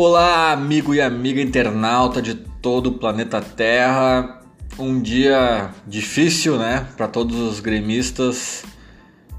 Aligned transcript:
Olá, 0.00 0.52
amigo 0.52 0.94
e 0.94 1.00
amiga 1.00 1.42
internauta 1.42 2.22
de 2.22 2.32
todo 2.32 2.86
o 2.86 2.92
planeta 2.92 3.40
Terra. 3.40 4.42
Um 4.78 5.02
dia 5.02 5.70
difícil, 5.88 6.56
né, 6.56 6.86
para 6.96 7.08
todos 7.08 7.36
os 7.36 7.58
gremistas. 7.58 8.62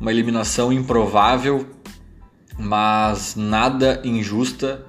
Uma 0.02 0.12
eliminação 0.12 0.73
improvável, 0.73 1.66
mas 2.58 3.38
nada 3.38 4.02
injusta, 4.04 4.86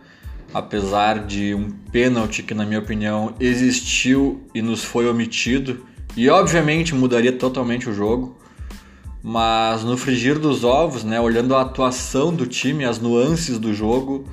apesar 0.52 1.24
de 1.24 1.54
um 1.54 1.70
pênalti 1.70 2.42
que, 2.42 2.52
na 2.52 2.66
minha 2.66 2.80
opinião, 2.80 3.36
existiu 3.38 4.44
e 4.52 4.60
nos 4.60 4.82
foi 4.82 5.08
omitido 5.08 5.86
e, 6.16 6.28
obviamente, 6.28 6.96
mudaria 6.96 7.30
totalmente 7.30 7.88
o 7.88 7.94
jogo. 7.94 8.36
Mas 9.22 9.84
no 9.84 9.96
frigir 9.96 10.36
dos 10.36 10.64
ovos, 10.64 11.04
né, 11.04 11.20
olhando 11.20 11.54
a 11.54 11.62
atuação 11.62 12.34
do 12.34 12.44
time, 12.44 12.84
as 12.84 12.98
nuances 12.98 13.56
do 13.56 13.72
jogo, 13.72 14.26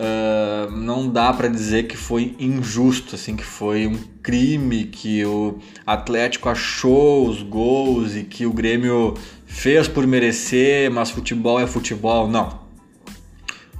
uh, 0.00 0.70
não 0.70 1.08
dá 1.08 1.32
para 1.32 1.48
dizer 1.48 1.86
que 1.86 1.96
foi 1.96 2.34
injusto, 2.38 3.14
assim, 3.14 3.36
que 3.36 3.44
foi 3.44 3.86
um 3.86 3.98
crime, 4.22 4.84
que 4.84 5.24
o 5.24 5.58
Atlético 5.86 6.48
achou 6.48 7.28
os 7.28 7.42
gols 7.42 8.16
e 8.16 8.24
que 8.24 8.46
o 8.46 8.52
Grêmio 8.52 9.14
fez 9.46 9.86
por 9.86 10.06
merecer, 10.06 10.90
mas 10.90 11.10
futebol 11.10 11.60
é 11.60 11.66
futebol. 11.66 12.28
Não. 12.28 12.60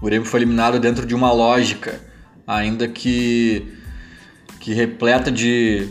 O 0.01 0.05
Grêmio 0.05 0.29
foi 0.29 0.41
eliminado 0.41 0.79
dentro 0.79 1.06
de 1.06 1.15
uma 1.15 1.33
lógica, 1.33 2.01
ainda 2.46 2.87
que, 2.87 3.66
que 4.60 4.73
repleta 4.74 5.30
de, 5.30 5.88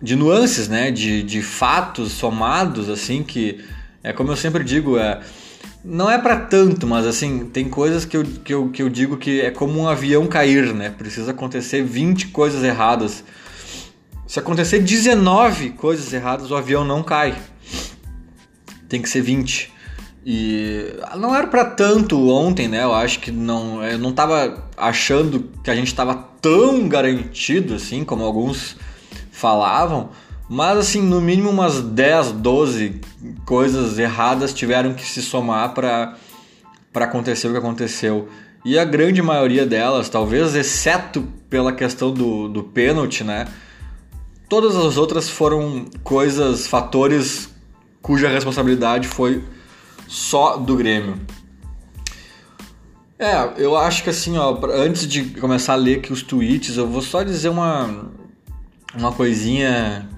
de 0.00 0.16
nuances, 0.16 0.68
né? 0.68 0.90
de, 0.90 1.22
de 1.22 1.42
fatos 1.42 2.12
somados, 2.12 2.88
assim, 2.88 3.22
que 3.22 3.62
é 4.02 4.12
como 4.12 4.32
eu 4.32 4.36
sempre 4.36 4.64
digo, 4.64 4.98
é 4.98 5.20
não 5.84 6.10
é 6.10 6.16
para 6.18 6.36
tanto, 6.36 6.86
mas 6.86 7.06
assim, 7.06 7.46
tem 7.46 7.68
coisas 7.68 8.04
que 8.04 8.16
eu, 8.16 8.24
que, 8.24 8.54
eu, 8.54 8.68
que 8.70 8.82
eu 8.82 8.88
digo 8.88 9.16
que 9.16 9.40
é 9.40 9.50
como 9.50 9.80
um 9.80 9.88
avião 9.88 10.26
cair, 10.26 10.72
né? 10.72 10.90
Precisa 10.90 11.32
acontecer 11.32 11.82
20 11.82 12.28
coisas 12.28 12.62
erradas. 12.62 13.24
Se 14.26 14.38
acontecer 14.38 14.78
19 14.78 15.70
coisas 15.70 16.12
erradas, 16.12 16.50
o 16.50 16.56
avião 16.56 16.84
não 16.84 17.02
cai. 17.02 17.36
Tem 18.88 19.02
que 19.02 19.08
ser 19.08 19.22
20. 19.22 19.72
E 20.24 20.94
não 21.16 21.34
era 21.34 21.48
para 21.48 21.64
tanto 21.64 22.28
ontem, 22.28 22.68
né? 22.68 22.84
Eu 22.84 22.94
acho 22.94 23.18
que 23.18 23.32
não, 23.32 23.82
eu 23.84 23.98
não 23.98 24.12
tava 24.12 24.68
achando 24.76 25.50
que 25.64 25.70
a 25.70 25.74
gente 25.74 25.92
tava 25.94 26.14
tão 26.40 26.88
garantido 26.88 27.74
assim 27.74 28.04
como 28.04 28.24
alguns 28.24 28.76
falavam, 29.32 30.10
mas 30.48 30.78
assim, 30.78 31.02
no 31.02 31.20
mínimo 31.20 31.50
umas 31.50 31.80
10, 31.80 32.32
12 32.32 33.00
coisas 33.44 33.98
erradas 33.98 34.52
tiveram 34.52 34.94
que 34.94 35.04
se 35.04 35.22
somar 35.22 35.72
para 35.74 36.16
acontecer 36.94 37.48
o 37.48 37.52
que 37.52 37.58
aconteceu. 37.58 38.28
E 38.64 38.78
a 38.78 38.84
grande 38.84 39.20
maioria 39.20 39.66
delas, 39.66 40.08
talvez 40.08 40.54
exceto 40.54 41.26
pela 41.50 41.72
questão 41.72 42.12
do, 42.12 42.48
do 42.48 42.62
pênalti, 42.62 43.24
né? 43.24 43.48
Todas 44.48 44.76
as 44.76 44.96
outras 44.96 45.28
foram 45.28 45.86
coisas, 46.04 46.66
fatores 46.66 47.50
cuja 48.00 48.28
responsabilidade 48.28 49.08
foi 49.08 49.42
só 50.06 50.56
do 50.56 50.76
Grêmio. 50.76 51.18
É, 53.18 53.52
eu 53.56 53.76
acho 53.76 54.02
que 54.02 54.10
assim, 54.10 54.36
ó, 54.36 54.58
antes 54.72 55.06
de 55.06 55.24
começar 55.40 55.74
a 55.74 55.76
ler 55.76 55.98
aqui 55.98 56.12
os 56.12 56.22
tweets, 56.22 56.76
eu 56.76 56.88
vou 56.88 57.00
só 57.00 57.22
dizer 57.22 57.48
uma, 57.48 58.10
uma 58.94 59.12
coisinha 59.12 60.08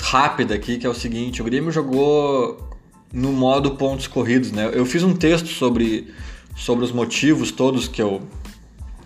rápida 0.00 0.54
aqui, 0.54 0.78
que 0.78 0.86
é 0.86 0.90
o 0.90 0.94
seguinte: 0.94 1.40
o 1.40 1.44
Grêmio 1.44 1.70
jogou 1.70 2.70
no 3.12 3.32
modo 3.32 3.72
pontos 3.72 4.06
corridos, 4.06 4.52
né? 4.52 4.70
Eu 4.72 4.86
fiz 4.86 5.02
um 5.02 5.14
texto 5.14 5.48
sobre, 5.48 6.12
sobre 6.56 6.84
os 6.84 6.92
motivos 6.92 7.50
todos 7.50 7.88
que 7.88 8.00
eu 8.00 8.22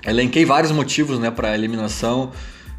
elenquei 0.07 0.45
vários 0.45 0.71
motivos, 0.71 1.19
né, 1.19 1.31
para 1.31 1.55
eliminação. 1.55 2.31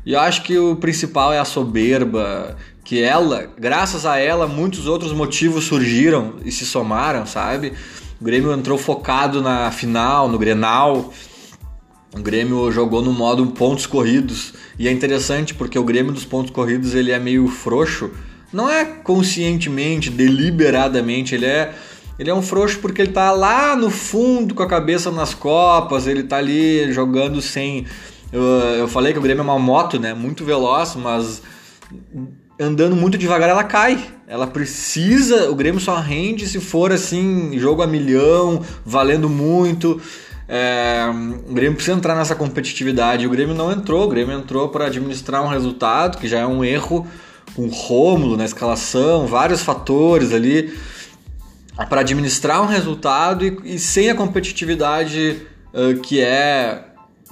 E 0.06 0.14
eu 0.14 0.20
acho 0.20 0.44
que 0.44 0.58
o 0.58 0.78
principal 0.78 1.34
é 1.34 1.40
a 1.40 1.44
soberba, 1.44 2.56
que 2.86 3.02
ela, 3.02 3.52
graças 3.60 4.06
a 4.06 4.18
ela, 4.18 4.48
muitos 4.48 4.88
outros 4.88 5.12
motivos 5.12 5.66
surgiram 5.66 6.36
e 6.46 6.52
se 6.52 6.66
somaram, 6.66 7.26
sabe? 7.26 7.74
O 8.20 8.24
Grêmio 8.24 8.54
entrou 8.54 8.78
focado 8.78 9.42
na 9.42 9.70
final, 9.70 10.30
no 10.30 10.40
Grenal. 10.40 11.14
O 12.16 12.22
Grêmio 12.22 12.72
jogou 12.72 13.02
no 13.02 13.12
modo 13.12 13.46
pontos 13.48 13.86
corridos 13.86 14.54
e 14.80 14.88
é 14.88 14.92
interessante 14.92 15.54
porque 15.54 15.78
o 15.78 15.84
Grêmio 15.84 16.12
dos 16.12 16.26
pontos 16.26 16.52
corridos 16.52 16.94
ele 16.94 17.12
é 17.12 17.20
meio 17.20 17.48
frouxo. 17.48 18.12
Não 18.52 18.70
é 18.70 18.86
conscientemente, 18.86 20.10
deliberadamente, 20.10 21.36
ele 21.36 21.46
é 21.46 21.74
ele 22.20 22.32
é 22.32 22.34
um 22.34 22.42
frouxo 22.42 22.80
porque 22.80 23.02
ele 23.04 23.12
tá 23.12 23.32
lá 23.32 23.76
no 23.76 23.92
fundo 23.92 24.56
com 24.56 24.64
a 24.64 24.68
cabeça 24.68 25.12
nas 25.12 25.36
copas, 25.36 26.08
ele 26.08 26.24
tá 26.24 26.38
ali 26.38 26.92
jogando 26.92 27.42
sem 27.42 27.86
eu, 28.32 28.42
eu 28.42 28.88
falei 28.88 29.14
que 29.14 29.20
o 29.20 29.22
Grêmio 29.22 29.42
é 29.42 29.44
uma 29.44 29.60
moto, 29.60 30.00
né? 30.00 30.14
Muito 30.14 30.44
veloz, 30.44 30.96
mas 30.96 31.42
andando 32.60 32.96
muito 32.96 33.18
devagar 33.18 33.50
ela 33.50 33.64
cai. 33.64 34.04
Ela 34.28 34.46
precisa, 34.46 35.50
o 35.50 35.56
Grêmio 35.56 35.80
só 35.80 35.96
rende 36.00 36.48
se 36.48 36.60
for 36.60 36.92
assim, 36.92 37.58
jogo 37.58 37.82
a 37.82 37.88
milhão, 37.88 38.62
valendo 38.86 39.30
muito. 39.30 40.02
É, 40.48 41.06
o 41.48 41.54
Grêmio 41.54 41.76
precisa 41.76 41.98
entrar 41.98 42.16
nessa 42.16 42.36
competitividade. 42.36 43.28
O 43.28 43.30
Grêmio 43.30 43.54
não 43.54 43.72
entrou, 43.72 44.06
o 44.06 44.08
Grêmio 44.08 44.38
entrou 44.38 44.70
para 44.70 44.86
administrar 44.86 45.44
um 45.44 45.48
resultado, 45.48 46.18
que 46.18 46.28
já 46.28 46.40
é 46.40 46.46
um 46.46 46.64
erro, 46.64 47.06
um 47.58 47.68
Rômulo 47.68 48.38
na 48.38 48.46
escalação, 48.46 49.28
vários 49.28 49.62
fatores 49.62 50.34
ali 50.34 50.74
para 51.90 52.02
administrar 52.02 52.62
um 52.62 52.66
resultado 52.66 53.46
e, 53.46 53.76
e 53.76 53.80
sem 53.80 54.10
a 54.10 54.16
competitividade 54.16 55.42
uh, 55.74 56.00
que 56.02 56.22
é 56.22 56.84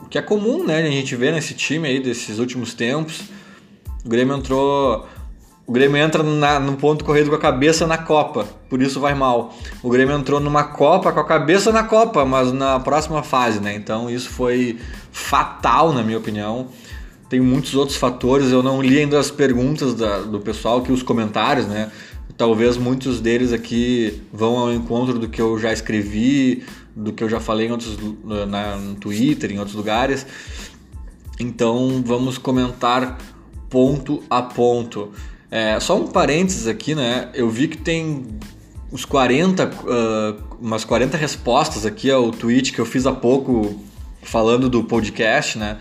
que 0.10 0.18
é 0.18 0.22
comum, 0.22 0.66
né? 0.66 0.80
A 0.84 0.92
gente 0.92 1.16
vê 1.16 1.32
nesse 1.32 1.54
time 1.54 1.88
aí 1.88 2.00
desses 2.00 2.38
últimos 2.38 2.74
tempos. 2.74 3.22
O 4.04 4.10
Grêmio 4.10 4.36
entrou 4.36 5.08
o 5.68 5.72
Grêmio 5.72 5.98
entra 5.98 6.22
na, 6.22 6.60
no 6.60 6.78
ponto 6.78 7.04
corrido 7.04 7.30
com 7.30 7.36
a 7.36 7.40
cabeça 7.40 7.88
na 7.88 7.98
Copa, 7.98 8.48
por 8.70 8.82
isso 8.82 9.00
vai 9.00 9.16
mal. 9.16 9.56
O 9.82 9.90
Grêmio 9.90 10.16
entrou 10.16 10.40
numa 10.40 10.64
Copa 10.64 11.12
com 11.12 11.20
a 11.20 11.26
cabeça 11.26 11.72
na 11.72 11.84
Copa, 11.84 12.24
mas 12.24 12.52
na 12.52 12.80
próxima 12.80 13.24
fase, 13.24 13.60
né? 13.60 13.76
Então 13.76 14.10
isso 14.10 14.30
foi 14.30 14.78
fatal, 15.12 15.92
na 15.92 16.04
minha 16.04 16.18
opinião. 16.18 16.68
Tem 17.28 17.40
muitos 17.40 17.74
outros 17.74 17.98
fatores, 17.98 18.52
eu 18.52 18.62
não 18.62 18.80
li 18.80 19.00
ainda 19.00 19.20
as 19.20 19.32
perguntas 19.32 19.96
da, 19.96 20.20
do 20.20 20.40
pessoal, 20.40 20.82
que 20.82 20.92
os 20.92 21.02
comentários, 21.02 21.66
né? 21.66 21.92
Talvez 22.38 22.78
muitos 22.78 23.20
deles 23.20 23.52
aqui 23.52 24.22
vão 24.32 24.60
ao 24.60 24.72
encontro 24.72 25.18
do 25.18 25.28
que 25.28 25.42
eu 25.42 25.58
já 25.58 25.74
escrevi, 25.74 26.64
do 26.96 27.12
que 27.12 27.24
eu 27.24 27.30
já 27.30 27.40
falei 27.40 27.68
em 27.68 27.72
outros, 27.72 27.98
na, 28.24 28.76
no 28.76 28.96
Twitter, 28.96 29.52
em 29.52 29.58
outros 29.58 29.76
lugares. 29.76 30.28
Então 31.40 32.04
vamos 32.06 32.38
comentar 32.38 33.18
ponto 33.70 34.22
a 34.30 34.44
ponto. 34.44 35.12
É, 35.50 35.80
só 35.80 36.00
um 36.00 36.08
parênteses 36.08 36.68
aqui, 36.68 36.96
né? 36.96 37.30
Eu 37.34 37.50
vi 37.50 37.68
que 37.68 37.78
tem 37.78 38.26
uns 38.92 39.06
40, 39.06 39.66
uh, 39.66 40.56
umas 40.60 40.86
40 40.86 41.18
respostas 41.18 41.86
aqui 41.86 42.10
ao 42.10 42.32
tweet 42.32 42.72
que 42.72 42.80
eu 42.80 42.86
fiz 42.86 43.06
há 43.06 43.12
pouco 43.12 43.80
falando 44.22 44.70
do 44.70 44.84
podcast, 44.84 45.58
né? 45.58 45.78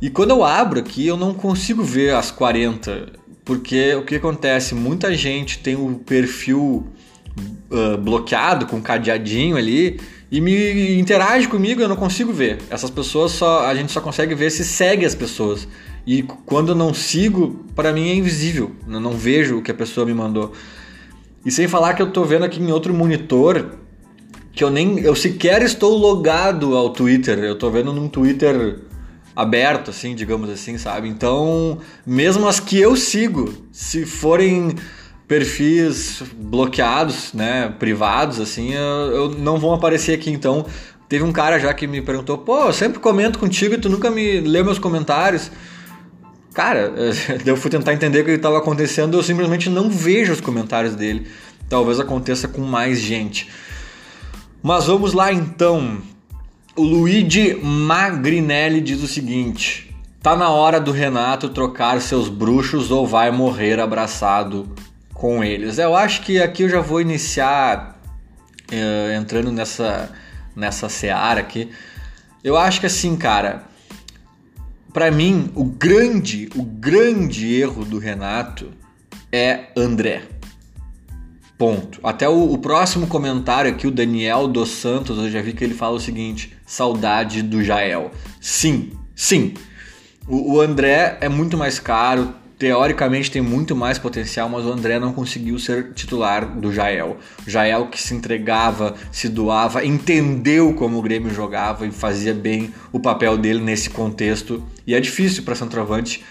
E 0.00 0.10
quando 0.10 0.30
eu 0.30 0.44
abro 0.44 0.78
aqui, 0.78 1.06
eu 1.06 1.16
não 1.16 1.32
consigo 1.32 1.82
ver 1.82 2.14
as 2.14 2.30
40, 2.30 3.12
porque 3.44 3.94
o 3.94 4.02
que 4.02 4.16
acontece? 4.16 4.74
Muita 4.74 5.14
gente 5.14 5.58
tem 5.60 5.74
o 5.74 6.00
perfil 6.04 6.86
uh, 7.70 7.96
bloqueado 7.96 8.66
com 8.66 8.80
cadeadinho 8.82 9.56
ali 9.56 9.98
e 10.30 10.40
me 10.40 10.98
interage 10.98 11.48
comigo, 11.48 11.80
eu 11.80 11.88
não 11.88 11.96
consigo 11.96 12.32
ver. 12.32 12.58
Essas 12.68 12.90
pessoas 12.90 13.32
só 13.32 13.66
a 13.66 13.74
gente 13.74 13.92
só 13.92 14.00
consegue 14.00 14.34
ver 14.34 14.50
se 14.50 14.64
segue 14.64 15.06
as 15.06 15.14
pessoas. 15.14 15.66
E 16.06 16.22
quando 16.22 16.74
não 16.74 16.94
sigo, 16.94 17.64
para 17.74 17.92
mim 17.92 18.08
é 18.08 18.14
invisível. 18.14 18.70
Eu 18.88 19.00
não 19.00 19.12
vejo 19.12 19.58
o 19.58 19.62
que 19.62 19.70
a 19.72 19.74
pessoa 19.74 20.06
me 20.06 20.14
mandou. 20.14 20.52
E 21.44 21.50
sem 21.50 21.66
falar 21.66 21.94
que 21.94 22.02
eu 22.02 22.12
tô 22.12 22.24
vendo 22.24 22.44
aqui 22.44 22.60
em 22.60 22.70
outro 22.70 22.94
monitor 22.94 23.72
que 24.52 24.64
eu 24.64 24.70
nem 24.70 25.00
eu 25.00 25.14
sequer 25.14 25.62
estou 25.62 25.96
logado 25.96 26.76
ao 26.76 26.90
Twitter. 26.90 27.38
Eu 27.40 27.58
tô 27.58 27.70
vendo 27.70 27.92
num 27.92 28.08
Twitter 28.08 28.78
aberto 29.34 29.90
assim, 29.90 30.14
digamos 30.14 30.48
assim, 30.48 30.78
sabe? 30.78 31.08
Então, 31.08 31.78
mesmo 32.06 32.48
as 32.48 32.58
que 32.58 32.80
eu 32.80 32.96
sigo, 32.96 33.52
se 33.70 34.06
forem 34.06 34.74
perfis 35.28 36.22
bloqueados, 36.34 37.34
né, 37.34 37.74
privados 37.78 38.40
assim, 38.40 38.72
eu, 38.72 38.80
eu 39.12 39.30
não 39.32 39.58
vão 39.58 39.74
aparecer 39.74 40.14
aqui 40.14 40.30
então. 40.30 40.64
Teve 41.08 41.22
um 41.22 41.32
cara 41.32 41.58
já 41.58 41.74
que 41.74 41.86
me 41.86 42.00
perguntou: 42.00 42.38
"Pô, 42.38 42.66
eu 42.66 42.72
sempre 42.72 42.98
comento 42.98 43.38
contigo 43.38 43.74
e 43.74 43.78
tu 43.78 43.90
nunca 43.90 44.10
me 44.10 44.40
leu 44.40 44.64
meus 44.64 44.78
comentários". 44.78 45.50
Cara, 46.56 46.90
eu 47.44 47.54
fui 47.54 47.70
tentar 47.70 47.92
entender 47.92 48.22
o 48.22 48.24
que 48.24 48.30
estava 48.30 48.56
acontecendo, 48.56 49.18
eu 49.18 49.22
simplesmente 49.22 49.68
não 49.68 49.90
vejo 49.90 50.32
os 50.32 50.40
comentários 50.40 50.94
dele. 50.94 51.30
Talvez 51.68 52.00
aconteça 52.00 52.48
com 52.48 52.62
mais 52.62 52.98
gente. 52.98 53.50
Mas 54.62 54.86
vamos 54.86 55.12
lá 55.12 55.30
então. 55.30 55.98
O 56.74 56.82
Luigi 56.82 57.54
Magrinelli 57.62 58.80
diz 58.80 59.02
o 59.02 59.06
seguinte: 59.06 59.94
Tá 60.22 60.34
na 60.34 60.48
hora 60.48 60.80
do 60.80 60.92
Renato 60.92 61.50
trocar 61.50 62.00
seus 62.00 62.30
bruxos 62.30 62.90
ou 62.90 63.06
vai 63.06 63.30
morrer 63.30 63.78
abraçado 63.78 64.66
com 65.12 65.44
eles. 65.44 65.76
Eu 65.76 65.94
acho 65.94 66.22
que 66.22 66.40
aqui 66.40 66.62
eu 66.62 66.70
já 66.70 66.80
vou 66.80 67.02
iniciar 67.02 68.00
uh, 68.72 69.12
entrando 69.12 69.52
nessa 69.52 70.10
nessa 70.54 70.88
seara 70.88 71.40
aqui. 71.40 71.70
Eu 72.42 72.56
acho 72.56 72.80
que 72.80 72.86
assim, 72.86 73.14
cara, 73.14 73.64
para 74.96 75.10
mim, 75.10 75.50
o 75.54 75.62
grande, 75.62 76.48
o 76.54 76.62
grande 76.62 77.54
erro 77.54 77.84
do 77.84 77.98
Renato 77.98 78.70
é 79.30 79.66
André. 79.76 80.22
Ponto. 81.58 82.00
Até 82.02 82.26
o, 82.26 82.50
o, 82.50 82.56
próximo 82.56 83.06
comentário 83.06 83.70
aqui, 83.70 83.86
o 83.86 83.90
Daniel 83.90 84.48
dos 84.48 84.70
Santos, 84.70 85.18
eu 85.18 85.30
já 85.30 85.42
vi 85.42 85.52
que 85.52 85.62
ele 85.62 85.74
fala 85.74 85.96
o 85.96 86.00
seguinte: 86.00 86.56
saudade 86.64 87.42
do 87.42 87.62
Jael. 87.62 88.10
Sim, 88.40 88.92
sim. 89.14 89.52
O, 90.26 90.54
o 90.54 90.60
André 90.62 91.18
é 91.20 91.28
muito 91.28 91.58
mais 91.58 91.78
caro, 91.78 92.32
teoricamente 92.58 93.30
tem 93.30 93.42
muito 93.42 93.76
mais 93.76 93.98
potencial, 93.98 94.48
mas 94.48 94.64
o 94.64 94.72
André 94.72 94.98
não 94.98 95.12
conseguiu 95.12 95.58
ser 95.58 95.92
titular 95.92 96.58
do 96.58 96.72
Jael. 96.72 97.18
O 97.46 97.50
Jael 97.50 97.88
que 97.88 98.00
se 98.00 98.14
entregava, 98.14 98.94
se 99.12 99.28
doava, 99.28 99.84
entendeu 99.84 100.72
como 100.72 100.96
o 100.96 101.02
Grêmio 101.02 101.34
jogava 101.34 101.86
e 101.86 101.90
fazia 101.90 102.32
bem 102.32 102.72
o 102.90 102.98
papel 102.98 103.36
dele 103.36 103.60
nesse 103.60 103.90
contexto. 103.90 104.64
E 104.86 104.94
é 104.94 105.00
difícil 105.00 105.42
para 105.42 105.54
centroavante 105.54 106.22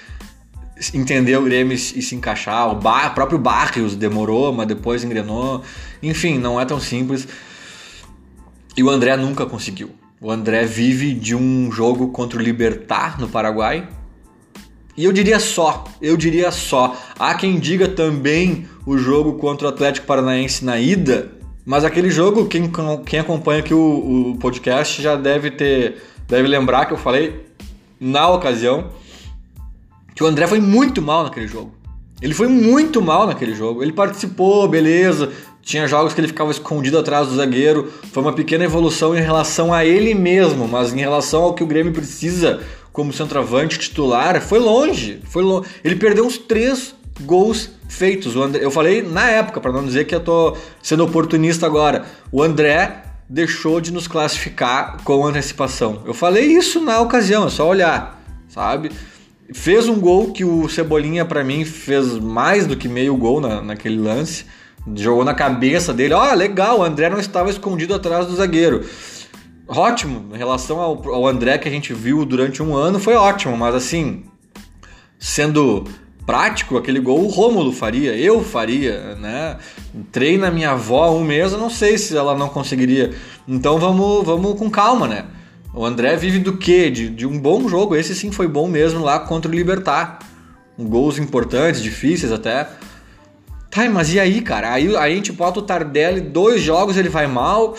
entender 0.93 1.37
o 1.37 1.43
Grêmio 1.43 1.73
e 1.73 1.77
se 1.77 2.15
encaixar. 2.15 2.69
O 2.71 2.75
bar, 2.75 3.13
próprio 3.13 3.37
Barrios 3.37 3.95
demorou, 3.95 4.53
mas 4.53 4.67
depois 4.67 5.03
engrenou. 5.03 5.63
Enfim, 6.01 6.37
não 6.37 6.59
é 6.59 6.65
tão 6.65 6.79
simples. 6.79 7.27
E 8.75 8.83
o 8.83 8.89
André 8.89 9.15
nunca 9.17 9.45
conseguiu. 9.45 9.91
O 10.19 10.31
André 10.31 10.65
vive 10.65 11.13
de 11.13 11.35
um 11.35 11.71
jogo 11.71 12.09
contra 12.09 12.39
o 12.39 12.41
Libertar 12.41 13.19
no 13.19 13.27
Paraguai. 13.27 13.87
E 14.97 15.03
eu 15.03 15.11
diria 15.11 15.39
só, 15.39 15.83
eu 16.01 16.15
diria 16.15 16.51
só. 16.51 16.97
Há 17.19 17.35
quem 17.35 17.59
diga 17.59 17.87
também 17.87 18.65
o 18.85 18.97
jogo 18.97 19.33
contra 19.33 19.67
o 19.67 19.69
Atlético 19.69 20.07
Paranaense 20.07 20.63
na 20.63 20.79
ida, 20.79 21.33
mas 21.65 21.83
aquele 21.83 22.09
jogo, 22.09 22.47
quem, 22.47 22.71
quem 23.05 23.19
acompanha 23.19 23.59
aqui 23.59 23.73
o, 23.73 24.31
o 24.31 24.37
podcast 24.37 25.01
já 25.01 25.17
deve 25.17 25.51
ter, 25.51 26.01
deve 26.29 26.47
lembrar 26.47 26.85
que 26.85 26.93
eu 26.93 26.97
falei 26.97 27.45
na 27.99 28.27
ocasião 28.29 28.91
que 30.15 30.23
o 30.23 30.27
André 30.27 30.47
foi 30.47 30.59
muito 30.59 31.01
mal 31.01 31.23
naquele 31.23 31.47
jogo. 31.47 31.73
Ele 32.21 32.33
foi 32.33 32.47
muito 32.47 33.01
mal 33.01 33.27
naquele 33.27 33.53
jogo. 33.53 33.83
Ele 33.83 33.91
participou, 33.91 34.67
beleza. 34.67 35.31
Tinha 35.61 35.87
jogos 35.87 36.13
que 36.13 36.21
ele 36.21 36.27
ficava 36.27 36.51
escondido 36.51 36.97
atrás 36.97 37.27
do 37.27 37.35
zagueiro. 37.35 37.91
Foi 38.11 38.23
uma 38.23 38.31
pequena 38.31 38.63
evolução 38.63 39.15
em 39.15 39.21
relação 39.21 39.73
a 39.73 39.83
ele 39.83 40.13
mesmo, 40.13 40.67
mas 40.67 40.93
em 40.93 40.99
relação 40.99 41.43
ao 41.43 41.53
que 41.53 41.63
o 41.63 41.67
Grêmio 41.67 41.91
precisa 41.91 42.61
como 42.93 43.11
centroavante 43.11 43.77
titular, 43.77 44.41
foi 44.41 44.57
longe. 44.57 45.19
Foi 45.25 45.43
longe. 45.43 45.67
Ele 45.83 45.97
perdeu 45.97 46.25
uns 46.25 46.37
três 46.37 46.95
gols 47.21 47.71
feitos. 47.89 48.33
Eu 48.61 48.71
falei 48.71 49.01
na 49.01 49.29
época, 49.29 49.59
para 49.59 49.73
não 49.73 49.83
dizer 49.85 50.05
que 50.05 50.15
eu 50.15 50.21
tô 50.21 50.55
sendo 50.81 51.03
oportunista 51.03 51.65
agora. 51.65 52.05
O 52.31 52.41
André 52.41 53.04
deixou 53.29 53.81
de 53.81 53.91
nos 53.91 54.07
classificar 54.07 54.97
com 55.03 55.25
antecipação. 55.25 56.03
Eu 56.05 56.13
falei 56.13 56.45
isso 56.45 56.79
na 56.79 56.99
ocasião, 56.99 57.47
é 57.47 57.49
só 57.49 57.67
olhar, 57.67 58.21
sabe? 58.47 58.91
Fez 59.53 59.87
um 59.87 59.99
gol 59.99 60.31
que 60.31 60.43
o 60.43 60.67
Cebolinha, 60.69 61.25
para 61.25 61.43
mim, 61.43 61.65
fez 61.65 62.17
mais 62.17 62.65
do 62.65 62.75
que 62.75 62.87
meio 62.87 63.15
gol 63.15 63.39
na, 63.39 63.61
naquele 63.61 63.97
lance. 63.97 64.45
Jogou 64.95 65.23
na 65.23 65.33
cabeça 65.33 65.93
dele. 65.93 66.13
Ó, 66.13 66.31
oh, 66.31 66.35
legal, 66.35 66.79
o 66.79 66.83
André 66.83 67.09
não 67.09 67.19
estava 67.19 67.49
escondido 67.49 67.93
atrás 67.93 68.27
do 68.27 68.35
zagueiro. 68.35 68.87
Ótimo, 69.67 70.33
em 70.33 70.37
relação 70.37 70.79
ao, 70.79 71.09
ao 71.09 71.27
André 71.27 71.57
que 71.57 71.67
a 71.67 71.71
gente 71.71 71.93
viu 71.93 72.23
durante 72.23 72.61
um 72.61 72.75
ano, 72.75 72.99
foi 72.99 73.15
ótimo, 73.15 73.57
mas 73.57 73.73
assim, 73.73 74.23
sendo 75.17 75.85
prático, 76.25 76.77
aquele 76.77 76.99
gol 76.99 77.23
o 77.23 77.27
Rômulo 77.27 77.71
faria, 77.71 78.15
eu 78.15 78.43
faria, 78.43 79.15
né? 79.15 79.57
Treina 80.11 80.49
minha 80.49 80.71
avó 80.71 81.11
um 81.11 81.23
mês, 81.23 81.51
eu 81.51 81.59
não 81.59 81.69
sei 81.69 81.97
se 81.97 82.17
ela 82.17 82.35
não 82.35 82.49
conseguiria. 82.49 83.13
Então 83.47 83.77
vamos, 83.77 84.25
vamos 84.25 84.57
com 84.57 84.69
calma, 84.69 85.07
né? 85.07 85.25
O 85.73 85.85
André 85.85 86.15
vive 86.15 86.39
do 86.39 86.57
quê? 86.57 86.89
De, 86.89 87.09
de 87.09 87.27
um 87.27 87.37
bom 87.37 87.67
jogo. 87.67 87.95
Esse 87.95 88.15
sim 88.15 88.31
foi 88.31 88.47
bom 88.47 88.67
mesmo 88.67 89.03
lá 89.03 89.19
contra 89.19 89.51
o 89.51 89.53
Libertar. 89.53 90.19
Gols 90.79 91.19
importantes, 91.19 91.81
difíceis 91.81 92.31
até. 92.31 92.69
Tá, 93.69 93.89
mas 93.89 94.13
e 94.13 94.19
aí, 94.19 94.41
cara? 94.41 94.71
Aí, 94.71 94.95
aí 94.95 95.13
a 95.13 95.15
gente 95.15 95.33
bota 95.33 95.59
o 95.59 95.61
Tardelli, 95.61 96.21
dois 96.21 96.61
jogos 96.61 96.95
ele 96.95 97.09
vai 97.09 97.27
mal. 97.27 97.75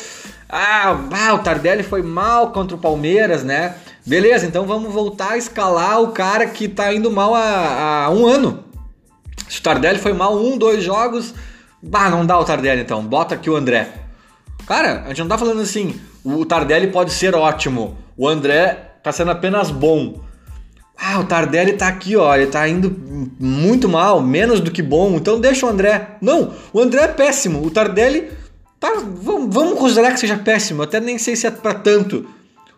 Ah, 0.46 0.94
ah, 1.10 1.34
o 1.34 1.38
Tardelli 1.38 1.82
foi 1.82 2.02
mal 2.02 2.52
contra 2.52 2.76
o 2.76 2.78
Palmeiras, 2.78 3.43
né? 3.43 3.75
Beleza, 4.06 4.47
então 4.47 4.64
vamos 4.64 4.93
voltar 4.93 5.32
a 5.32 5.37
escalar 5.37 6.00
o 6.00 6.12
cara 6.12 6.47
que 6.47 6.69
tá 6.69 6.94
indo 6.94 7.11
mal 7.11 7.35
há, 7.35 8.05
há 8.05 8.11
um 8.11 8.25
ano. 8.25 8.62
Se 9.49 9.58
o 9.58 9.62
Tardelli 9.62 9.99
foi 9.99 10.12
mal 10.12 10.37
um, 10.37 10.56
dois 10.56 10.85
jogos, 10.85 11.35
bah, 11.82 12.08
não 12.08 12.25
dá 12.25 12.38
o 12.38 12.44
Tardelli 12.44 12.82
então, 12.82 13.05
bota 13.05 13.35
aqui 13.35 13.50
o 13.50 13.56
André. 13.56 13.88
Cara, 14.64 15.03
a 15.05 15.08
gente 15.08 15.19
não 15.19 15.29
tá 15.29 15.37
falando 15.37 15.61
assim, 15.61 16.00
o 16.25 16.47
Tardelli 16.47 16.93
pode 16.93 17.12
ser 17.12 17.35
ótimo, 17.35 17.99
o 18.17 18.29
André 18.29 18.75
tá 19.03 19.11
sendo 19.11 19.32
apenas 19.32 19.73
bom. 19.73 20.20
Ah, 20.97 21.19
o 21.19 21.25
Tardelli 21.25 21.73
tá 21.73 21.88
aqui, 21.88 22.17
ó, 22.17 22.32
ele 22.32 22.47
tá 22.47 22.67
indo 22.69 22.94
muito 23.41 23.88
mal, 23.88 24.20
menos 24.23 24.61
do 24.61 24.70
que 24.70 24.82
bom, 24.82 25.17
então 25.17 25.41
deixa 25.41 25.67
o 25.67 25.69
André. 25.69 26.17
Não, 26.20 26.53
o 26.73 26.81
André 26.81 27.03
é 27.03 27.08
péssimo, 27.08 27.61
o 27.61 27.73
Tardelli 27.73 28.31
tá, 28.79 29.03
vamos, 29.05 29.53
vamos 29.53 29.76
considerar 29.81 30.12
que 30.12 30.20
seja 30.20 30.37
péssimo, 30.37 30.82
até 30.85 31.00
nem 31.00 31.19
sei 31.19 31.35
se 31.35 31.49
é 31.49 31.50
pra 31.50 31.75
tanto. 31.75 32.35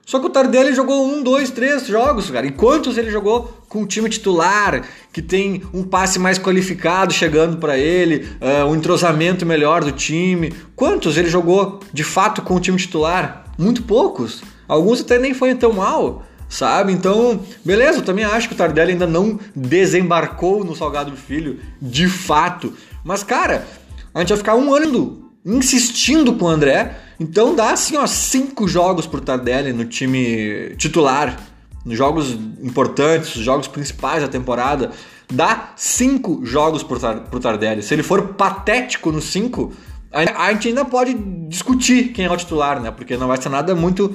Só 0.08 0.18
que 0.18 0.24
o 0.24 0.30
Tardelli 0.30 0.74
jogou 0.74 1.06
um, 1.06 1.22
dois, 1.22 1.50
três 1.50 1.86
jogos, 1.86 2.30
cara. 2.30 2.46
E 2.46 2.50
quantos 2.50 2.96
ele 2.96 3.10
jogou 3.10 3.52
com 3.68 3.82
o 3.82 3.86
time 3.86 4.08
titular, 4.08 4.82
que 5.12 5.20
tem 5.20 5.62
um 5.70 5.82
passe 5.82 6.18
mais 6.18 6.38
qualificado 6.38 7.12
chegando 7.12 7.58
para 7.58 7.76
ele, 7.76 8.26
uh, 8.40 8.64
um 8.64 8.74
entrosamento 8.74 9.44
melhor 9.44 9.84
do 9.84 9.92
time? 9.92 10.50
Quantos 10.74 11.18
ele 11.18 11.28
jogou 11.28 11.80
de 11.92 12.02
fato 12.02 12.40
com 12.40 12.54
o 12.54 12.60
time 12.60 12.78
titular? 12.78 13.52
Muito 13.58 13.82
poucos. 13.82 14.40
Alguns 14.66 15.02
até 15.02 15.18
nem 15.18 15.34
foi 15.34 15.54
tão 15.54 15.74
mal, 15.74 16.24
sabe? 16.48 16.90
Então, 16.90 17.42
beleza, 17.62 17.98
eu 17.98 18.02
também 18.02 18.24
acho 18.24 18.48
que 18.48 18.54
o 18.54 18.56
Tardelli 18.56 18.92
ainda 18.92 19.06
não 19.06 19.38
desembarcou 19.54 20.64
no 20.64 20.74
Salgado 20.74 21.14
Filho, 21.18 21.60
de 21.82 22.08
fato. 22.08 22.72
Mas, 23.04 23.22
cara, 23.22 23.66
a 24.14 24.20
gente 24.20 24.30
vai 24.30 24.38
ficar 24.38 24.54
um 24.54 24.72
ano 24.72 25.30
insistindo 25.44 26.32
com 26.32 26.46
o 26.46 26.48
André 26.48 26.96
então 27.18 27.54
dá 27.54 27.72
assim, 27.72 27.96
ó, 27.96 28.06
cinco 28.06 28.68
jogos 28.68 29.06
pro 29.06 29.20
Tardelli 29.20 29.72
no 29.72 29.84
time 29.84 30.74
titular, 30.76 31.38
nos 31.84 31.96
jogos 31.96 32.32
importantes, 32.62 33.34
os 33.34 33.42
jogos 33.42 33.66
principais 33.66 34.22
da 34.22 34.28
temporada. 34.28 34.90
Dá 35.30 35.72
cinco 35.76 36.44
jogos 36.44 36.82
pro, 36.82 36.98
pro 36.98 37.40
Tardelli. 37.40 37.82
Se 37.82 37.94
ele 37.94 38.02
for 38.02 38.28
patético 38.28 39.12
nos 39.12 39.24
cinco, 39.24 39.72
a 40.12 40.52
gente 40.52 40.68
ainda 40.68 40.84
pode 40.84 41.14
discutir 41.48 42.12
quem 42.12 42.24
é 42.24 42.30
o 42.30 42.36
titular, 42.36 42.80
né? 42.80 42.90
Porque 42.90 43.16
não 43.16 43.26
vai 43.26 43.40
ser 43.40 43.48
nada 43.48 43.74
muito 43.74 44.14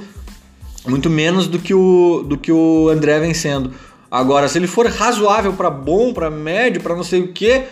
muito 0.86 1.10
menos 1.10 1.48
do 1.48 1.60
que 1.60 1.74
o 1.74 2.24
do 2.28 2.38
que 2.38 2.52
o 2.52 2.90
André 2.90 3.20
vencendo. 3.20 3.72
Agora, 4.10 4.48
se 4.48 4.58
ele 4.58 4.68
for 4.68 4.86
razoável 4.88 5.54
para 5.54 5.70
bom, 5.70 6.14
para 6.14 6.30
médio, 6.30 6.82
para 6.82 6.96
não 6.96 7.04
sei 7.04 7.22
o 7.22 7.34
que, 7.34 7.64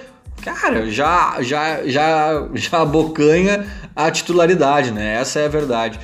cara, 0.41 0.89
já 0.89 1.41
já 1.41 1.87
já 1.87 2.47
já 2.53 2.81
abocanha 2.81 3.65
a 3.95 4.09
titularidade, 4.11 4.91
né? 4.91 5.15
Essa 5.15 5.39
é 5.39 5.45
a 5.45 5.49
verdade. 5.49 5.99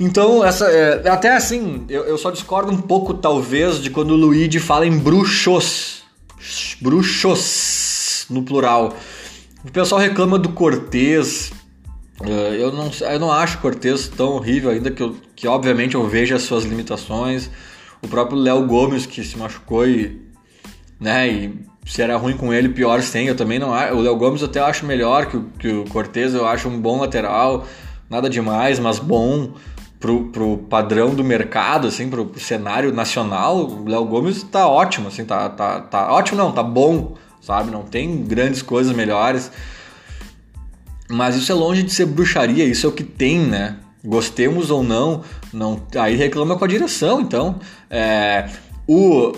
Então, 0.00 0.44
essa 0.44 0.66
é, 0.66 1.08
até 1.08 1.34
assim, 1.34 1.84
eu, 1.88 2.04
eu, 2.04 2.16
só 2.16 2.30
discordo 2.30 2.70
um 2.70 2.80
pouco, 2.80 3.14
talvez, 3.14 3.82
de 3.82 3.90
quando 3.90 4.12
o 4.12 4.16
Luigi 4.16 4.60
fala 4.60 4.86
em 4.86 4.96
bruxos. 4.96 6.04
Bruxos, 6.80 8.26
no 8.30 8.44
plural. 8.44 8.94
O 9.64 9.72
pessoal 9.72 10.00
reclama 10.00 10.38
do 10.38 10.50
Cortez. 10.50 11.52
É, 12.22 12.62
eu 12.62 12.72
não, 12.72 12.90
eu 13.00 13.18
não 13.18 13.32
acho 13.32 13.58
Cortez 13.58 14.06
tão 14.06 14.34
horrível, 14.34 14.70
ainda 14.70 14.90
que, 14.90 15.02
eu, 15.02 15.16
que 15.34 15.48
obviamente 15.48 15.96
eu 15.96 16.06
vejo 16.06 16.34
as 16.34 16.42
suas 16.42 16.64
limitações. 16.64 17.50
O 18.00 18.06
próprio 18.06 18.38
Léo 18.38 18.64
Gomes, 18.66 19.04
que 19.04 19.24
se 19.24 19.36
machucou 19.36 19.84
e, 19.84 20.22
né, 21.00 21.28
e 21.28 21.66
se 21.88 22.02
era 22.02 22.16
ruim 22.18 22.36
com 22.36 22.52
ele, 22.52 22.68
pior 22.68 23.02
sem. 23.02 23.26
Eu 23.26 23.34
também 23.34 23.58
não 23.58 23.72
acho. 23.72 23.94
O 23.94 24.00
Léo 24.00 24.14
Gomes 24.14 24.42
até 24.42 24.60
acho 24.60 24.84
melhor 24.84 25.26
que 25.26 25.36
o, 25.38 25.44
que 25.58 25.68
o 25.68 25.84
Cortez, 25.86 26.34
eu 26.34 26.46
acho 26.46 26.68
um 26.68 26.78
bom 26.78 27.00
lateral, 27.00 27.66
nada 28.10 28.28
demais, 28.28 28.78
mas 28.78 28.98
bom 28.98 29.52
pro, 29.98 30.26
pro 30.26 30.58
padrão 30.58 31.14
do 31.14 31.24
mercado, 31.24 31.88
assim, 31.88 32.10
pro, 32.10 32.26
pro 32.26 32.38
cenário 32.38 32.92
nacional. 32.92 33.66
O 33.66 33.88
Léo 33.88 34.04
Gomes 34.04 34.42
tá 34.42 34.68
ótimo, 34.68 35.08
assim, 35.08 35.24
tá, 35.24 35.48
tá, 35.48 35.80
tá 35.80 36.12
ótimo, 36.12 36.36
não, 36.36 36.52
tá 36.52 36.62
bom, 36.62 37.14
sabe? 37.40 37.70
Não 37.70 37.82
tem 37.82 38.22
grandes 38.22 38.60
coisas 38.60 38.94
melhores. 38.94 39.50
Mas 41.10 41.36
isso 41.36 41.50
é 41.50 41.54
longe 41.54 41.82
de 41.82 41.90
ser 41.90 42.04
bruxaria, 42.04 42.64
isso 42.64 42.86
é 42.86 42.90
o 42.90 42.92
que 42.92 43.02
tem, 43.02 43.38
né? 43.38 43.76
Gostemos 44.04 44.70
ou 44.70 44.82
não, 44.82 45.22
não 45.54 45.82
aí 45.96 46.16
reclama 46.16 46.56
com 46.56 46.66
a 46.66 46.68
direção, 46.68 47.22
então. 47.22 47.58
É, 47.90 48.46
o 48.86 49.32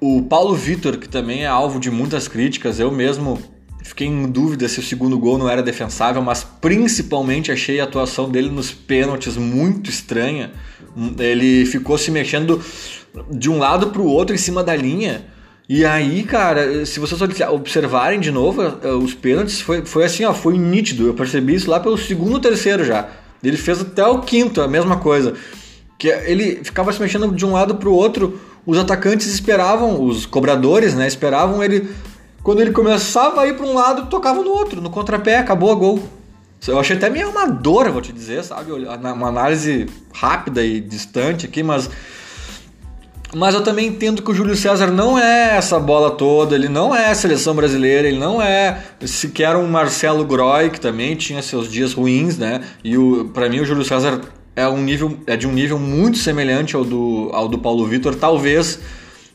o 0.00 0.22
Paulo 0.22 0.54
Vitor, 0.54 0.96
que 0.96 1.08
também 1.08 1.44
é 1.44 1.46
alvo 1.46 1.80
de 1.80 1.90
muitas 1.90 2.28
críticas, 2.28 2.78
eu 2.78 2.90
mesmo 2.90 3.38
fiquei 3.82 4.06
em 4.06 4.26
dúvida 4.30 4.68
se 4.68 4.78
o 4.78 4.82
segundo 4.82 5.18
gol 5.18 5.38
não 5.38 5.48
era 5.48 5.62
defensável, 5.62 6.22
mas 6.22 6.44
principalmente 6.44 7.50
achei 7.50 7.80
a 7.80 7.84
atuação 7.84 8.28
dele 8.30 8.50
nos 8.50 8.70
pênaltis 8.70 9.36
muito 9.36 9.90
estranha. 9.90 10.52
Ele 11.18 11.64
ficou 11.66 11.96
se 11.96 12.10
mexendo 12.10 12.62
de 13.30 13.50
um 13.50 13.58
lado 13.58 13.88
para 13.88 14.02
o 14.02 14.06
outro 14.06 14.34
em 14.34 14.38
cima 14.38 14.62
da 14.62 14.76
linha. 14.76 15.26
E 15.68 15.84
aí, 15.84 16.22
cara, 16.22 16.86
se 16.86 16.98
vocês 16.98 17.20
observarem 17.50 18.20
de 18.20 18.30
novo, 18.30 18.62
eh, 18.62 18.92
os 18.92 19.14
pênaltis 19.14 19.60
foi, 19.60 19.84
foi 19.84 20.04
assim, 20.04 20.24
ó, 20.24 20.32
foi 20.32 20.56
nítido. 20.56 21.06
Eu 21.06 21.14
percebi 21.14 21.54
isso 21.54 21.70
lá 21.70 21.78
pelo 21.78 21.98
segundo, 21.98 22.40
terceiro 22.40 22.84
já. 22.84 23.08
Ele 23.42 23.56
fez 23.56 23.80
até 23.80 24.04
o 24.06 24.20
quinto, 24.20 24.60
a 24.62 24.68
mesma 24.68 24.96
coisa. 24.98 25.34
que 25.98 26.08
ele 26.08 26.60
ficava 26.62 26.92
se 26.92 27.00
mexendo 27.00 27.34
de 27.34 27.44
um 27.44 27.52
lado 27.52 27.74
para 27.74 27.88
o 27.88 27.92
outro, 27.92 28.38
os 28.68 28.76
atacantes 28.76 29.26
esperavam, 29.28 30.04
os 30.04 30.26
cobradores, 30.26 30.94
né, 30.94 31.08
esperavam 31.08 31.64
ele 31.64 31.88
quando 32.42 32.60
ele 32.60 32.70
começava 32.70 33.40
a 33.40 33.46
ir 33.46 33.56
para 33.56 33.64
um 33.64 33.72
lado, 33.72 34.10
tocava 34.10 34.42
no 34.42 34.50
outro, 34.50 34.78
no 34.82 34.90
contrapé, 34.90 35.38
acabou 35.38 35.72
a 35.72 35.74
gol. 35.74 36.02
Eu 36.66 36.78
achei 36.78 36.94
até 36.94 37.08
meio 37.08 37.30
amador, 37.30 37.90
vou 37.90 38.02
te 38.02 38.12
dizer, 38.12 38.44
sabe? 38.44 38.70
Uma 38.72 39.28
análise 39.28 39.86
rápida 40.12 40.62
e 40.62 40.80
distante 40.80 41.46
aqui, 41.46 41.62
mas 41.62 41.88
mas 43.34 43.54
eu 43.54 43.62
também 43.62 43.88
entendo 43.88 44.22
que 44.22 44.30
o 44.30 44.34
Júlio 44.34 44.56
César 44.56 44.88
não 44.88 45.18
é 45.18 45.56
essa 45.56 45.78
bola 45.78 46.10
toda, 46.10 46.54
ele 46.54 46.68
não 46.68 46.94
é 46.94 47.10
a 47.10 47.14
seleção 47.14 47.54
brasileira, 47.54 48.08
ele 48.08 48.18
não 48.18 48.40
é 48.40 48.82
sequer 49.02 49.56
um 49.56 49.66
Marcelo 49.66 50.24
Groy, 50.24 50.70
que 50.70 50.80
também 50.80 51.14
tinha 51.14 51.40
seus 51.40 51.70
dias 51.70 51.94
ruins, 51.94 52.36
né? 52.36 52.62
E 52.84 52.96
para 53.32 53.48
mim 53.48 53.60
o 53.60 53.64
Júlio 53.64 53.84
César 53.84 54.20
é, 54.58 54.68
um 54.68 54.82
nível, 54.82 55.18
é 55.26 55.36
de 55.36 55.46
um 55.46 55.52
nível 55.52 55.78
muito 55.78 56.18
semelhante 56.18 56.74
ao 56.74 56.84
do, 56.84 57.30
ao 57.32 57.48
do 57.48 57.58
Paulo 57.58 57.86
Vitor. 57.86 58.14
Talvez 58.14 58.80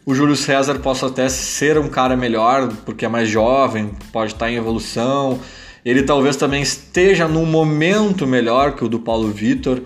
o 0.05 0.13
Júlio 0.13 0.35
César 0.35 0.75
possa 0.79 1.07
até 1.07 1.29
ser 1.29 1.77
um 1.77 1.87
cara 1.87 2.17
melhor, 2.17 2.69
porque 2.85 3.05
é 3.05 3.07
mais 3.07 3.29
jovem, 3.29 3.91
pode 4.11 4.33
estar 4.33 4.51
em 4.51 4.55
evolução. 4.55 5.39
Ele 5.85 6.03
talvez 6.03 6.35
também 6.35 6.61
esteja 6.61 7.27
num 7.27 7.45
momento 7.45 8.27
melhor 8.27 8.75
que 8.75 8.83
o 8.83 8.89
do 8.89 8.99
Paulo 8.99 9.29
Vitor, 9.29 9.81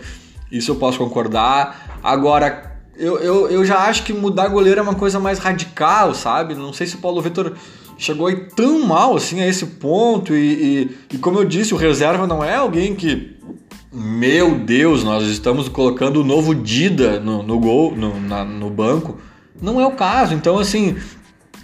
isso 0.52 0.72
eu 0.72 0.76
posso 0.76 0.98
concordar. 0.98 2.00
Agora, 2.04 2.80
eu, 2.98 3.20
eu, 3.20 3.50
eu 3.50 3.66
já 3.66 3.80
acho 3.80 4.04
que 4.04 4.14
mudar 4.14 4.48
goleiro 4.48 4.80
é 4.80 4.84
uma 4.84 4.96
coisa 4.96 5.20
mais 5.20 5.38
radical, 5.38 6.16
sabe? 6.16 6.56
Não 6.56 6.74
sei 6.74 6.88
se 6.88 6.96
o 6.96 7.00
Paulo 7.00 7.22
Vitor 7.22 7.54
chegou 7.98 8.28
aí 8.28 8.48
tão 8.56 8.86
mal 8.86 9.16
assim 9.16 9.42
a 9.42 9.48
esse 9.48 9.66
ponto. 9.66 10.34
E, 10.34 10.90
e, 11.12 11.16
e, 11.16 11.18
como 11.18 11.40
eu 11.40 11.46
disse, 11.46 11.74
o 11.74 11.78
reserva 11.78 12.26
não 12.26 12.44
é 12.44 12.56
alguém 12.56 12.96
que. 12.96 13.38
Meu 13.92 14.60
Deus, 14.60 15.02
nós 15.04 15.26
estamos 15.28 15.70
colocando 15.70 16.22
o 16.22 16.24
novo 16.24 16.54
Dida 16.54 17.22
no, 17.22 17.42
no 17.42 17.58
gol, 17.58 17.96
no, 17.96 18.20
na, 18.20 18.44
no 18.44 18.70
banco. 18.70 19.18
Não 19.62 19.80
é 19.80 19.86
o 19.88 19.92
caso. 19.92 20.34
Então, 20.34 20.60
assim, 20.60 20.98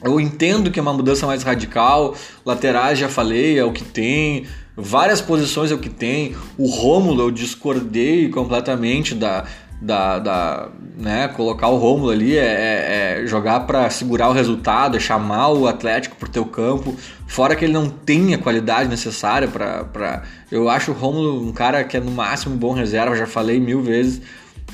eu 0.02 0.20
entendo 0.22 0.72
que 0.72 0.80
é 0.80 0.82
uma 0.82 0.94
mudança 0.94 1.28
mais 1.28 1.44
radical. 1.44 2.16
Laterais, 2.46 2.98
já 2.98 3.10
falei, 3.10 3.60
é 3.60 3.66
o 3.66 3.74
que 3.74 3.84
tem. 3.84 4.46
Várias 4.76 5.22
posições 5.22 5.70
é 5.70 5.76
o 5.76 5.80
que 5.80 5.90
tem. 5.90 6.34
O 6.58 6.68
Rômulo 6.68 7.24
eu 7.24 7.32
discordei 7.32 8.30
completamente 8.30 9.14
da, 9.14 9.44
da, 9.82 10.18
da 10.18 10.70
né, 10.98 11.28
colocar 11.28 11.68
o 11.68 11.78
Rômulo 11.78 12.10
ali 12.10 12.38
é, 12.38 12.42
é, 12.46 13.22
é 13.24 13.28
jogar 13.28 13.62
para 13.62 13.90
segurar 13.90 14.30
o 14.30 14.34
resultado, 14.34 14.96
é 14.96 15.00
chamar 15.00 15.50
o 15.50 15.68
Atlético 15.68 16.16
pro 16.16 16.30
teu 16.30 16.46
campo, 16.46 16.96
fora 17.34 17.56
que 17.56 17.66
ele 17.66 17.74
não 17.74 17.90
tem 17.90 18.36
a 18.36 18.38
qualidade 18.38 18.88
necessária 18.88 19.48
para 19.48 20.22
eu 20.52 20.70
acho 20.70 20.92
o 20.92 20.94
Rômulo 20.94 21.44
um 21.44 21.52
cara 21.52 21.84
que 21.84 21.98
é 21.98 22.00
no 22.00 22.12
máximo 22.12 22.56
bom 22.56 22.74
reserva, 22.74 23.16
já 23.16 23.26
falei 23.26 23.60
mil 23.60 23.82
vezes, 23.82 24.22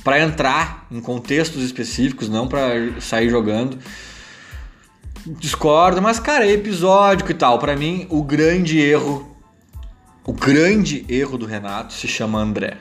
para 0.03 0.19
entrar 0.19 0.85
em 0.91 0.99
contextos 0.99 1.63
específicos, 1.63 2.27
não 2.27 2.49
para 2.49 2.99
sair 2.99 3.29
jogando. 3.29 3.79
Discordo, 5.25 6.01
mas 6.01 6.19
cara, 6.19 6.45
é 6.45 6.51
episódico 6.51 7.31
e 7.31 7.33
tal. 7.33 7.59
Para 7.59 7.77
mim, 7.77 8.05
o 8.09 8.21
grande 8.21 8.77
erro, 8.77 9.37
o 10.25 10.33
grande 10.33 11.05
erro 11.07 11.37
do 11.37 11.45
Renato 11.45 11.93
se 11.93 12.09
chama 12.09 12.39
André 12.39 12.75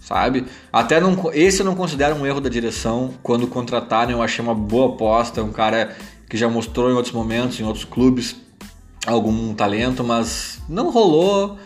sabe? 0.00 0.46
Até 0.72 0.98
não, 1.00 1.30
esse 1.34 1.60
eu 1.60 1.66
não 1.66 1.74
considero 1.74 2.14
um 2.14 2.26
erro 2.26 2.40
da 2.40 2.48
direção. 2.48 3.12
Quando 3.22 3.46
contrataram, 3.46 4.10
eu 4.10 4.22
achei 4.22 4.42
uma 4.42 4.54
boa 4.54 4.94
aposta. 4.94 5.42
Um 5.42 5.52
cara 5.52 5.94
que 6.30 6.36
já 6.36 6.48
mostrou 6.48 6.90
em 6.90 6.94
outros 6.94 7.12
momentos, 7.12 7.60
em 7.60 7.64
outros 7.64 7.84
clubes, 7.84 8.47
algum 9.06 9.54
talento, 9.54 10.02
mas 10.04 10.60
não 10.68 10.90
rolou. 10.90 11.58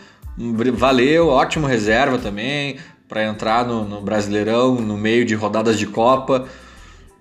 Valeu, 0.75 1.27
ótimo 1.27 1.67
reserva 1.67 2.17
também 2.17 2.77
para 3.07 3.25
entrar 3.25 3.65
no, 3.65 3.85
no, 3.85 4.01
Brasileirão 4.01 4.75
no 4.75 4.97
meio 4.97 5.25
de 5.25 5.35
rodadas 5.35 5.77
de 5.77 5.85
Copa. 5.85 6.47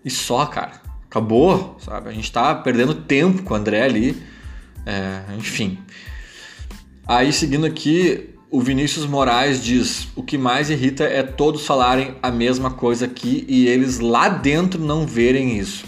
E 0.05 0.11
só, 0.11 0.47
cara. 0.47 0.81
Acabou, 1.05 1.77
sabe? 1.79 2.09
A 2.09 2.13
gente 2.13 2.33
tá 2.33 2.55
perdendo 2.55 2.95
tempo 2.95 3.43
com 3.43 3.53
o 3.53 3.57
André 3.57 3.83
ali. 3.83 4.23
É, 4.87 5.23
enfim. 5.37 5.79
Aí 7.07 7.31
seguindo 7.31 7.67
aqui, 7.67 8.31
o 8.51 8.61
Vinícius 8.61 9.05
Moraes 9.05 9.63
diz: 9.63 10.09
o 10.17 10.23
que 10.23 10.39
mais 10.39 10.71
irrita 10.71 11.05
é 11.05 11.23
todos 11.23 11.67
falarem 11.67 12.15
a 12.23 12.31
mesma 12.31 12.71
coisa 12.71 13.05
aqui 13.05 13.45
e 13.49 13.67
eles 13.67 13.99
lá 13.99 14.29
dentro 14.29 14.81
não 14.83 15.07
verem 15.07 15.59
isso. 15.59 15.85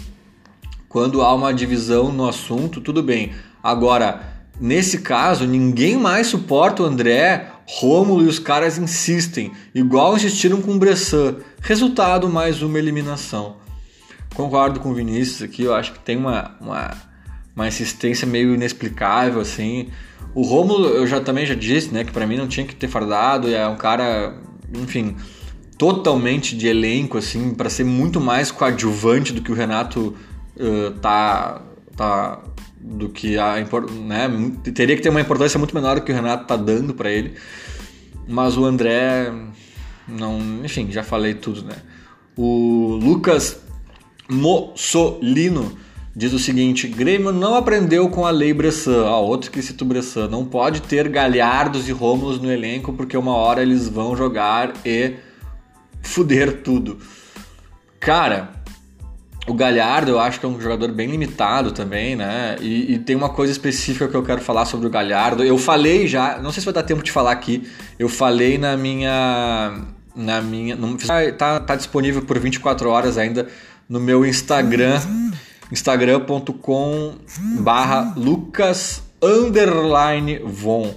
Quando 0.87 1.21
há 1.21 1.33
uma 1.33 1.53
divisão 1.53 2.11
no 2.11 2.27
assunto, 2.27 2.79
tudo 2.79 3.01
bem. 3.03 3.33
Agora, 3.65 4.21
nesse 4.61 4.99
caso, 4.99 5.47
ninguém 5.47 5.97
mais 5.97 6.27
suporta 6.27 6.83
o 6.83 6.85
André, 6.85 7.47
Rômulo 7.65 8.23
e 8.23 8.27
os 8.27 8.37
caras 8.37 8.77
insistem, 8.77 9.53
igual 9.73 10.15
insistiram 10.15 10.61
com 10.61 10.75
o 10.75 10.77
Bressan. 10.77 11.37
Resultado: 11.61 12.29
mais 12.29 12.61
uma 12.61 12.77
eliminação. 12.77 13.55
Concordo 14.35 14.79
com 14.79 14.91
o 14.91 14.93
Vinícius 14.93 15.41
aqui, 15.41 15.63
eu 15.63 15.73
acho 15.73 15.93
que 15.93 15.99
tem 15.99 16.15
uma, 16.15 16.55
uma, 16.61 16.91
uma 17.55 17.67
insistência 17.67 18.27
meio 18.27 18.53
inexplicável 18.53 19.41
assim. 19.41 19.89
O 20.35 20.43
Romulo, 20.43 20.89
eu 20.89 21.07
já 21.07 21.19
também 21.19 21.47
já 21.47 21.55
disse, 21.55 21.91
né, 21.91 22.03
que 22.03 22.11
para 22.11 22.27
mim 22.27 22.37
não 22.37 22.47
tinha 22.47 22.67
que 22.67 22.75
ter 22.75 22.87
fardado, 22.87 23.51
é 23.51 23.67
um 23.67 23.77
cara, 23.77 24.37
enfim, 24.75 25.15
totalmente 25.75 26.55
de 26.55 26.67
elenco, 26.67 27.17
assim, 27.17 27.51
para 27.55 27.67
ser 27.67 27.83
muito 27.83 28.21
mais 28.21 28.51
coadjuvante 28.51 29.33
do 29.33 29.41
que 29.41 29.51
o 29.51 29.55
Renato 29.55 30.15
uh, 30.55 30.91
tá, 31.01 31.63
tá, 31.97 32.43
do 32.85 33.09
que 33.09 33.37
a, 33.37 33.55
né, 33.55 34.29
teria 34.73 34.95
que 34.95 35.01
ter 35.01 35.09
uma 35.09 35.21
importância 35.21 35.57
muito 35.57 35.73
menor 35.73 35.95
do 35.95 36.01
que 36.01 36.11
o 36.11 36.15
Renato 36.15 36.45
tá 36.45 36.55
dando 36.55 36.93
para 36.93 37.11
ele. 37.11 37.33
Mas 38.27 38.55
o 38.57 38.65
André, 38.65 39.31
não, 40.07 40.39
enfim, 40.63 40.91
já 40.91 41.03
falei 41.03 41.33
tudo, 41.33 41.63
né. 41.63 41.75
O 42.37 42.99
Lucas 43.01 43.59
Mussolino 44.29 45.77
diz 46.15 46.33
o 46.33 46.39
seguinte: 46.39 46.87
Grêmio 46.87 47.31
não 47.31 47.55
aprendeu 47.55 48.09
com 48.09 48.25
a 48.25 48.29
lei 48.29 48.53
Bressan. 48.53 49.05
Ah, 49.05 49.19
outro 49.19 49.51
que 49.51 49.61
cita 49.61 49.83
o 49.83 49.87
Bressan. 49.87 50.27
Não 50.27 50.45
pode 50.45 50.81
ter 50.81 51.09
Galhardos 51.09 51.87
e 51.89 51.91
Rômulos 51.91 52.39
no 52.39 52.51
elenco 52.51 52.93
porque 52.93 53.17
uma 53.17 53.35
hora 53.35 53.61
eles 53.61 53.87
vão 53.87 54.15
jogar 54.15 54.73
e 54.85 55.15
fuder 56.01 56.61
tudo. 56.61 56.99
Cara, 57.99 58.63
o 59.47 59.53
Galhardo 59.53 60.11
eu 60.11 60.19
acho 60.19 60.39
que 60.39 60.45
é 60.45 60.49
um 60.49 60.59
jogador 60.59 60.91
bem 60.91 61.09
limitado 61.09 61.71
também, 61.71 62.15
né? 62.15 62.55
E, 62.59 62.93
e, 62.93 62.99
tem 62.99 63.15
uma 63.15 63.29
coisa 63.29 63.51
específica 63.51 64.07
que 64.07 64.15
eu 64.15 64.23
quero 64.23 64.41
falar 64.41 64.65
sobre 64.65 64.87
o 64.87 64.89
Galhardo. 64.89 65.43
Eu 65.43 65.57
falei 65.57 66.07
já, 66.07 66.39
não 66.39 66.51
sei 66.51 66.61
se 66.61 66.65
vai 66.65 66.73
dar 66.73 66.83
tempo 66.83 67.03
de 67.03 67.11
falar 67.11 67.31
aqui. 67.31 67.69
Eu 67.99 68.09
falei 68.09 68.57
na 68.57 68.75
minha. 68.75 69.81
Na 70.15 70.41
minha. 70.41 70.75
No, 70.75 70.97
tá, 71.37 71.59
tá 71.59 71.75
disponível 71.75 72.23
por 72.23 72.39
24 72.39 72.89
horas 72.89 73.17
ainda 73.17 73.47
no 73.87 73.99
meu 73.99 74.25
Instagram 74.25 74.99
instagram.com 75.71 77.15
barra 77.59 78.13
lucas 78.15 79.03
underline 79.21 80.39
von. 80.39 80.93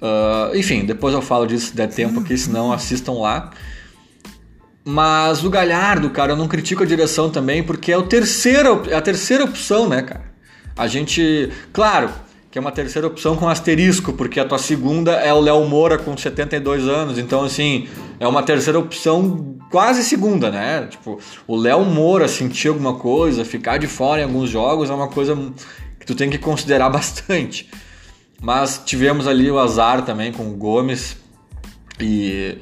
Uh, 0.00 0.54
enfim, 0.54 0.84
depois 0.84 1.14
eu 1.14 1.22
falo 1.22 1.46
disso 1.46 1.68
se 1.68 1.76
der 1.76 1.88
tempo 1.88 2.20
aqui, 2.20 2.36
senão 2.36 2.72
assistam 2.72 3.12
lá. 3.12 3.50
Mas 4.84 5.42
o 5.42 5.50
Galhardo, 5.50 6.10
cara, 6.10 6.32
eu 6.32 6.36
não 6.36 6.46
critico 6.46 6.82
a 6.82 6.86
direção 6.86 7.30
também, 7.30 7.62
porque 7.62 7.90
é, 7.90 7.96
o 7.96 8.02
terceiro, 8.02 8.82
é 8.88 8.94
a 8.94 9.00
terceira 9.00 9.44
opção, 9.44 9.88
né, 9.88 10.02
cara? 10.02 10.34
A 10.76 10.86
gente. 10.86 11.50
Claro, 11.72 12.10
que 12.50 12.58
é 12.58 12.60
uma 12.60 12.70
terceira 12.70 13.08
opção 13.08 13.34
com 13.34 13.48
asterisco, 13.48 14.12
porque 14.12 14.38
a 14.38 14.44
tua 14.44 14.58
segunda 14.58 15.12
é 15.12 15.32
o 15.32 15.40
Léo 15.40 15.64
Moura 15.64 15.98
com 15.98 16.16
72 16.16 16.86
anos, 16.86 17.18
então 17.18 17.42
assim, 17.42 17.88
é 18.20 18.28
uma 18.28 18.44
terceira 18.44 18.78
opção 18.78 19.56
quase 19.70 20.04
segunda, 20.04 20.50
né? 20.52 20.86
Tipo, 20.86 21.18
o 21.48 21.56
Léo 21.56 21.84
Moura 21.84 22.28
sentir 22.28 22.68
alguma 22.68 22.94
coisa, 22.94 23.44
ficar 23.44 23.78
de 23.78 23.88
fora 23.88 24.20
em 24.20 24.24
alguns 24.24 24.50
jogos 24.50 24.88
é 24.88 24.94
uma 24.94 25.08
coisa 25.08 25.36
que 25.98 26.06
tu 26.06 26.14
tem 26.14 26.30
que 26.30 26.38
considerar 26.38 26.90
bastante. 26.90 27.68
Mas 28.40 28.80
tivemos 28.84 29.26
ali 29.26 29.50
o 29.50 29.58
azar 29.58 30.02
também 30.02 30.30
com 30.30 30.46
o 30.46 30.54
Gomes 30.54 31.16
e 31.98 32.58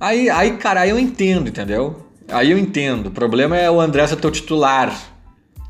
aí, 0.00 0.30
aí 0.30 0.56
cara, 0.56 0.80
aí 0.80 0.90
eu 0.90 0.98
entendo, 0.98 1.48
entendeu? 1.48 2.06
Aí 2.30 2.50
eu 2.50 2.58
entendo. 2.58 3.06
O 3.06 3.10
problema 3.10 3.56
é 3.56 3.70
o 3.70 3.80
André 3.80 4.06
ser 4.06 4.16
teu 4.16 4.30
titular 4.30 4.92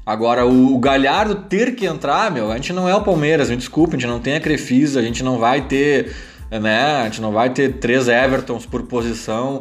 Agora, 0.08 0.46
o, 0.46 0.78
Galhardo 0.78 1.34
ter 1.34 1.74
que 1.74 1.84
entrar, 1.84 2.30
meu, 2.30 2.50
a 2.50 2.56
gente 2.56 2.72
não 2.72 2.88
é 2.88 2.94
o 2.94 3.02
Palmeiras, 3.02 3.50
me 3.50 3.56
desculpa, 3.58 3.94
a 3.94 3.98
gente 3.98 4.08
não 4.08 4.18
tem 4.18 4.36
a 4.36 4.40
Crefisa, 4.40 5.00
a 5.00 5.02
gente 5.02 5.22
não 5.22 5.36
vai 5.36 5.60
ter, 5.60 6.16
né, 6.50 7.02
a 7.02 7.04
gente 7.04 7.20
não 7.20 7.30
vai 7.30 7.50
ter 7.50 7.74
três 7.74 8.08
Evertons 8.08 8.64
por 8.64 8.84
posição, 8.84 9.60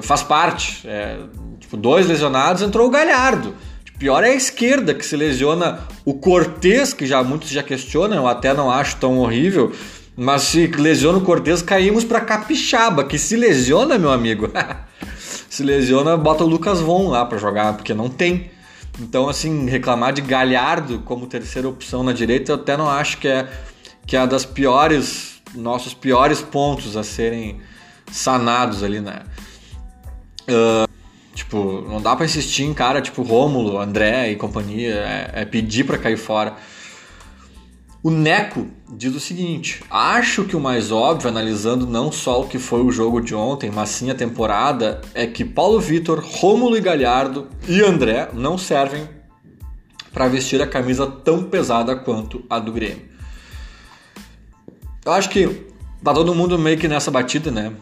faz 0.00 0.22
parte. 0.22 0.86
É, 0.86 1.18
tipo, 1.58 1.76
dois 1.76 2.06
lesionados, 2.06 2.62
entrou 2.62 2.86
o 2.86 2.90
Galhardo. 2.90 3.56
Pior 3.98 4.22
é 4.22 4.28
a 4.28 4.34
esquerda, 4.36 4.94
que 4.94 5.04
se 5.04 5.16
lesiona 5.16 5.80
o 6.04 6.14
Cortez, 6.14 6.94
que 6.94 7.04
já 7.04 7.20
muitos 7.24 7.50
já 7.50 7.64
questionam, 7.64 8.18
eu 8.18 8.28
até 8.28 8.54
não 8.54 8.70
acho 8.70 8.98
tão 8.98 9.18
horrível, 9.18 9.72
mas 10.16 10.42
se 10.42 10.66
lesiona 10.66 11.18
o 11.18 11.22
Cortez, 11.22 11.62
caímos 11.62 12.04
para 12.04 12.20
Capixaba, 12.20 13.04
que 13.04 13.18
se 13.18 13.36
lesiona, 13.36 13.98
meu 13.98 14.12
amigo. 14.12 14.50
se 15.48 15.62
lesiona, 15.62 16.16
bota 16.16 16.44
o 16.44 16.46
Lucas 16.46 16.80
Von 16.80 17.08
lá 17.08 17.24
para 17.24 17.38
jogar, 17.38 17.74
porque 17.74 17.94
não 17.94 18.08
tem. 18.08 18.50
Então, 19.00 19.28
assim, 19.28 19.68
reclamar 19.68 20.12
de 20.12 20.20
Galhardo 20.20 21.00
como 21.00 21.26
terceira 21.26 21.68
opção 21.68 22.02
na 22.02 22.12
direita, 22.12 22.52
eu 22.52 22.56
até 22.56 22.76
não 22.76 22.88
acho 22.88 23.18
que 23.18 23.28
é, 23.28 23.48
que 24.06 24.16
é 24.16 24.26
das 24.26 24.44
piores, 24.44 25.40
nossos 25.54 25.94
piores 25.94 26.42
pontos 26.42 26.96
a 26.96 27.02
serem 27.02 27.60
sanados 28.10 28.82
ali, 28.82 29.00
né? 29.00 29.20
Uh, 30.42 30.92
Tipo, 31.34 31.82
não 31.88 32.00
dá 32.00 32.14
para 32.14 32.26
insistir 32.26 32.64
em 32.64 32.74
cara 32.74 33.00
tipo 33.00 33.22
Rômulo, 33.22 33.78
André 33.78 34.30
e 34.30 34.36
companhia, 34.36 34.94
é, 34.94 35.42
é 35.42 35.44
pedir 35.44 35.84
para 35.84 35.96
cair 35.96 36.18
fora. 36.18 36.54
O 38.02 38.10
Neco 38.10 38.66
diz 38.92 39.14
o 39.14 39.20
seguinte: 39.20 39.82
acho 39.88 40.44
que 40.44 40.56
o 40.56 40.60
mais 40.60 40.90
óbvio, 40.90 41.28
analisando 41.28 41.86
não 41.86 42.10
só 42.10 42.40
o 42.40 42.48
que 42.48 42.58
foi 42.58 42.82
o 42.82 42.90
jogo 42.90 43.20
de 43.20 43.34
ontem, 43.34 43.70
mas 43.70 43.90
sim 43.90 44.10
a 44.10 44.14
temporada, 44.14 45.00
é 45.14 45.24
que 45.26 45.44
Paulo 45.44 45.78
Vitor, 45.78 46.20
Rômulo 46.20 46.76
e 46.76 46.80
Galhardo 46.80 47.48
e 47.68 47.80
André 47.80 48.30
não 48.32 48.58
servem 48.58 49.08
para 50.12 50.26
vestir 50.26 50.60
a 50.60 50.66
camisa 50.66 51.06
tão 51.06 51.44
pesada 51.44 51.94
quanto 51.94 52.44
a 52.50 52.58
do 52.58 52.72
Grêmio. 52.72 53.08
Eu 55.04 55.12
acho 55.12 55.30
que 55.30 55.66
tá 56.02 56.12
todo 56.12 56.34
mundo 56.34 56.58
meio 56.58 56.78
que 56.78 56.88
nessa 56.88 57.10
batida, 57.10 57.50
né? 57.50 57.72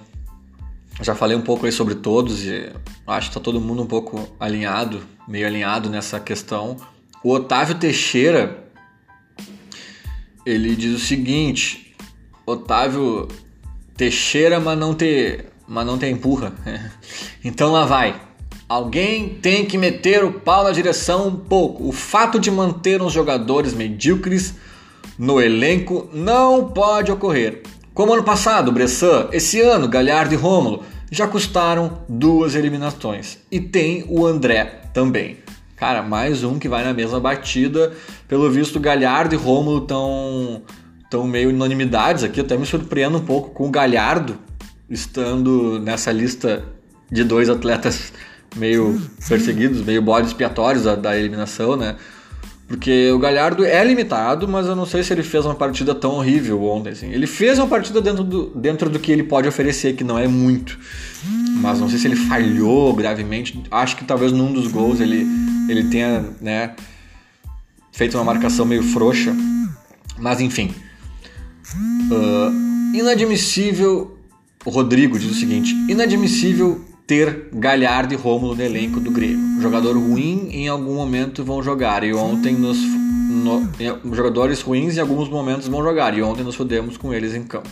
Já 1.01 1.15
falei 1.15 1.35
um 1.35 1.43
pouco 1.43 1.65
aí 1.65 1.73
sobre 1.73 1.95
todos 1.95 2.45
e 2.45 2.71
acho 3.07 3.29
que 3.29 3.35
tá 3.35 3.41
todo 3.41 3.59
mundo 3.59 3.83
um 3.83 3.87
pouco 3.87 4.29
alinhado, 4.39 5.01
meio 5.27 5.47
alinhado 5.47 5.89
nessa 5.89 6.21
questão. 6.21 6.77
O 7.25 7.33
Otávio 7.33 7.75
Teixeira 7.75 8.70
ele 10.45 10.75
diz 10.75 10.95
o 10.95 11.05
seguinte: 11.05 11.95
Otávio 12.47 13.29
Teixeira, 13.97 14.59
mas 14.59 14.79
não 14.79 14.95
te, 14.95 15.45
mas 15.69 15.87
não 15.87 15.99
te 15.99 16.07
empurra. 16.07 16.53
então 17.45 17.73
lá 17.73 17.85
vai. 17.85 18.21
Alguém 18.69 19.31
tem 19.31 19.67
que 19.67 19.77
meter 19.77 20.23
o 20.25 20.33
pau 20.33 20.63
na 20.63 20.71
direção 20.71 21.27
um 21.27 21.37
pouco. 21.37 21.89
O 21.89 21.93
fato 21.93 22.39
de 22.39 22.51
manter 22.51 23.03
uns 23.03 23.13
jogadores 23.13 23.75
medíocres 23.75 24.55
no 25.19 25.41
elenco 25.41 26.09
não 26.13 26.69
pode 26.69 27.11
ocorrer. 27.11 27.63
Como 27.93 28.15
ano 28.15 28.23
passado, 28.23 28.71
Bressan, 28.71 29.29
esse 29.33 29.61
ano, 29.61 29.89
Galhardo 29.89 30.33
e 30.33 30.37
Rômulo 30.37 30.85
já 31.11 31.27
custaram 31.27 32.05
duas 32.09 32.55
eliminações. 32.55 33.39
E 33.51 33.61
tem 33.61 34.05
o 34.09 34.25
André 34.25 34.83
também. 34.95 35.39
Cara, 35.81 36.03
mais 36.03 36.45
um 36.45 36.59
que 36.59 36.69
vai 36.69 36.85
na 36.85 36.93
mesma 36.93 37.19
batida. 37.19 37.91
Pelo 38.29 38.51
visto, 38.51 38.79
Galhardo 38.79 39.35
e 39.35 39.39
Rômulo 39.39 39.79
estão 39.79 40.61
tão 41.11 41.27
meio 41.27 41.49
unanimidades 41.49 42.23
aqui. 42.23 42.39
Eu 42.39 42.45
até 42.45 42.55
me 42.55 42.67
surpreendo 42.67 43.17
um 43.17 43.25
pouco 43.25 43.49
com 43.49 43.67
o 43.67 43.71
Galhardo 43.71 44.37
estando 44.91 45.81
nessa 45.81 46.13
lista 46.13 46.63
de 47.11 47.25
dois 47.25 47.49
atletas 47.49 48.13
meio 48.57 49.01
perseguidos, 49.27 49.83
meio 49.83 50.03
bodes 50.03 50.33
expiatórios 50.33 50.85
da, 50.85 50.95
da 50.95 51.19
eliminação, 51.19 51.79
né? 51.79 51.97
Porque 52.69 53.11
o 53.11 53.19
Galhardo 53.19 53.65
é 53.65 53.83
limitado, 53.83 54.47
mas 54.47 54.67
eu 54.67 54.77
não 54.77 54.85
sei 54.85 55.03
se 55.03 55.15
ele 55.15 55.23
fez 55.23 55.47
uma 55.47 55.55
partida 55.55 55.95
tão 55.95 56.13
horrível 56.13 56.63
ontem. 56.63 56.91
Assim. 56.91 57.11
Ele 57.11 57.27
fez 57.27 57.59
uma 57.59 57.67
partida 57.67 58.03
dentro 58.03 58.23
do, 58.23 58.51
dentro 58.51 58.91
do 58.91 58.99
que 58.99 59.11
ele 59.11 59.23
pode 59.23 59.49
oferecer, 59.49 59.95
que 59.95 60.05
não 60.05 60.19
é 60.19 60.29
muito. 60.29 60.79
Mas 61.61 61.79
não 61.79 61.89
sei 61.89 61.99
se 61.99 62.07
ele 62.07 62.17
falhou 62.17 62.95
gravemente. 62.95 63.63
Acho 63.71 63.97
que 63.97 64.05
talvez 64.05 64.33
num 64.33 64.53
dos 64.53 64.67
gols 64.67 65.01
ele, 65.01 65.27
ele 65.69 65.85
tenha 65.85 66.25
né, 66.41 66.75
feito 67.93 68.17
uma 68.17 68.25
marcação 68.25 68.65
meio 68.65 68.83
frouxa. 68.83 69.35
Mas 70.19 70.41
enfim. 70.41 70.75
Uh, 72.11 72.97
inadmissível. 72.97 74.17
O 74.65 74.71
Rodrigo 74.71 75.19
diz 75.19 75.31
o 75.31 75.35
seguinte: 75.35 75.75
inadmissível 75.89 76.85
ter 77.07 77.49
Galhardo 77.53 78.15
e 78.15 78.17
Rômulo 78.17 78.55
no 78.55 78.63
elenco 78.63 79.01
do 79.01 79.11
Grêmio. 79.11 79.61
Jogador 79.61 79.97
ruim 79.97 80.49
em 80.53 80.69
algum 80.69 80.95
momento 80.95 81.45
vão 81.45 81.63
jogar 81.63 82.05
e 82.05 82.15
ontem 82.15 82.55
nos 82.55 82.79
no, 83.31 83.69
jogadores 84.15 84.61
ruins 84.61 84.97
em 84.97 85.01
alguns 85.01 85.29
momentos 85.29 85.67
vão 85.67 85.83
jogar 85.83 86.17
e 86.17 86.23
ontem 86.23 86.45
nos 86.45 86.55
fudemos 86.55 86.97
com 86.97 87.13
eles 87.13 87.35
em 87.35 87.43
campo. 87.43 87.69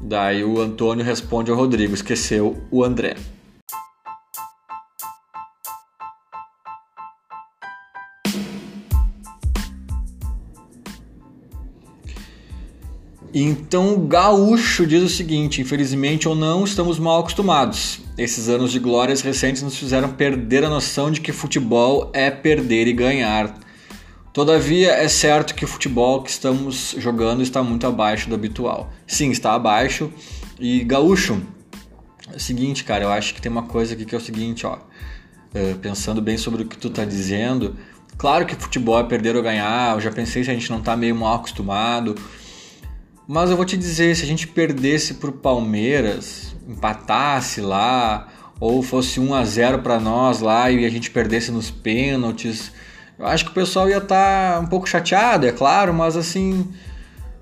Daí 0.00 0.42
o 0.42 0.60
Antônio 0.60 1.04
responde 1.04 1.50
ao 1.50 1.56
Rodrigo, 1.56 1.94
esqueceu 1.94 2.56
o 2.70 2.82
André. 2.82 3.16
Então 13.32 13.94
o 13.94 13.98
gaúcho 13.98 14.84
diz 14.84 15.02
o 15.02 15.08
seguinte: 15.08 15.60
infelizmente 15.60 16.28
ou 16.28 16.34
não, 16.34 16.64
estamos 16.64 16.98
mal 16.98 17.20
acostumados. 17.20 18.00
Esses 18.18 18.48
anos 18.48 18.72
de 18.72 18.80
glórias 18.80 19.20
recentes 19.20 19.62
nos 19.62 19.76
fizeram 19.76 20.12
perder 20.12 20.64
a 20.64 20.68
noção 20.68 21.10
de 21.10 21.20
que 21.20 21.30
futebol 21.30 22.10
é 22.12 22.30
perder 22.30 22.88
e 22.88 22.92
ganhar. 22.92 23.56
Todavia, 24.40 24.92
é 24.92 25.06
certo 25.06 25.54
que 25.54 25.66
o 25.66 25.68
futebol 25.68 26.22
que 26.22 26.30
estamos 26.30 26.94
jogando 26.96 27.42
está 27.42 27.62
muito 27.62 27.86
abaixo 27.86 28.26
do 28.26 28.34
habitual. 28.34 28.90
Sim, 29.06 29.30
está 29.30 29.52
abaixo. 29.52 30.10
E 30.58 30.82
gaúcho, 30.82 31.42
é 32.32 32.36
o 32.36 32.40
seguinte, 32.40 32.82
cara, 32.82 33.04
eu 33.04 33.12
acho 33.12 33.34
que 33.34 33.42
tem 33.42 33.52
uma 33.52 33.64
coisa 33.64 33.92
aqui 33.92 34.06
que 34.06 34.14
é 34.14 34.18
o 34.18 34.20
seguinte, 34.20 34.64
ó. 34.64 34.78
Uh, 35.54 35.76
pensando 35.82 36.22
bem 36.22 36.38
sobre 36.38 36.62
o 36.62 36.66
que 36.66 36.78
tu 36.78 36.88
está 36.88 37.04
dizendo, 37.04 37.76
claro 38.16 38.46
que 38.46 38.54
futebol 38.54 38.98
é 38.98 39.02
perder 39.02 39.36
ou 39.36 39.42
ganhar. 39.42 39.96
Eu 39.96 40.00
já 40.00 40.10
pensei 40.10 40.42
se 40.42 40.50
a 40.50 40.54
gente 40.54 40.70
não 40.70 40.78
está 40.78 40.96
meio 40.96 41.14
mal 41.14 41.34
acostumado. 41.34 42.14
Mas 43.28 43.50
eu 43.50 43.56
vou 43.58 43.66
te 43.66 43.76
dizer, 43.76 44.16
se 44.16 44.22
a 44.22 44.26
gente 44.26 44.48
perdesse 44.48 45.14
pro 45.14 45.32
Palmeiras, 45.32 46.56
empatasse 46.66 47.60
lá, 47.60 48.26
ou 48.58 48.82
fosse 48.82 49.20
1 49.20 49.34
a 49.34 49.44
0 49.44 49.80
para 49.80 50.00
nós 50.00 50.40
lá 50.40 50.70
e 50.70 50.86
a 50.86 50.90
gente 50.90 51.10
perdesse 51.10 51.52
nos 51.52 51.70
pênaltis, 51.70 52.72
eu 53.20 53.26
acho 53.26 53.44
que 53.44 53.50
o 53.50 53.54
pessoal 53.54 53.86
ia 53.86 53.98
estar 53.98 54.54
tá 54.54 54.60
um 54.60 54.66
pouco 54.66 54.88
chateado, 54.88 55.46
é 55.46 55.52
claro, 55.52 55.92
mas 55.92 56.16
assim, 56.16 56.66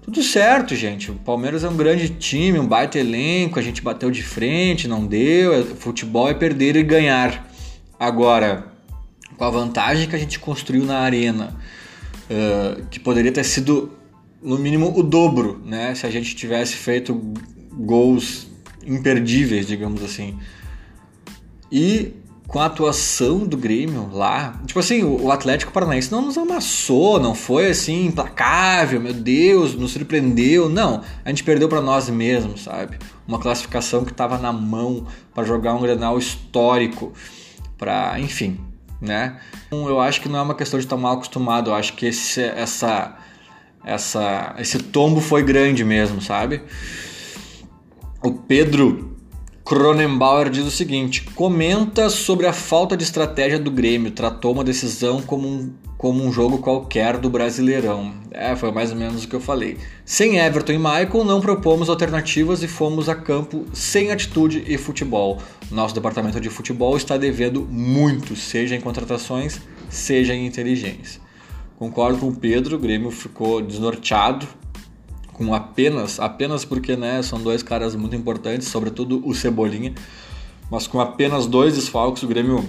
tudo 0.02 0.20
certo, 0.24 0.74
gente. 0.74 1.12
O 1.12 1.14
Palmeiras 1.14 1.62
é 1.62 1.68
um 1.68 1.76
grande 1.76 2.08
time, 2.08 2.58
um 2.58 2.66
baita 2.66 2.98
elenco, 2.98 3.60
a 3.60 3.62
gente 3.62 3.80
bateu 3.80 4.10
de 4.10 4.22
frente, 4.22 4.88
não 4.88 5.06
deu. 5.06 5.54
É, 5.54 5.62
futebol 5.62 6.28
é 6.28 6.34
perder 6.34 6.74
e 6.74 6.82
ganhar. 6.82 7.48
Agora, 7.96 8.72
com 9.36 9.44
a 9.44 9.50
vantagem 9.50 10.08
que 10.08 10.16
a 10.16 10.18
gente 10.18 10.40
construiu 10.40 10.84
na 10.84 10.98
arena, 10.98 11.56
uh, 12.28 12.84
que 12.86 12.98
poderia 12.98 13.30
ter 13.30 13.44
sido 13.44 13.92
no 14.42 14.58
mínimo 14.58 14.98
o 14.98 15.02
dobro, 15.02 15.62
né? 15.64 15.94
Se 15.94 16.06
a 16.06 16.10
gente 16.10 16.34
tivesse 16.34 16.74
feito 16.74 17.14
gols 17.72 18.48
imperdíveis, 18.84 19.68
digamos 19.68 20.02
assim. 20.02 20.36
E 21.70 22.14
com 22.48 22.58
a 22.58 22.64
atuação 22.64 23.46
do 23.46 23.58
Grêmio 23.58 24.08
lá, 24.10 24.58
tipo 24.66 24.80
assim, 24.80 25.04
o 25.04 25.30
Atlético 25.30 25.70
Paranaense 25.70 26.10
não 26.10 26.22
nos 26.22 26.38
amassou, 26.38 27.20
não 27.20 27.34
foi 27.34 27.66
assim 27.68 28.06
implacável, 28.06 28.98
meu 28.98 29.12
Deus, 29.12 29.74
nos 29.74 29.92
surpreendeu, 29.92 30.66
não. 30.66 31.02
A 31.22 31.28
gente 31.28 31.44
perdeu 31.44 31.68
para 31.68 31.82
nós 31.82 32.08
mesmos, 32.08 32.64
sabe? 32.64 32.98
Uma 33.26 33.38
classificação 33.38 34.02
que 34.02 34.12
estava 34.12 34.38
na 34.38 34.50
mão 34.50 35.06
para 35.34 35.44
jogar 35.44 35.74
um 35.74 35.82
Grenal 35.82 36.16
histórico, 36.16 37.12
para, 37.76 38.18
enfim, 38.18 38.58
né? 38.98 39.38
Então, 39.66 39.86
eu 39.86 40.00
acho 40.00 40.22
que 40.22 40.28
não 40.28 40.38
é 40.38 40.42
uma 40.42 40.54
questão 40.54 40.80
de 40.80 40.86
estar 40.86 40.96
mal 40.96 41.12
acostumado, 41.12 41.68
eu 41.68 41.74
acho 41.74 41.92
que 41.92 42.06
esse, 42.06 42.40
essa 42.40 43.14
essa, 43.84 44.54
esse 44.58 44.78
tombo 44.78 45.20
foi 45.20 45.42
grande 45.42 45.84
mesmo, 45.84 46.20
sabe? 46.20 46.62
O 48.22 48.32
Pedro 48.32 49.07
Cronenbauer 49.68 50.48
diz 50.48 50.64
o 50.64 50.70
seguinte: 50.70 51.22
comenta 51.34 52.08
sobre 52.08 52.46
a 52.46 52.54
falta 52.54 52.96
de 52.96 53.04
estratégia 53.04 53.58
do 53.58 53.70
Grêmio, 53.70 54.10
tratou 54.10 54.52
uma 54.54 54.64
decisão 54.64 55.20
como 55.20 55.46
um, 55.46 55.70
como 55.98 56.24
um 56.24 56.32
jogo 56.32 56.56
qualquer 56.56 57.18
do 57.18 57.28
Brasileirão. 57.28 58.14
É, 58.30 58.56
foi 58.56 58.72
mais 58.72 58.92
ou 58.92 58.96
menos 58.96 59.24
o 59.24 59.28
que 59.28 59.36
eu 59.36 59.40
falei. 59.40 59.76
Sem 60.06 60.38
Everton 60.38 60.72
e 60.72 60.78
Michael, 60.78 61.22
não 61.22 61.42
propomos 61.42 61.90
alternativas 61.90 62.62
e 62.62 62.66
fomos 62.66 63.10
a 63.10 63.14
campo 63.14 63.66
sem 63.74 64.10
atitude 64.10 64.64
e 64.66 64.78
futebol. 64.78 65.36
Nosso 65.70 65.94
departamento 65.94 66.40
de 66.40 66.48
futebol 66.48 66.96
está 66.96 67.18
devendo 67.18 67.68
muito, 67.70 68.34
seja 68.36 68.74
em 68.74 68.80
contratações, 68.80 69.60
seja 69.90 70.32
em 70.32 70.46
inteligência. 70.46 71.20
Concordo 71.78 72.16
com 72.16 72.28
o 72.28 72.34
Pedro, 72.34 72.76
o 72.76 72.78
Grêmio 72.78 73.10
ficou 73.10 73.60
desnorteado 73.60 74.48
com 75.38 75.54
apenas, 75.54 76.18
apenas 76.18 76.64
porque 76.64 76.96
né, 76.96 77.22
são 77.22 77.40
dois 77.40 77.62
caras 77.62 77.94
muito 77.94 78.16
importantes, 78.16 78.66
sobretudo 78.66 79.22
o 79.24 79.32
Cebolinha, 79.32 79.94
mas 80.68 80.88
com 80.88 81.00
apenas 81.00 81.46
dois 81.46 81.76
desfalques 81.76 82.24
o 82.24 82.26
Grêmio 82.26 82.68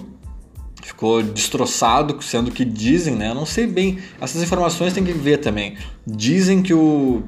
ficou 0.80 1.20
destroçado, 1.20 2.22
sendo 2.22 2.52
que 2.52 2.64
dizem, 2.64 3.16
né, 3.16 3.34
não 3.34 3.44
sei 3.44 3.66
bem, 3.66 3.98
essas 4.20 4.40
informações 4.40 4.94
tem 4.94 5.04
que 5.04 5.12
ver 5.12 5.38
também. 5.38 5.76
Dizem 6.06 6.62
que 6.62 6.72
o 6.72 7.24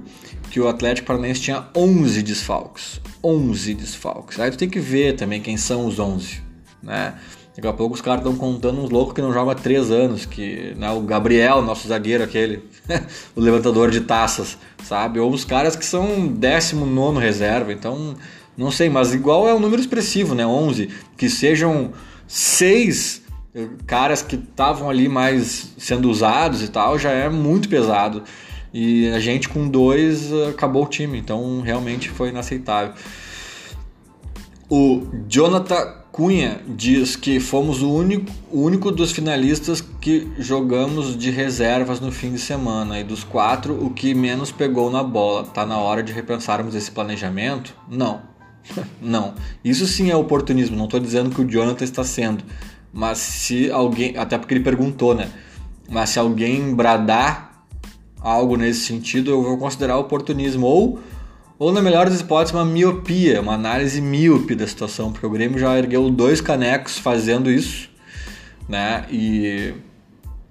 que 0.49 0.61
o 0.61 0.69
Atlético 0.69 1.07
Paranaense 1.07 1.41
tinha 1.41 1.67
11 1.75 2.23
desfalques, 2.23 3.01
11 3.25 3.75
desfalques. 3.75 4.39
Aí 4.39 4.51
tu 4.51 4.59
tem 4.59 4.69
que 4.69 4.79
ver 4.79 5.17
também 5.17 5.41
quem 5.41 5.57
são 5.57 5.87
os 5.87 5.99
11, 5.99 6.43
né? 6.83 7.15
Daqui 7.55 7.69
a 7.69 7.73
pouco 7.73 7.95
os 7.95 8.01
caras 8.01 8.25
estão 8.25 8.35
contando 8.35 8.81
uns 8.81 8.89
loucos 8.89 9.15
que 9.15 9.21
não 9.21 9.33
jogam 9.33 9.51
há 9.51 9.55
três 9.55 9.91
anos, 9.91 10.25
que 10.25 10.75
né, 10.77 10.91
o 10.91 11.03
Gabriel, 11.03 11.61
nosso 11.61 11.87
zagueiro 11.87 12.25
aquele, 12.25 12.65
o 13.37 13.41
levantador 13.41 13.91
de 13.91 14.01
taças, 14.01 14.57
sabe? 14.83 15.21
Ou 15.21 15.31
os 15.31 15.45
caras 15.45 15.77
que 15.77 15.85
são 15.85 16.27
19 16.27 17.21
reserva, 17.21 17.71
então 17.71 18.17
não 18.57 18.71
sei, 18.71 18.89
mas 18.89 19.13
igual 19.13 19.47
é 19.47 19.55
um 19.55 19.61
número 19.61 19.81
expressivo, 19.83 20.35
né? 20.35 20.47
11, 20.47 20.89
que 21.17 21.29
sejam 21.29 21.93
seis 22.27 23.23
eh, 23.55 23.69
caras 23.87 24.23
que 24.23 24.37
estavam 24.37 24.89
ali 24.89 25.07
mais 25.07 25.75
sendo 25.77 26.09
usados 26.11 26.63
e 26.63 26.69
tal, 26.69 26.99
já 26.99 27.11
é 27.11 27.29
muito 27.29 27.69
pesado. 27.69 28.23
E 28.73 29.11
a 29.11 29.21
gente 29.21 29.51
com 29.51 29.69
dois 29.69 30.33
eh, 30.33 30.49
acabou 30.49 30.85
o 30.85 30.89
time, 30.89 31.19
então 31.19 31.61
realmente 31.61 32.09
foi 32.09 32.31
inaceitável. 32.31 32.95
O 34.71 35.03
Jonathan 35.29 36.02
Cunha 36.13 36.61
diz 36.69 37.17
que 37.17 37.41
fomos 37.41 37.81
o 37.81 37.91
único, 37.91 38.31
o 38.51 38.61
único 38.61 38.93
dos 38.93 39.13
finalistas 39.13 39.81
que 39.81 40.31
jogamos 40.39 41.17
de 41.17 41.31
reservas 41.31 42.01
no 42.01 42.13
fim 42.13 42.33
de 42.33 42.39
semana 42.39 43.01
e 43.01 43.05
dos 43.05 43.25
quatro 43.25 43.83
o 43.83 43.89
que 43.89 44.15
menos 44.15 44.53
pegou 44.53 44.91
na 44.91 45.03
bola. 45.03 45.45
Tá 45.45 45.65
na 45.65 45.79
hora 45.79 46.03
de 46.03 46.13
repensarmos 46.13 46.75
esse 46.75 46.91
planejamento? 46.91 47.75
Não. 47.89 48.21
Não. 49.01 49.33
Isso 49.65 49.87
sim 49.87 50.11
é 50.11 50.17
oportunismo. 50.17 50.77
Não 50.77 50.85
estou 50.85 51.01
dizendo 51.01 51.31
que 51.31 51.41
o 51.41 51.49
Jonathan 51.49 51.83
está 51.83 52.05
sendo. 52.05 52.45
Mas 52.93 53.17
se 53.17 53.71
alguém. 53.71 54.15
Até 54.19 54.37
porque 54.37 54.53
ele 54.53 54.63
perguntou, 54.63 55.15
né? 55.15 55.31
Mas 55.89 56.11
se 56.11 56.19
alguém 56.19 56.75
bradar 56.75 57.65
algo 58.21 58.57
nesse 58.57 58.81
sentido, 58.81 59.31
eu 59.31 59.43
vou 59.43 59.57
considerar 59.57 59.97
oportunismo. 59.97 60.67
Ou 60.67 61.01
ou 61.63 61.71
na 61.71 61.81
melhor 61.81 62.11
das 62.11 62.21
hipóteses, 62.21 62.53
uma 62.53 62.65
miopia, 62.65 63.41
uma 63.41 63.55
análise 63.55 64.01
míope 64.01 64.53
da 64.53 64.67
situação, 64.67 65.13
porque 65.13 65.25
o 65.25 65.31
Grêmio 65.31 65.61
já 65.61 65.79
ergueu 65.79 66.11
dois 66.11 66.41
canecos 66.41 66.99
fazendo 66.99 67.49
isso, 67.49 67.89
né? 68.69 69.07
E 69.09 69.73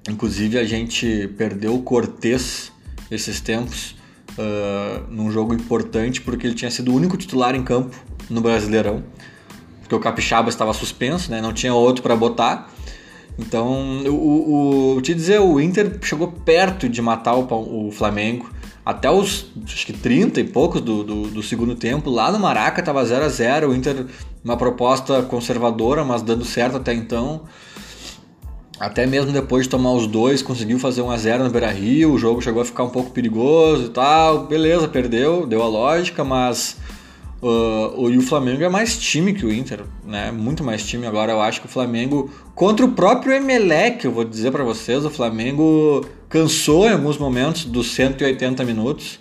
inclusive 0.08 0.58
a 0.58 0.64
gente 0.64 1.30
perdeu 1.38 1.76
o 1.76 1.82
Cortez 1.82 2.72
esses 3.12 3.42
tempos 3.42 3.94
uh, 4.38 5.06
num 5.10 5.30
jogo 5.30 5.54
importante, 5.54 6.22
porque 6.22 6.48
ele 6.48 6.56
tinha 6.56 6.72
sido 6.72 6.94
o 6.94 6.96
único 6.96 7.18
titular 7.18 7.56
em 7.56 7.64
campo 7.64 7.94
no 8.30 8.40
Brasileirão, 8.40 9.04
porque 9.82 9.94
o 9.94 10.00
Capixaba 10.00 10.48
estava 10.48 10.72
suspenso, 10.72 11.30
né? 11.30 11.42
Não 11.42 11.52
tinha 11.52 11.74
outro 11.74 12.02
para 12.02 12.16
botar. 12.16 12.72
Então, 13.38 14.02
o, 14.08 14.96
o, 14.96 15.02
te 15.02 15.14
dizer, 15.14 15.42
o 15.42 15.60
Inter 15.60 16.00
chegou 16.02 16.30
perto 16.30 16.88
de 16.88 17.02
matar 17.02 17.36
o, 17.36 17.88
o 17.88 17.92
Flamengo 17.92 18.50
até 18.86 19.10
os 19.10 19.48
acho 19.64 19.86
que 19.86 19.94
30 19.94 20.42
e 20.42 20.44
poucos 20.44 20.82
do, 20.82 21.04
do, 21.04 21.22
do 21.28 21.44
segundo 21.44 21.76
tempo. 21.76 22.10
Lá 22.10 22.32
no 22.32 22.40
Maraca 22.40 22.80
estava 22.80 23.04
0 23.06 23.26
a 23.26 23.30
0 23.30 23.70
o 23.70 23.76
Inter 23.76 24.06
uma 24.44 24.58
proposta 24.58 25.22
conservadora, 25.24 26.04
mas 26.04 26.22
dando 26.22 26.44
certo 26.44 26.78
até 26.78 26.94
então. 26.94 27.42
Até 28.80 29.06
mesmo 29.06 29.32
depois 29.32 29.66
de 29.66 29.70
tomar 29.70 29.94
os 29.94 30.08
dois, 30.08 30.42
conseguiu 30.42 30.80
fazer 30.80 31.04
1 31.04 31.12
a 31.12 31.18
0 31.18 31.44
no 31.44 31.50
Beira-Rio, 31.52 32.14
o 32.14 32.18
jogo 32.18 32.42
chegou 32.42 32.64
a 32.64 32.66
ficar 32.66 32.84
um 32.84 32.90
pouco 32.90 33.12
perigoso 33.12 33.86
e 33.86 33.90
tal. 33.90 34.48
Beleza, 34.48 34.88
perdeu, 34.88 35.46
deu 35.46 35.62
a 35.62 35.68
lógica, 35.68 36.24
mas 36.24 36.78
Uh, 37.42 38.08
e 38.12 38.20
o 38.20 38.22
Flamengo 38.22 38.64
é 38.64 38.70
mais 38.70 38.96
time 39.00 39.34
que 39.34 39.44
o 39.44 39.52
Inter, 39.52 39.84
né? 40.06 40.32
Muito 40.32 40.64
mais 40.64 40.86
time. 40.86 41.08
Agora 41.08 41.32
eu 41.32 41.42
acho 41.42 41.60
que 41.60 41.66
o 41.66 41.70
Flamengo, 41.70 42.30
contra 42.54 42.86
o 42.86 42.92
próprio 42.92 43.34
Emelec, 43.34 44.06
eu 44.06 44.12
vou 44.12 44.24
dizer 44.24 44.52
para 44.52 44.64
vocês, 44.64 45.04
o 45.04 45.10
Flamengo 45.10 46.06
cansou 46.32 46.88
em 46.88 46.94
alguns 46.94 47.18
momentos 47.18 47.66
dos 47.66 47.92
180 47.92 48.64
minutos, 48.64 49.20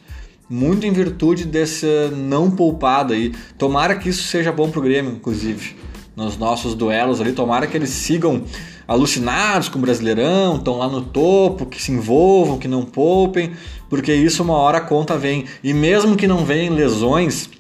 muito 0.49 0.87
em 0.87 0.93
virtude 0.93 1.45
desse 1.45 1.87
não 2.17 2.51
poupado 2.51 3.13
aí. 3.13 3.35
Tomara 3.59 3.97
que 3.97 4.09
isso 4.09 4.23
seja 4.23 4.51
bom 4.51 4.71
pro 4.71 4.81
Grêmio, 4.81 5.13
inclusive, 5.13 5.77
nos 6.17 6.37
nossos 6.37 6.75
duelos 6.75 7.21
ali. 7.21 7.33
Tomara 7.33 7.67
que 7.67 7.77
eles 7.77 7.91
sigam 7.91 8.43
alucinados 8.89 9.69
com 9.69 9.79
o 9.79 9.83
Brasileirão, 9.83 10.57
estão 10.57 10.79
lá 10.79 10.89
no 10.89 11.03
topo, 11.03 11.67
que 11.67 11.81
se 11.81 11.93
envolvam, 11.93 12.59
que 12.59 12.67
não 12.67 12.85
poupem, 12.85 13.53
porque 13.89 14.13
isso 14.13 14.43
uma 14.43 14.55
hora 14.55 14.79
a 14.79 14.81
conta 14.81 15.19
vem. 15.19 15.45
E 15.63 15.75
mesmo 15.75 16.17
que 16.17 16.27
não 16.27 16.45
venham 16.45 16.75
lesões 16.75 17.51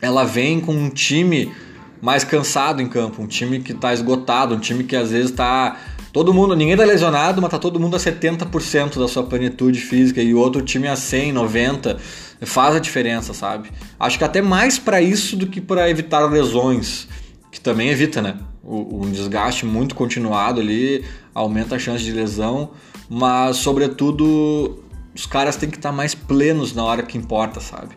ela 0.00 0.24
vem 0.24 0.60
com 0.60 0.72
um 0.72 0.88
time 0.88 1.52
mais 2.00 2.22
cansado 2.22 2.80
em 2.80 2.88
campo, 2.88 3.22
um 3.22 3.26
time 3.26 3.60
que 3.60 3.72
está 3.72 3.92
esgotado, 3.92 4.54
um 4.54 4.58
time 4.58 4.84
que 4.84 4.94
às 4.94 5.10
vezes 5.10 5.30
está 5.30 5.76
todo 6.18 6.34
mundo, 6.34 6.56
ninguém 6.56 6.74
está 6.74 6.84
lesionado, 6.84 7.40
mas 7.40 7.46
está 7.46 7.60
todo 7.60 7.78
mundo 7.78 7.94
a 7.94 7.98
70% 8.00 8.98
da 8.98 9.06
sua 9.06 9.22
plenitude 9.22 9.78
física 9.78 10.20
e 10.20 10.34
o 10.34 10.38
outro 10.38 10.60
time 10.62 10.88
a 10.88 10.96
100, 10.96 11.30
90, 11.30 11.96
faz 12.40 12.74
a 12.74 12.80
diferença, 12.80 13.32
sabe? 13.32 13.70
Acho 14.00 14.18
que 14.18 14.24
até 14.24 14.42
mais 14.42 14.80
para 14.80 15.00
isso 15.00 15.36
do 15.36 15.46
que 15.46 15.60
para 15.60 15.88
evitar 15.88 16.28
lesões, 16.28 17.06
que 17.52 17.60
também 17.60 17.90
evita, 17.90 18.20
né? 18.20 18.36
O, 18.64 19.04
um 19.04 19.12
desgaste 19.12 19.64
muito 19.64 19.94
continuado 19.94 20.60
ali 20.60 21.04
aumenta 21.32 21.76
a 21.76 21.78
chance 21.78 22.02
de 22.02 22.10
lesão, 22.10 22.70
mas 23.08 23.58
sobretudo 23.58 24.82
os 25.14 25.24
caras 25.24 25.54
têm 25.54 25.70
que 25.70 25.76
estar 25.76 25.90
tá 25.90 25.96
mais 25.96 26.16
plenos 26.16 26.74
na 26.74 26.82
hora 26.82 27.04
que 27.04 27.16
importa, 27.16 27.60
sabe? 27.60 27.94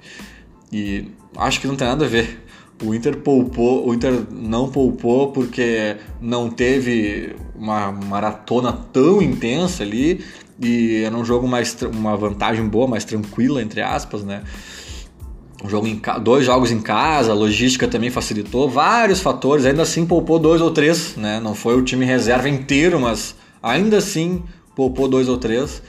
E 0.71 1.07
acho 1.35 1.59
que 1.59 1.65
não 1.65 1.75
tem 1.75 1.87
nada 1.87 2.05
a 2.05 2.07
ver. 2.07 2.39
O 2.81 2.95
Inter 2.95 3.17
poupou, 3.17 3.87
o 3.87 3.93
Inter 3.93 4.23
não 4.31 4.69
poupou 4.69 5.31
porque 5.31 5.97
não 6.19 6.49
teve 6.49 7.35
uma 7.55 7.91
maratona 7.91 8.73
tão 8.73 9.21
intensa 9.21 9.83
ali 9.83 10.23
e 10.59 11.03
era 11.03 11.15
um 11.15 11.23
jogo 11.23 11.47
mais 11.47 11.77
uma 11.93 12.17
vantagem 12.17 12.67
boa, 12.67 12.87
mais 12.87 13.05
tranquila 13.05 13.61
entre 13.61 13.81
aspas, 13.81 14.23
né? 14.23 14.41
Um 15.63 15.69
jogo 15.69 15.85
em, 15.85 16.01
dois 16.23 16.45
jogos 16.45 16.71
em 16.71 16.81
casa, 16.81 17.31
a 17.31 17.35
logística 17.35 17.87
também 17.87 18.09
facilitou, 18.09 18.67
vários 18.67 19.19
fatores, 19.19 19.63
ainda 19.63 19.83
assim 19.83 20.05
poupou 20.05 20.39
dois 20.39 20.59
ou 20.59 20.71
três, 20.71 21.15
né? 21.15 21.39
Não 21.39 21.53
foi 21.53 21.77
o 21.77 21.83
time 21.83 22.03
reserva 22.03 22.49
inteiro, 22.49 22.99
mas 22.99 23.35
ainda 23.61 23.97
assim 23.97 24.43
poupou 24.75 25.07
dois 25.07 25.29
ou 25.29 25.37
três. 25.37 25.83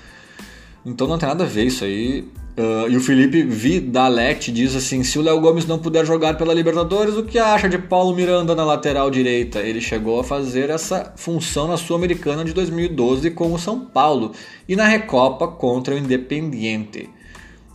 Então 0.84 1.06
não 1.06 1.16
tem 1.16 1.28
nada 1.28 1.44
a 1.44 1.46
ver 1.46 1.64
isso 1.64 1.84
aí. 1.84 2.28
Uh, 2.56 2.86
e 2.90 2.96
o 2.98 3.00
Felipe 3.00 3.42
Vidalete 3.42 4.52
diz 4.52 4.76
assim: 4.76 5.02
se 5.02 5.18
o 5.18 5.22
Léo 5.22 5.40
Gomes 5.40 5.66
não 5.66 5.78
puder 5.78 6.04
jogar 6.04 6.36
pela 6.36 6.52
Libertadores, 6.52 7.16
o 7.16 7.24
que 7.24 7.38
acha 7.38 7.66
de 7.66 7.78
Paulo 7.78 8.14
Miranda 8.14 8.54
na 8.54 8.62
lateral 8.62 9.10
direita? 9.10 9.60
Ele 9.60 9.80
chegou 9.80 10.20
a 10.20 10.24
fazer 10.24 10.68
essa 10.68 11.14
função 11.16 11.66
na 11.66 11.78
Sul-Americana 11.78 12.44
de 12.44 12.52
2012 12.52 13.30
com 13.30 13.54
o 13.54 13.58
São 13.58 13.80
Paulo 13.80 14.32
e 14.68 14.76
na 14.76 14.86
Recopa 14.86 15.48
contra 15.48 15.94
o 15.94 15.98
Independiente. 15.98 17.08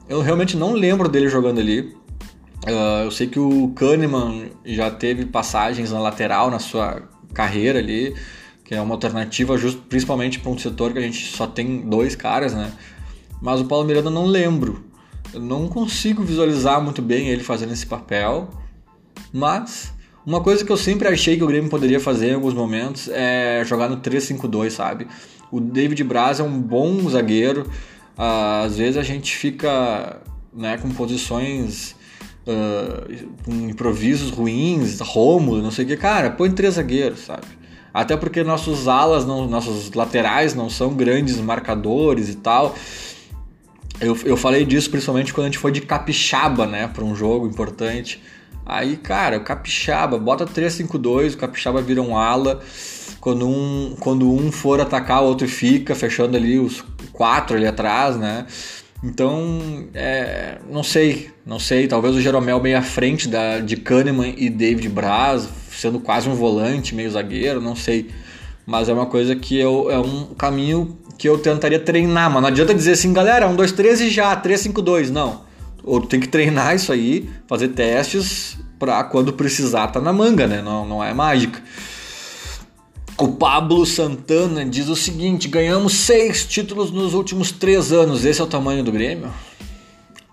Eu 0.07 0.21
realmente 0.21 0.55
não 0.55 0.73
lembro 0.73 1.09
dele 1.09 1.27
jogando 1.27 1.59
ali. 1.59 1.79
Uh, 2.63 3.05
eu 3.05 3.11
sei 3.11 3.25
que 3.25 3.39
o 3.39 3.69
Kahneman 3.69 4.51
já 4.63 4.91
teve 4.91 5.25
passagens 5.25 5.91
na 5.91 5.99
lateral 5.99 6.51
na 6.51 6.59
sua 6.59 7.01
carreira 7.33 7.79
ali, 7.79 8.13
que 8.63 8.75
é 8.75 8.81
uma 8.81 8.93
alternativa 8.93 9.57
just, 9.57 9.79
principalmente 9.89 10.39
para 10.39 10.51
um 10.51 10.57
setor 10.57 10.93
que 10.93 10.99
a 10.99 11.01
gente 11.01 11.35
só 11.35 11.47
tem 11.47 11.81
dois 11.81 12.15
caras, 12.15 12.53
né? 12.53 12.71
Mas 13.41 13.61
o 13.61 13.65
Paulo 13.65 13.85
Miranda 13.85 14.09
não 14.09 14.25
lembro. 14.25 14.83
Eu 15.33 15.39
não 15.39 15.67
consigo 15.67 16.23
visualizar 16.23 16.81
muito 16.81 17.01
bem 17.01 17.29
ele 17.29 17.43
fazendo 17.43 17.73
esse 17.73 17.85
papel. 17.85 18.49
Mas 19.31 19.93
uma 20.25 20.41
coisa 20.41 20.65
que 20.65 20.71
eu 20.71 20.77
sempre 20.77 21.07
achei 21.07 21.37
que 21.37 21.43
o 21.43 21.47
Grêmio 21.47 21.69
poderia 21.69 21.99
fazer 21.99 22.31
em 22.31 22.33
alguns 22.35 22.53
momentos 22.53 23.07
é 23.09 23.63
jogar 23.65 23.89
no 23.89 23.97
3-5-2, 23.97 24.71
sabe? 24.71 25.07
O 25.51 25.59
David 25.59 26.03
Braz 26.03 26.39
é 26.39 26.43
um 26.43 26.61
bom 26.61 27.09
zagueiro. 27.09 27.65
às 28.17 28.77
vezes 28.77 28.97
a 28.97 29.03
gente 29.03 29.35
fica 29.35 30.21
né, 30.53 30.77
com 30.77 30.89
posições 30.89 31.95
uh, 32.47 33.27
com 33.45 33.69
improvisos 33.69 34.31
ruins, 34.31 34.99
Rômulo, 34.99 35.61
não 35.61 35.71
sei 35.71 35.85
o 35.85 35.87
que. 35.87 35.97
Cara, 35.97 36.31
põe 36.31 36.51
três 36.51 36.73
zagueiros, 36.75 37.19
sabe? 37.19 37.45
Até 37.93 38.15
porque 38.15 38.43
nossos 38.43 38.87
alas, 38.87 39.25
não, 39.25 39.47
nossos 39.47 39.91
laterais 39.93 40.53
não 40.53 40.69
são 40.69 40.93
grandes 40.93 41.37
marcadores 41.37 42.29
e 42.29 42.35
tal. 42.35 42.75
Eu, 43.99 44.17
eu 44.25 44.37
falei 44.37 44.63
disso 44.63 44.89
principalmente 44.89 45.33
quando 45.33 45.45
a 45.45 45.49
gente 45.49 45.57
foi 45.57 45.71
de 45.71 45.81
capixaba, 45.81 46.67
né, 46.67 46.87
para 46.87 47.03
um 47.03 47.15
jogo 47.15 47.47
importante. 47.47 48.21
Aí, 48.65 48.97
cara, 48.97 49.37
o 49.37 49.43
capixaba, 49.43 50.19
bota 50.19 50.45
3-5-2, 50.45 51.33
o 51.33 51.37
capixaba 51.37 51.81
vira 51.81 52.01
um 52.01 52.17
ala. 52.17 52.59
Quando 53.19 53.47
um, 53.47 53.95
quando 53.99 54.31
um 54.31 54.51
for 54.51 54.79
atacar, 54.79 55.23
o 55.23 55.25
outro 55.25 55.47
fica, 55.47 55.95
fechando 55.95 56.37
ali 56.37 56.59
os 56.59 56.83
quatro 57.11 57.55
ali 57.55 57.65
atrás, 57.65 58.17
né? 58.17 58.45
Então, 59.03 59.87
é, 59.93 60.57
não 60.69 60.83
sei, 60.83 61.29
não 61.45 61.59
sei. 61.59 61.87
Talvez 61.87 62.15
o 62.15 62.21
Jeromel 62.21 62.61
meio 62.61 62.77
à 62.77 62.81
frente 62.81 63.27
da, 63.27 63.59
de 63.59 63.77
Kahneman 63.77 64.33
e 64.37 64.49
David 64.49 64.89
Braz, 64.89 65.47
sendo 65.71 65.99
quase 65.99 66.27
um 66.27 66.35
volante, 66.35 66.93
meio 66.93 67.09
zagueiro, 67.09 67.61
não 67.61 67.75
sei. 67.75 68.09
Mas 68.65 68.89
é 68.89 68.93
uma 68.93 69.05
coisa 69.05 69.35
que 69.35 69.57
eu, 69.57 69.89
é 69.89 69.97
um 69.97 70.33
caminho 70.35 70.97
que 71.17 71.27
eu 71.27 71.37
tentaria 71.37 71.79
treinar, 71.79 72.29
mas 72.29 72.41
não 72.41 72.49
adianta 72.49 72.73
dizer 72.73 72.91
assim, 72.91 73.11
galera, 73.11 73.47
um, 73.47 73.55
dois, 73.55 73.71
três 73.71 73.99
e 73.99 74.09
já, 74.09 74.35
3, 74.35 74.59
5, 74.61 74.81
2, 74.81 75.11
não. 75.11 75.41
Ou 75.83 76.01
tem 76.01 76.19
que 76.19 76.27
treinar 76.27 76.75
isso 76.75 76.91
aí, 76.91 77.29
fazer 77.47 77.69
testes 77.69 78.57
pra 78.77 79.03
quando 79.03 79.33
precisar 79.33 79.87
tá 79.87 79.99
na 79.99 80.13
manga, 80.13 80.45
né? 80.45 80.61
Não, 80.61 80.85
não 80.85 81.03
é 81.03 81.13
mágica. 81.13 81.61
O 83.17 83.29
Pablo 83.29 83.85
Santana 83.85 84.63
diz 84.63 84.89
o 84.89 84.95
seguinte: 84.95 85.47
ganhamos 85.47 85.93
seis 85.93 86.45
títulos 86.45 86.91
nos 86.91 87.13
últimos 87.13 87.51
três 87.51 87.91
anos. 87.91 88.25
Esse 88.25 88.41
é 88.41 88.43
o 88.43 88.47
tamanho 88.47 88.83
do 88.83 88.91
Grêmio? 88.91 89.33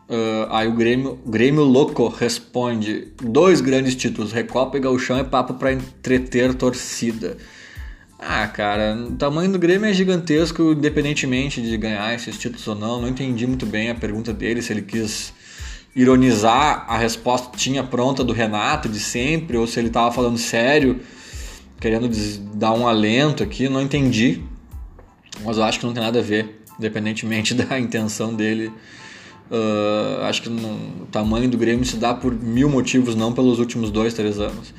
Uh, 0.07 0.47
aí 0.51 0.69
o 0.69 0.73
Grêmio, 0.73 1.19
Grêmio 1.27 1.63
Louco 1.63 2.09
responde: 2.09 3.09
dois 3.23 3.63
grandes 3.63 3.95
títulos, 3.95 4.33
Recopa 4.33 4.77
e 4.77 4.81
Gauchão 4.81 5.17
é 5.17 5.25
papo 5.25 5.55
para 5.55 5.73
entreter 5.73 6.53
torcida. 6.53 7.39
Ah, 8.27 8.47
cara, 8.49 8.97
o 8.97 9.13
tamanho 9.17 9.53
do 9.53 9.59
Grêmio 9.59 9.87
é 9.87 9.93
gigantesco, 9.93 10.73
independentemente 10.73 11.61
de 11.61 11.77
ganhar 11.77 12.15
esses 12.15 12.39
títulos 12.39 12.67
ou 12.67 12.75
não. 12.75 13.03
Não 13.03 13.09
entendi 13.09 13.47
muito 13.47 13.67
bem 13.67 13.91
a 13.91 13.95
pergunta 13.95 14.33
dele, 14.33 14.63
se 14.63 14.73
ele 14.73 14.81
quis 14.81 15.35
ironizar 15.95 16.87
a 16.89 16.97
resposta 16.97 17.51
que 17.51 17.59
tinha 17.59 17.85
pronta 17.85 18.25
do 18.25 18.33
Renato 18.33 18.89
de 18.89 18.99
sempre, 18.99 19.59
ou 19.59 19.67
se 19.67 19.79
ele 19.79 19.89
estava 19.89 20.11
falando 20.11 20.39
sério, 20.39 21.01
querendo 21.79 22.09
dar 22.55 22.73
um 22.73 22.89
alento 22.89 23.43
aqui. 23.43 23.69
Não 23.69 23.83
entendi, 23.83 24.43
mas 25.45 25.59
eu 25.59 25.65
acho 25.65 25.79
que 25.79 25.85
não 25.85 25.93
tem 25.93 26.03
nada 26.03 26.21
a 26.21 26.23
ver, 26.23 26.63
independentemente 26.79 27.53
da 27.53 27.79
intenção 27.79 28.33
dele. 28.35 28.73
Uh, 29.51 30.23
acho 30.23 30.41
que 30.41 30.49
o 30.49 31.07
tamanho 31.13 31.51
do 31.51 31.59
Grêmio 31.59 31.85
se 31.85 31.99
dá 31.99 32.15
por 32.15 32.33
mil 32.35 32.71
motivos, 32.71 33.15
não 33.15 33.35
pelos 33.35 33.59
últimos 33.59 33.91
dois, 33.91 34.15
três 34.15 34.41
anos. 34.41 34.73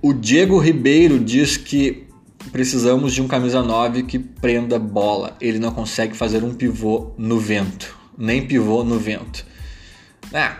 O 0.00 0.14
Diego 0.14 0.58
Ribeiro 0.58 1.18
diz 1.18 1.58
que 1.58 2.03
precisamos 2.50 3.14
de 3.14 3.22
um 3.22 3.28
camisa 3.28 3.62
9 3.62 4.04
que 4.04 4.18
prenda 4.18 4.78
bola. 4.78 5.36
Ele 5.40 5.58
não 5.58 5.70
consegue 5.72 6.16
fazer 6.16 6.42
um 6.44 6.54
pivô 6.54 7.12
no 7.16 7.38
vento, 7.38 7.96
nem 8.16 8.46
pivô 8.46 8.84
no 8.84 8.98
vento. 8.98 9.44
Ah, 10.32 10.56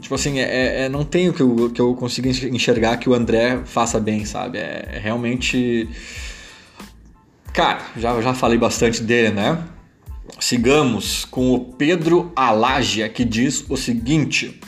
tipo 0.00 0.14
assim, 0.14 0.38
é, 0.38 0.84
é, 0.84 0.88
não 0.88 1.04
tenho 1.04 1.32
que 1.32 1.40
eu, 1.40 1.70
que 1.70 1.80
eu 1.80 1.94
consiga 1.94 2.28
enxergar 2.28 2.96
que 2.96 3.08
o 3.08 3.14
André 3.14 3.60
faça 3.64 3.98
bem, 4.00 4.24
sabe? 4.24 4.58
É, 4.58 4.88
é 4.92 4.98
realmente. 4.98 5.88
Cara, 7.52 7.80
já, 7.96 8.20
já 8.20 8.34
falei 8.34 8.58
bastante 8.58 9.02
dele, 9.02 9.30
né? 9.30 9.58
Sigamos 10.38 11.24
com 11.24 11.52
o 11.52 11.60
Pedro 11.60 12.30
Alágia, 12.36 13.08
que 13.08 13.24
diz 13.24 13.64
o 13.68 13.76
seguinte. 13.76 14.60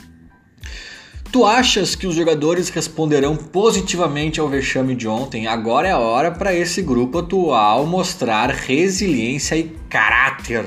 Tu 1.31 1.45
achas 1.45 1.95
que 1.95 2.05
os 2.05 2.13
jogadores 2.13 2.67
responderão 2.67 3.37
positivamente 3.37 4.41
ao 4.41 4.49
vexame 4.49 4.93
de 4.95 5.07
ontem? 5.07 5.47
Agora 5.47 5.87
é 5.87 5.91
a 5.91 5.97
hora 5.97 6.29
para 6.29 6.53
esse 6.53 6.81
grupo 6.81 7.19
atual 7.19 7.85
mostrar 7.85 8.49
resiliência 8.49 9.55
e 9.55 9.73
caráter. 9.89 10.65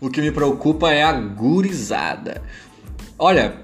O 0.00 0.08
que 0.08 0.22
me 0.22 0.30
preocupa 0.30 0.90
é 0.90 1.02
a 1.02 1.12
gurizada. 1.12 2.42
Olha, 3.18 3.56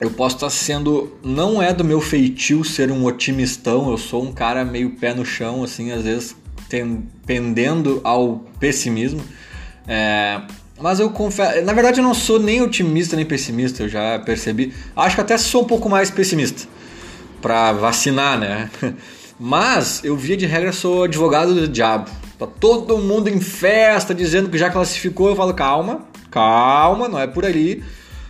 eu 0.00 0.10
posso 0.10 0.36
estar 0.36 0.48
sendo. 0.48 1.14
Não 1.22 1.60
é 1.60 1.74
do 1.74 1.84
meu 1.84 2.00
feitio 2.00 2.64
ser 2.64 2.90
um 2.90 3.04
otimistão, 3.04 3.90
eu 3.90 3.98
sou 3.98 4.22
um 4.22 4.32
cara 4.32 4.64
meio 4.64 4.92
pé 4.92 5.12
no 5.12 5.26
chão, 5.26 5.62
assim, 5.62 5.92
às 5.92 6.04
vezes 6.04 6.34
pendendo 7.26 8.00
ao 8.02 8.38
pessimismo. 8.58 9.20
É, 9.86 10.40
mas 10.80 11.00
eu 11.00 11.10
confesso, 11.10 11.64
na 11.64 11.72
verdade 11.72 12.00
eu 12.00 12.04
não 12.04 12.14
sou 12.14 12.38
nem 12.38 12.60
otimista 12.60 13.16
nem 13.16 13.24
pessimista, 13.24 13.82
eu 13.82 13.88
já 13.88 14.18
percebi. 14.18 14.74
Acho 14.94 15.14
que 15.14 15.20
até 15.20 15.38
sou 15.38 15.62
um 15.62 15.66
pouco 15.66 15.88
mais 15.88 16.10
pessimista 16.10 16.68
para 17.40 17.72
vacinar, 17.72 18.38
né? 18.38 18.70
Mas 19.38 20.02
eu 20.02 20.16
via 20.16 20.36
de 20.36 20.46
regra 20.46 20.72
sou 20.72 21.04
advogado 21.04 21.54
do 21.54 21.68
diabo. 21.68 22.10
Tá 22.38 22.46
todo 22.46 22.98
mundo 22.98 23.28
em 23.28 23.40
festa 23.40 24.14
dizendo 24.14 24.48
que 24.48 24.56
já 24.58 24.70
classificou, 24.70 25.28
eu 25.28 25.36
falo 25.36 25.52
calma, 25.54 26.06
calma, 26.30 27.08
não 27.08 27.18
é 27.18 27.26
por 27.26 27.44
ali. 27.44 27.84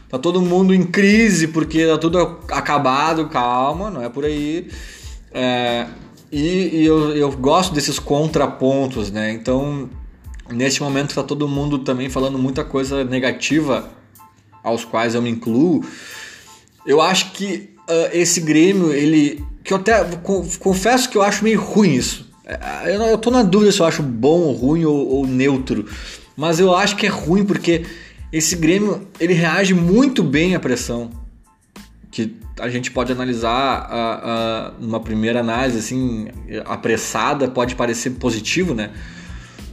Tá 0.09 0.19
todo 0.19 0.41
mundo 0.41 0.75
em 0.75 0.85
crise 0.85 1.49
porque 1.49 1.87
tá 1.87 1.99
tudo 1.99 2.19
acabado, 2.51 3.29
calma, 3.29 3.91
não 3.91 4.03
é 4.03 4.09
por 4.09 4.25
aí. 4.25 4.69
É, 5.33 5.87
e, 6.31 6.83
e 6.83 6.87
eu, 6.87 7.17
eu 7.17 7.33
gosto 7.33 7.75
desses 7.75 7.99
contrapontos, 7.99 9.11
né? 9.11 9.33
Então 9.33 9.89
Neste 10.51 10.83
momento 10.83 11.11
está 11.11 11.23
todo 11.23 11.49
mundo 11.49 11.81
também 11.81 12.09
falando 12.09 12.39
muita 12.39 12.65
coisa 12.65 13.05
negativa, 13.05 13.91
aos 14.63 14.85
quais 14.85 15.15
eu 15.15 15.23
me 15.23 15.31
incluo. 15.31 15.85
Eu 16.85 17.01
acho 17.01 17.33
que 17.33 17.71
uh, 17.89 18.11
esse 18.13 18.41
Grêmio, 18.41 18.93
ele. 18.93 19.45
Que 19.65 19.73
eu 19.73 19.79
até 19.79 20.05
confesso 20.61 21.09
que 21.09 21.19
eu 21.19 21.23
acho 21.23 21.43
meio 21.43 21.61
ruim 21.61 21.95
isso. 21.95 22.31
É, 22.45 22.95
eu, 22.95 23.03
eu 23.03 23.19
tô 23.19 23.31
na 23.31 23.43
dúvida 23.43 23.73
se 23.73 23.81
eu 23.81 23.87
acho 23.87 24.03
bom 24.03 24.53
ruim 24.53 24.85
ou, 24.85 25.09
ou 25.09 25.27
neutro. 25.27 25.87
Mas 26.37 26.61
eu 26.61 26.75
acho 26.75 26.97
que 26.97 27.07
é 27.07 27.09
ruim 27.09 27.45
porque 27.45 27.85
esse 28.33 28.55
Grêmio 28.55 29.09
ele 29.19 29.33
reage 29.33 29.75
muito 29.75 30.23
bem 30.23 30.55
à 30.55 30.61
pressão. 30.61 31.11
Que 32.11 32.37
a 32.61 32.69
gente 32.69 32.91
pode 32.91 33.11
analisar 33.11 33.91
uh, 33.91 34.79
uh, 34.79 34.85
numa 34.85 35.01
primeira 35.01 35.41
análise 35.41 35.79
assim, 35.79 36.29
apressada, 36.65 37.49
pode 37.49 37.75
parecer 37.75 38.11
positivo, 38.11 38.75
né? 38.75 38.91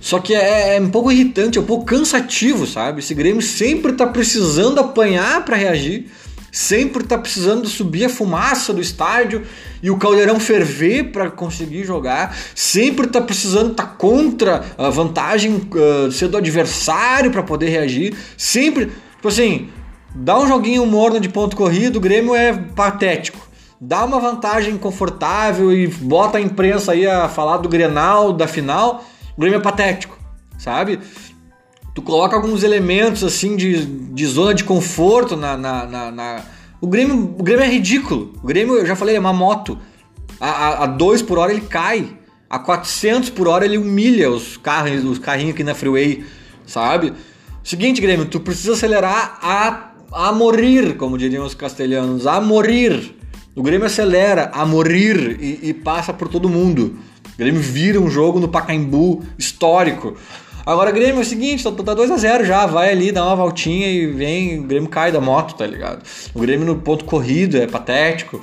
Só 0.04 0.20
que 0.20 0.36
é, 0.36 0.76
é, 0.76 0.82
um 0.82 0.90
pouco 0.90 1.10
irritante, 1.10 1.58
é 1.58 1.62
um 1.62 1.66
pouco 1.66 1.86
cansativo, 1.86 2.68
sabe? 2.68 3.00
Esse 3.00 3.14
Grêmio 3.14 3.42
sempre 3.42 3.94
tá 3.94 4.06
precisando 4.06 4.78
apanhar 4.82 5.46
para 5.46 5.56
reagir, 5.56 6.12
sempre 6.52 7.06
tá 7.06 7.18
precisando 7.18 7.70
subir 7.70 8.04
a 8.04 8.10
fumaça 8.10 8.74
do 8.74 8.82
estádio 8.82 9.44
e 9.82 9.90
o 9.90 9.96
caldeirão 9.96 10.42
ferver 10.42 11.14
para 11.14 11.32
conseguir 11.32 11.86
jogar, 11.86 12.36
sempre 12.54 13.08
tá 13.08 13.22
precisando 13.22 13.72
estar 13.72 13.86
tá 13.86 13.90
contra 13.92 14.66
a 14.78 14.90
vantagem 14.90 15.70
uh, 15.72 16.12
ser 16.12 16.28
do 16.28 16.36
adversário 16.36 17.32
para 17.32 17.42
poder 17.42 17.70
reagir, 17.70 18.14
sempre, 18.38 18.88
tipo 19.16 19.30
assim, 19.30 19.70
dá 20.14 20.38
um 20.38 20.46
joguinho 20.50 20.86
morno 20.86 21.18
de 21.18 21.30
ponto 21.30 21.56
corrido, 21.56 21.96
o 21.96 22.02
Grêmio 22.02 22.36
é 22.36 22.52
patético 22.52 23.54
dá 23.86 24.06
uma 24.06 24.18
vantagem 24.18 24.78
confortável 24.78 25.70
e 25.70 25.88
bota 25.88 26.38
a 26.38 26.42
imprensa 26.42 26.94
aí 26.94 27.06
a 27.06 27.28
falar 27.28 27.58
do 27.58 27.68
Grenal, 27.68 28.32
da 28.32 28.48
final, 28.48 29.04
o 29.36 29.42
Grêmio 29.42 29.58
é 29.58 29.62
patético, 29.62 30.18
sabe? 30.58 31.00
Tu 31.94 32.02
coloca 32.02 32.36
alguns 32.36 32.64
elementos 32.64 33.24
assim 33.24 33.56
de, 33.56 33.86
de 33.86 34.26
zona 34.26 34.54
de 34.54 34.64
conforto 34.64 35.36
na, 35.36 35.56
na, 35.56 35.86
na, 35.86 36.12
na... 36.12 36.42
O, 36.82 36.88
Grêmio, 36.88 37.36
o 37.38 37.44
Grêmio 37.44 37.64
é 37.64 37.68
ridículo. 37.68 38.34
O 38.44 38.48
Grêmio, 38.48 38.78
eu 38.78 38.86
já 38.86 38.96
falei, 38.96 39.16
é 39.16 39.20
uma 39.20 39.34
moto. 39.34 39.78
A 40.40 40.86
2 40.86 41.22
por 41.22 41.38
hora 41.38 41.52
ele 41.52 41.62
cai. 41.62 42.18
A 42.50 42.60
400 42.60 43.30
por 43.30 43.48
hora 43.48 43.66
ele 43.66 43.78
humilha 43.78 44.30
os 44.30 44.58
carros, 44.58 45.04
os 45.04 45.18
carrinhos 45.18 45.54
aqui 45.54 45.64
na 45.64 45.74
freeway, 45.74 46.24
sabe? 46.66 47.14
Seguinte, 47.64 48.02
Grêmio, 48.02 48.26
tu 48.26 48.40
precisa 48.40 48.74
acelerar 48.74 49.40
a, 49.42 49.92
a 50.12 50.32
morir, 50.32 50.98
como 50.98 51.18
diriam 51.18 51.46
os 51.46 51.56
castelhanos, 51.56 52.28
a 52.28 52.42
morir. 52.42 53.16
O 53.56 53.64
Grêmio 53.64 53.86
acelera 53.86 54.52
a 54.54 54.66
morir 54.66 55.38
e, 55.40 55.70
e 55.70 55.74
passa 55.74 56.12
por 56.12 56.28
todo 56.28 56.50
mundo. 56.50 56.98
O 57.34 57.38
Grêmio 57.38 57.62
vira 57.62 58.00
um 58.00 58.10
jogo 58.10 58.40
no 58.40 58.48
Pacaembu 58.48 59.24
histórico. 59.38 60.16
Agora 60.66 60.92
Grêmio 60.92 61.18
é 61.18 61.22
o 61.22 61.26
seguinte, 61.26 61.64
tá, 61.64 61.72
tá 61.72 61.96
2x0 61.96 62.46
já, 62.46 62.66
vai 62.66 62.90
ali, 62.90 63.12
dá 63.12 63.26
uma 63.26 63.36
voltinha 63.36 63.88
e 63.88 64.08
vem, 64.08 64.60
o 64.60 64.64
Grêmio 64.64 64.88
cai 64.88 65.12
da 65.12 65.20
moto, 65.20 65.56
tá 65.56 65.68
ligado? 65.68 66.02
O 66.34 66.40
Grêmio 66.40 66.66
no 66.66 66.78
ponto 66.78 67.04
corrido 67.04 67.58
é 67.58 67.68
patético. 67.68 68.40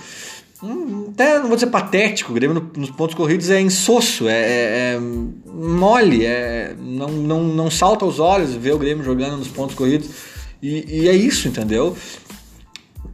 Hum, 0.63 1.07
até 1.15 1.39
não 1.39 1.47
vou 1.47 1.57
dizer 1.57 1.69
patético, 1.69 2.33
o 2.33 2.35
Grêmio 2.35 2.71
nos 2.77 2.91
pontos 2.91 3.15
corridos 3.15 3.49
é 3.49 3.59
insosso, 3.59 4.29
é, 4.29 4.33
é, 4.33 4.95
é 4.95 4.99
mole, 5.47 6.27
é, 6.27 6.75
não, 6.79 7.09
não, 7.09 7.43
não 7.45 7.71
salta 7.71 8.05
aos 8.05 8.19
olhos 8.19 8.55
ver 8.55 8.75
o 8.75 8.79
Grêmio 8.79 9.03
jogando 9.03 9.39
nos 9.39 9.49
pontos 9.49 9.75
corridos. 9.75 10.11
E, 10.63 11.05
e 11.05 11.09
é 11.09 11.15
isso, 11.15 11.49
entendeu? 11.49 11.97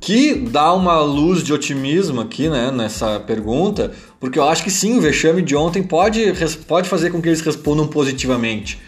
Que 0.00 0.34
dá 0.34 0.72
uma 0.72 1.00
luz 1.00 1.42
de 1.42 1.52
otimismo 1.52 2.20
aqui, 2.20 2.48
né, 2.48 2.70
nessa 2.70 3.18
pergunta, 3.20 3.92
porque 4.20 4.38
eu 4.38 4.44
acho 4.44 4.62
que 4.62 4.70
sim, 4.70 4.98
o 4.98 5.00
vexame 5.00 5.42
de 5.42 5.56
ontem 5.56 5.82
pode, 5.82 6.32
pode 6.66 6.88
fazer 6.88 7.10
com 7.10 7.20
que 7.20 7.28
eles 7.28 7.40
respondam 7.40 7.86
positivamente. 7.86 8.80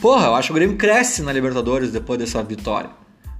Porra, 0.00 0.26
eu 0.26 0.34
acho 0.34 0.48
que 0.48 0.52
o 0.52 0.54
Grêmio 0.54 0.76
cresce 0.76 1.22
na 1.22 1.32
Libertadores 1.32 1.90
depois 1.90 2.18
dessa 2.18 2.42
vitória. 2.42 2.90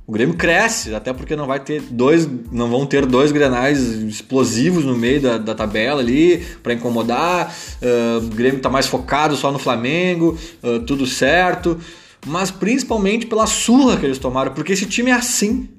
O 0.06 0.12
Grêmio 0.12 0.36
cresce, 0.36 0.94
até 0.94 1.14
porque 1.14 1.34
não 1.34 1.46
vai 1.46 1.58
ter 1.58 1.80
dois, 1.80 2.28
não 2.52 2.68
vão 2.68 2.84
ter 2.84 3.06
dois 3.06 3.32
granais 3.32 3.80
explosivos 3.80 4.84
no 4.84 4.94
meio 4.94 5.20
da, 5.20 5.38
da 5.38 5.54
tabela 5.54 6.02
ali 6.02 6.44
para 6.62 6.74
incomodar. 6.74 7.54
Uh, 7.80 8.18
o 8.18 8.28
Grêmio 8.28 8.58
está 8.58 8.68
mais 8.68 8.86
focado 8.86 9.34
só 9.34 9.50
no 9.50 9.58
Flamengo, 9.58 10.38
uh, 10.62 10.80
tudo 10.80 11.06
certo. 11.06 11.78
Mas 12.26 12.50
principalmente 12.50 13.26
pela 13.26 13.46
surra 13.46 13.96
que 13.96 14.04
eles 14.04 14.18
tomaram, 14.18 14.52
porque 14.52 14.74
esse 14.74 14.84
time 14.84 15.10
é 15.10 15.14
assim. 15.14 15.70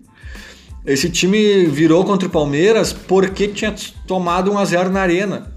Esse 0.86 1.10
time 1.10 1.66
virou 1.66 2.06
contra 2.06 2.28
o 2.28 2.32
Palmeiras 2.32 2.94
porque 2.94 3.48
tinha 3.48 3.74
tomado 4.08 4.52
1 4.52 4.58
a 4.58 4.66
0 4.66 4.90
na 4.92 5.02
arena. 5.02 5.52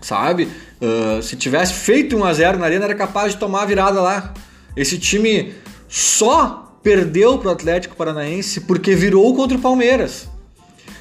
Sabe? 0.00 0.48
Uh, 0.80 1.22
se 1.22 1.36
tivesse 1.36 1.74
feito 1.74 2.16
1 2.16 2.24
a 2.24 2.32
0 2.32 2.58
na 2.58 2.64
arena, 2.64 2.86
era 2.86 2.94
capaz 2.94 3.32
de 3.32 3.38
tomar 3.38 3.62
a 3.62 3.66
virada 3.66 4.00
lá. 4.00 4.34
Esse 4.76 4.98
time 4.98 5.54
só 5.88 6.76
perdeu 6.82 7.38
para 7.38 7.48
o 7.50 7.52
Atlético 7.52 7.94
Paranaense 7.94 8.62
porque 8.62 8.94
virou 8.96 9.34
contra 9.36 9.56
o 9.56 9.60
Palmeiras. 9.60 10.28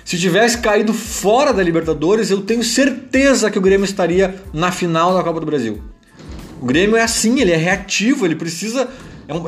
Se 0.05 0.19
tivesse 0.19 0.59
caído 0.59 0.93
fora 0.93 1.51
da 1.51 1.63
Libertadores, 1.63 2.29
eu 2.29 2.41
tenho 2.41 2.63
certeza 2.63 3.49
que 3.49 3.57
o 3.57 3.61
Grêmio 3.61 3.85
estaria 3.85 4.35
na 4.53 4.71
final 4.71 5.15
da 5.15 5.23
Copa 5.23 5.39
do 5.39 5.45
Brasil. 5.45 5.81
O 6.61 6.65
Grêmio 6.65 6.95
é 6.95 7.01
assim, 7.01 7.39
ele 7.39 7.51
é 7.51 7.55
reativo, 7.55 8.25
ele 8.25 8.35
precisa 8.35 8.87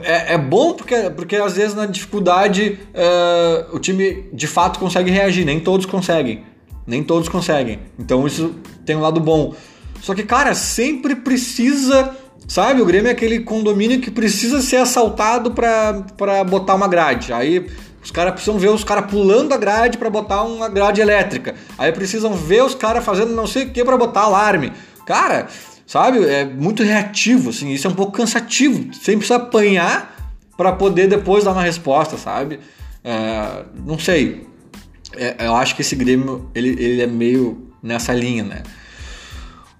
é, 0.03 0.11
é, 0.11 0.33
é, 0.33 0.37
bom 0.37 0.73
porque, 0.73 1.09
porque 1.09 1.35
às 1.35 1.53
vezes 1.53 1.75
na 1.75 1.85
dificuldade 1.85 2.79
uh, 2.93 3.75
o 3.75 3.79
time 3.79 4.25
de 4.31 4.47
fato 4.47 4.79
consegue 4.79 5.11
reagir, 5.11 5.45
nem 5.45 5.59
todos 5.59 5.85
conseguem. 5.85 6.43
Nem 6.85 7.03
todos 7.03 7.29
conseguem. 7.29 7.79
Então 7.97 8.25
isso 8.27 8.55
tem 8.85 8.95
um 8.95 9.01
lado 9.01 9.19
bom. 9.19 9.53
Só 10.01 10.13
que, 10.13 10.23
cara, 10.23 10.53
sempre 10.53 11.15
precisa. 11.15 12.15
Sabe, 12.45 12.81
o 12.81 12.85
Grêmio 12.85 13.07
é 13.07 13.11
aquele 13.11 13.39
condomínio 13.39 14.01
que 14.01 14.11
precisa 14.11 14.61
ser 14.61 14.75
assaltado 14.75 15.51
para 15.51 16.43
botar 16.43 16.75
uma 16.75 16.89
grade. 16.89 17.31
Aí 17.31 17.65
os 18.03 18.11
caras 18.11 18.33
precisam 18.33 18.59
ver 18.59 18.69
os 18.69 18.83
caras 18.83 19.09
pulando 19.09 19.53
a 19.53 19.57
grade 19.57 19.97
para 19.97 20.09
botar 20.09 20.43
uma 20.43 20.67
grade 20.67 20.99
elétrica. 20.99 21.55
Aí 21.77 21.91
precisam 21.93 22.33
ver 22.33 22.61
os 22.61 22.75
caras 22.75 23.03
fazendo 23.05 23.33
não 23.33 23.47
sei 23.47 23.63
o 23.63 23.71
que 23.71 23.83
para 23.83 23.95
botar 23.95 24.23
alarme. 24.23 24.73
Cara, 25.05 25.47
sabe? 25.93 26.25
É 26.25 26.43
muito 26.43 26.81
reativo, 26.81 27.51
assim, 27.51 27.71
isso 27.71 27.85
é 27.85 27.89
um 27.89 27.93
pouco 27.93 28.13
cansativo. 28.13 28.91
Sempre 28.95 29.17
precisa 29.17 29.35
apanhar 29.35 30.33
para 30.57 30.71
poder 30.71 31.07
depois 31.07 31.43
dar 31.43 31.51
uma 31.51 31.61
resposta, 31.61 32.17
sabe? 32.17 32.59
É, 33.03 33.63
não 33.85 33.99
sei. 33.99 34.47
É, 35.15 35.45
eu 35.45 35.55
acho 35.55 35.75
que 35.75 35.83
esse 35.83 35.95
Grêmio 35.95 36.49
ele, 36.55 36.69
ele 36.69 36.99
é 37.03 37.05
meio 37.05 37.71
nessa 37.83 38.11
linha, 38.11 38.43
né? 38.43 38.63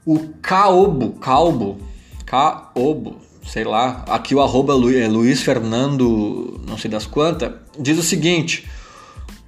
O 0.06 0.20
Caobo, 0.40 1.14
Calbo, 1.14 1.80
Caobo, 2.28 3.18
sei 3.48 3.64
lá, 3.64 4.06
aqui 4.08 4.36
o 4.36 4.42
arroba 4.42 4.74
é 4.74 5.08
Luiz 5.08 5.42
Fernando, 5.42 6.62
não 6.68 6.78
sei 6.78 6.92
das 6.92 7.08
quantas, 7.08 7.54
diz 7.80 7.98
o 7.98 8.04
seguinte: 8.04 8.70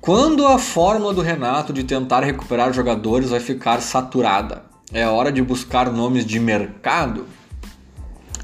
Quando 0.01 0.47
a 0.47 0.57
fórmula 0.57 1.13
do 1.13 1.21
Renato 1.21 1.71
de 1.71 1.83
tentar 1.83 2.21
recuperar 2.21 2.73
jogadores 2.73 3.29
vai 3.29 3.39
ficar 3.39 3.79
saturada? 3.81 4.74
É 4.95 5.05
hora 5.05 5.29
de 5.29 5.41
buscar 5.41 5.91
nomes 5.91 6.25
de 6.25 6.39
mercado? 6.39 7.25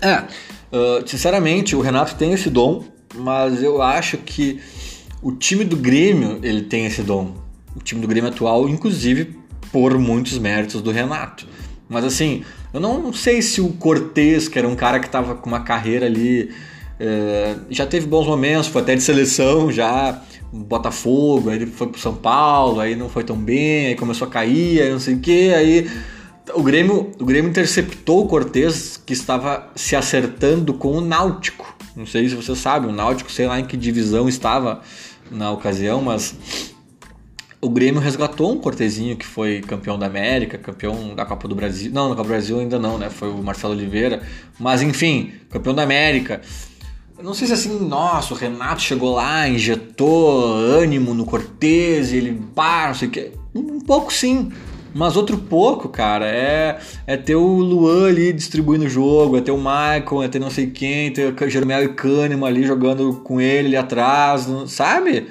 É, 0.01 0.17
uh, 0.17 1.07
sinceramente, 1.07 1.77
o 1.77 1.79
Renato 1.79 2.15
tem 2.15 2.33
esse 2.33 2.49
dom, 2.49 2.83
mas 3.15 3.63
eu 3.63 3.81
acho 3.81 4.17
que 4.17 4.59
o 5.21 5.31
time 5.31 5.63
do 5.63 5.77
Grêmio 5.77 6.41
ele 6.43 6.63
tem 6.63 6.85
esse 6.85 7.03
dom. 7.03 7.35
O 7.73 7.79
time 7.79 8.01
do 8.01 8.07
Grêmio 8.07 8.29
atual, 8.29 8.67
inclusive, 8.67 9.33
por 9.71 9.97
muitos 9.97 10.37
méritos 10.37 10.81
do 10.81 10.91
Renato. 10.91 11.47
Mas 11.87 12.03
assim, 12.03 12.43
eu 12.73 12.81
não 12.81 13.13
sei 13.13 13.41
se 13.41 13.61
o 13.61 13.69
Cortez, 13.69 14.49
que 14.49 14.59
era 14.59 14.67
um 14.67 14.75
cara 14.75 14.99
que 14.99 15.05
estava 15.05 15.35
com 15.35 15.47
uma 15.47 15.61
carreira 15.61 16.05
ali, 16.05 16.53
é, 16.99 17.55
já 17.69 17.87
teve 17.87 18.07
bons 18.07 18.27
momentos, 18.27 18.67
foi 18.67 18.81
até 18.81 18.93
de 18.93 19.01
seleção 19.01 19.71
já, 19.71 20.21
Botafogo, 20.51 21.49
aí 21.49 21.55
ele 21.55 21.67
foi 21.67 21.87
pro 21.87 22.01
São 22.01 22.13
Paulo, 22.13 22.81
aí 22.81 22.93
não 22.93 23.07
foi 23.07 23.23
tão 23.23 23.37
bem, 23.37 23.87
aí 23.87 23.95
começou 23.95 24.27
a 24.27 24.29
cair, 24.29 24.81
aí 24.81 24.91
não 24.91 24.99
sei 24.99 25.15
o 25.15 25.19
que, 25.19 25.53
aí 25.53 25.89
o 26.53 26.63
Grêmio, 26.63 27.11
o 27.19 27.25
Grêmio 27.25 27.49
interceptou 27.49 28.23
o 28.23 28.27
Cortez, 28.27 28.97
que 28.97 29.13
estava 29.13 29.69
se 29.75 29.95
acertando 29.95 30.73
com 30.73 30.97
o 30.97 31.01
Náutico. 31.01 31.75
Não 31.95 32.05
sei 32.05 32.27
se 32.29 32.35
você 32.35 32.55
sabe, 32.55 32.87
o 32.87 32.91
Náutico, 32.91 33.31
sei 33.31 33.47
lá 33.47 33.59
em 33.59 33.65
que 33.65 33.77
divisão 33.77 34.27
estava 34.27 34.81
na 35.29 35.51
ocasião, 35.51 36.01
mas 36.01 36.35
o 37.61 37.69
Grêmio 37.69 38.01
resgatou 38.01 38.51
um 38.51 38.57
Cortezinho 38.57 39.15
que 39.15 39.25
foi 39.25 39.61
campeão 39.61 39.97
da 39.97 40.07
América, 40.07 40.57
campeão 40.57 41.13
da 41.13 41.25
Copa 41.25 41.47
do 41.47 41.53
Brasil. 41.53 41.91
Não, 41.91 42.09
na 42.09 42.15
Copa 42.15 42.27
do 42.27 42.29
Brasil 42.29 42.59
ainda 42.59 42.79
não, 42.79 42.97
né? 42.97 43.09
Foi 43.09 43.29
o 43.29 43.37
Marcelo 43.37 43.73
Oliveira. 43.73 44.23
Mas 44.59 44.81
enfim, 44.81 45.31
campeão 45.49 45.75
da 45.75 45.83
América. 45.83 46.41
Não 47.21 47.35
sei 47.35 47.47
se 47.47 47.53
assim, 47.53 47.87
nossa, 47.87 48.33
o 48.33 48.37
Renato 48.37 48.81
chegou 48.81 49.13
lá, 49.13 49.47
injetou 49.47 50.55
ânimo 50.55 51.13
no 51.13 51.23
Cortez, 51.23 52.11
ele 52.11 52.41
pá, 52.55 52.87
não 52.87 52.95
sei 52.95 53.09
o. 53.53 53.59
Um 53.59 53.79
pouco 53.79 54.11
sim. 54.11 54.51
Mas 54.93 55.15
outro 55.15 55.37
pouco, 55.37 55.87
cara, 55.87 56.25
é, 56.25 56.79
é 57.07 57.15
ter 57.15 57.35
o 57.35 57.47
Luan 57.47 58.09
ali 58.09 58.33
distribuindo 58.33 58.85
o 58.85 58.89
jogo, 58.89 59.37
é 59.37 59.41
ter 59.41 59.51
o 59.51 59.57
Michael, 59.57 60.23
é 60.23 60.27
ter 60.27 60.39
não 60.39 60.49
sei 60.49 60.67
quem, 60.67 61.11
ter 61.11 61.33
o 61.33 61.49
Jeromel 61.49 61.83
e 61.85 61.89
Kahneman 61.89 62.47
ali 62.47 62.65
jogando 62.65 63.21
com 63.23 63.39
ele 63.39 63.67
ali 63.67 63.77
atrás, 63.77 64.47
sabe? 64.67 65.27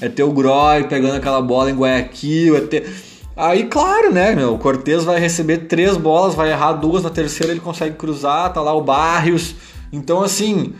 é 0.00 0.08
ter 0.08 0.22
o 0.22 0.32
Groy 0.32 0.84
pegando 0.84 1.16
aquela 1.16 1.40
bola 1.40 1.70
em 1.70 1.76
Guayaquil, 1.76 2.56
é 2.56 2.60
ter. 2.60 2.94
Aí, 3.36 3.64
claro, 3.64 4.12
né, 4.12 4.34
meu? 4.34 4.54
O 4.54 4.58
Cortez 4.58 5.04
vai 5.04 5.18
receber 5.18 5.66
três 5.66 5.96
bolas, 5.96 6.34
vai 6.34 6.50
errar 6.50 6.72
duas, 6.74 7.02
na 7.02 7.10
terceira 7.10 7.52
ele 7.52 7.60
consegue 7.60 7.96
cruzar, 7.96 8.52
tá 8.52 8.60
lá 8.60 8.72
o 8.72 8.82
Barrios. 8.82 9.54
Então, 9.92 10.22
assim, 10.22 10.74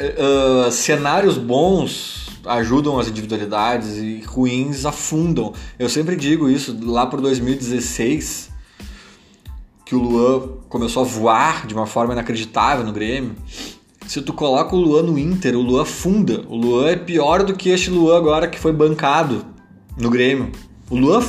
uh, 0.00 0.70
cenários 0.70 1.38
bons 1.38 2.21
ajudam 2.46 2.98
as 2.98 3.08
individualidades 3.08 3.98
e 3.98 4.22
ruins 4.26 4.84
afundam. 4.84 5.52
Eu 5.78 5.88
sempre 5.88 6.16
digo 6.16 6.48
isso, 6.48 6.76
lá 6.82 7.06
por 7.06 7.20
2016, 7.20 8.50
que 9.84 9.94
o 9.94 10.00
Luan 10.00 10.48
começou 10.68 11.02
a 11.02 11.06
voar 11.06 11.66
de 11.66 11.74
uma 11.74 11.86
forma 11.86 12.12
inacreditável 12.12 12.84
no 12.84 12.92
Grêmio 12.92 13.34
se 14.06 14.20
tu 14.20 14.32
coloca 14.32 14.74
o 14.74 14.78
Luan 14.78 15.04
no 15.04 15.18
Inter, 15.18 15.56
o 15.56 15.62
Luan 15.62 15.84
funda. 15.84 16.44
O 16.48 16.56
Luan 16.56 16.90
é 16.90 16.96
pior 16.96 17.42
do 17.44 17.54
que 17.54 17.70
este 17.70 17.90
Luan 17.90 18.18
agora 18.18 18.46
que 18.48 18.58
foi 18.58 18.72
bancado 18.72 19.44
no 19.96 20.10
Grêmio. 20.10 20.52
O 20.90 20.96
Luan, 20.96 21.22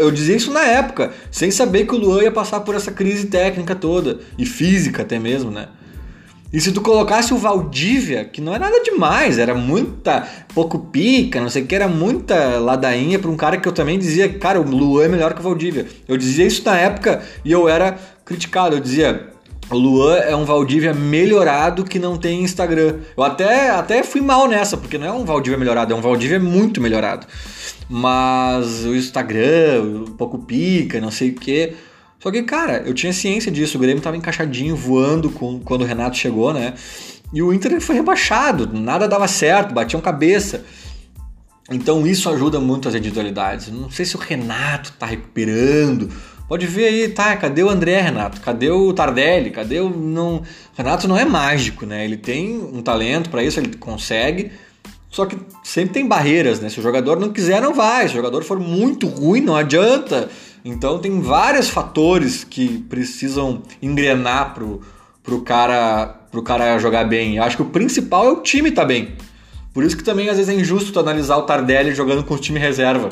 eu 0.00 0.10
dizia 0.10 0.34
isso 0.34 0.50
na 0.50 0.64
época, 0.64 1.12
sem 1.30 1.50
saber 1.52 1.86
que 1.86 1.94
o 1.94 1.98
Luan 1.98 2.22
ia 2.22 2.32
passar 2.32 2.60
por 2.60 2.74
essa 2.74 2.90
crise 2.90 3.28
técnica 3.28 3.76
toda 3.76 4.18
e 4.36 4.44
física 4.44 5.02
até 5.02 5.18
mesmo, 5.18 5.50
né? 5.50 5.68
E 6.54 6.60
se 6.60 6.70
tu 6.70 6.80
colocasse 6.80 7.34
o 7.34 7.36
Valdívia, 7.36 8.24
que 8.24 8.40
não 8.40 8.54
é 8.54 8.60
nada 8.60 8.80
demais, 8.80 9.38
era 9.38 9.56
muita 9.56 10.24
pouco 10.54 10.78
pica, 10.78 11.40
não 11.40 11.48
sei 11.48 11.64
o 11.64 11.66
que, 11.66 11.74
era 11.74 11.88
muita 11.88 12.60
ladainha 12.60 13.18
para 13.18 13.28
um 13.28 13.36
cara 13.36 13.56
que 13.56 13.66
eu 13.66 13.72
também 13.72 13.98
dizia, 13.98 14.28
cara, 14.38 14.60
o 14.60 14.64
Luan 14.64 15.06
é 15.06 15.08
melhor 15.08 15.34
que 15.34 15.40
o 15.40 15.42
Valdívia. 15.42 15.84
Eu 16.06 16.16
dizia 16.16 16.46
isso 16.46 16.62
na 16.64 16.78
época 16.78 17.24
e 17.44 17.50
eu 17.50 17.68
era 17.68 17.98
criticado, 18.24 18.76
eu 18.76 18.80
dizia, 18.80 19.30
o 19.68 19.76
Luan 19.76 20.14
é 20.18 20.36
um 20.36 20.44
Valdívia 20.44 20.94
melhorado 20.94 21.82
que 21.82 21.98
não 21.98 22.16
tem 22.16 22.44
Instagram. 22.44 23.00
Eu 23.16 23.24
até, 23.24 23.70
até 23.70 24.04
fui 24.04 24.20
mal 24.20 24.46
nessa, 24.46 24.76
porque 24.76 24.96
não 24.96 25.08
é 25.08 25.12
um 25.12 25.24
Valdívia 25.24 25.58
melhorado, 25.58 25.92
é 25.92 25.96
um 25.96 26.00
Valdívia 26.00 26.38
muito 26.38 26.80
melhorado. 26.80 27.26
Mas 27.88 28.84
o 28.84 28.94
Instagram, 28.94 30.04
um 30.06 30.12
pouco 30.16 30.38
pica, 30.38 31.00
não 31.00 31.10
sei 31.10 31.30
o 31.30 31.34
quê. 31.34 31.74
Só 32.24 32.30
que, 32.30 32.42
cara, 32.42 32.82
eu 32.86 32.94
tinha 32.94 33.12
ciência 33.12 33.52
disso. 33.52 33.76
O 33.76 33.80
Grêmio 33.80 34.02
tava 34.02 34.16
encaixadinho, 34.16 34.74
voando 34.74 35.28
com, 35.28 35.60
quando 35.60 35.82
o 35.82 35.84
Renato 35.84 36.16
chegou, 36.16 36.54
né? 36.54 36.72
E 37.30 37.42
o 37.42 37.52
Inter 37.52 37.78
foi 37.82 37.96
rebaixado, 37.96 38.70
nada 38.72 39.06
dava 39.06 39.28
certo, 39.28 39.74
batiam 39.74 40.00
cabeça. 40.00 40.64
Então 41.70 42.06
isso 42.06 42.30
ajuda 42.30 42.58
muito 42.58 42.88
as 42.88 42.94
individualidades. 42.94 43.68
Não 43.68 43.90
sei 43.90 44.06
se 44.06 44.16
o 44.16 44.18
Renato 44.18 44.92
tá 44.98 45.04
recuperando 45.04 46.10
Pode 46.48 46.66
ver 46.66 46.86
aí, 46.86 47.08
tá? 47.08 47.34
Cadê 47.36 47.62
o 47.62 47.70
André, 47.70 48.00
Renato? 48.02 48.40
Cadê 48.40 48.70
o 48.70 48.92
Tardelli? 48.92 49.50
Cadê 49.50 49.80
o. 49.80 49.88
Não... 49.88 50.42
Renato 50.76 51.08
não 51.08 51.16
é 51.16 51.24
mágico, 51.24 51.86
né? 51.86 52.04
Ele 52.04 52.18
tem 52.18 52.58
um 52.58 52.82
talento 52.82 53.30
para 53.30 53.42
isso, 53.42 53.58
ele 53.58 53.76
consegue. 53.76 54.52
Só 55.08 55.24
que 55.24 55.38
sempre 55.62 55.94
tem 55.94 56.06
barreiras, 56.06 56.60
né? 56.60 56.68
Se 56.68 56.78
o 56.78 56.82
jogador 56.82 57.18
não 57.18 57.32
quiser, 57.32 57.62
não 57.62 57.72
vai. 57.72 58.08
Se 58.08 58.14
o 58.14 58.16
jogador 58.16 58.44
for 58.44 58.60
muito 58.60 59.06
ruim, 59.06 59.40
não 59.40 59.56
adianta. 59.56 60.28
Então 60.64 60.98
tem 60.98 61.20
vários 61.20 61.68
fatores 61.68 62.42
que 62.42 62.78
precisam 62.88 63.62
engrenar 63.82 64.54
pro, 64.54 64.80
pro, 65.22 65.42
cara, 65.42 66.06
pro 66.30 66.42
cara 66.42 66.78
jogar 66.78 67.04
bem. 67.04 67.36
Eu 67.36 67.42
acho 67.42 67.56
que 67.56 67.62
o 67.62 67.66
principal 67.66 68.26
é 68.26 68.32
o 68.32 68.40
time 68.40 68.70
tá 68.70 68.84
bem. 68.84 69.14
Por 69.74 69.84
isso 69.84 69.96
que 69.96 70.04
também 70.04 70.28
às 70.28 70.36
vezes 70.36 70.48
é 70.48 70.58
injusto 70.58 70.98
analisar 70.98 71.36
o 71.36 71.42
Tardelli 71.42 71.94
jogando 71.94 72.24
com 72.24 72.34
o 72.34 72.38
time 72.38 72.58
reserva 72.58 73.10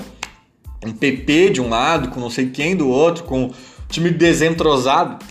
um 0.84 0.92
PP 0.92 1.50
de 1.50 1.60
um 1.60 1.68
lado, 1.68 2.08
com 2.08 2.20
não 2.20 2.30
sei 2.30 2.48
quem 2.48 2.76
do 2.76 2.88
outro, 2.88 3.24
com 3.24 3.52
time 3.88 4.10
desentrosado. 4.10 5.24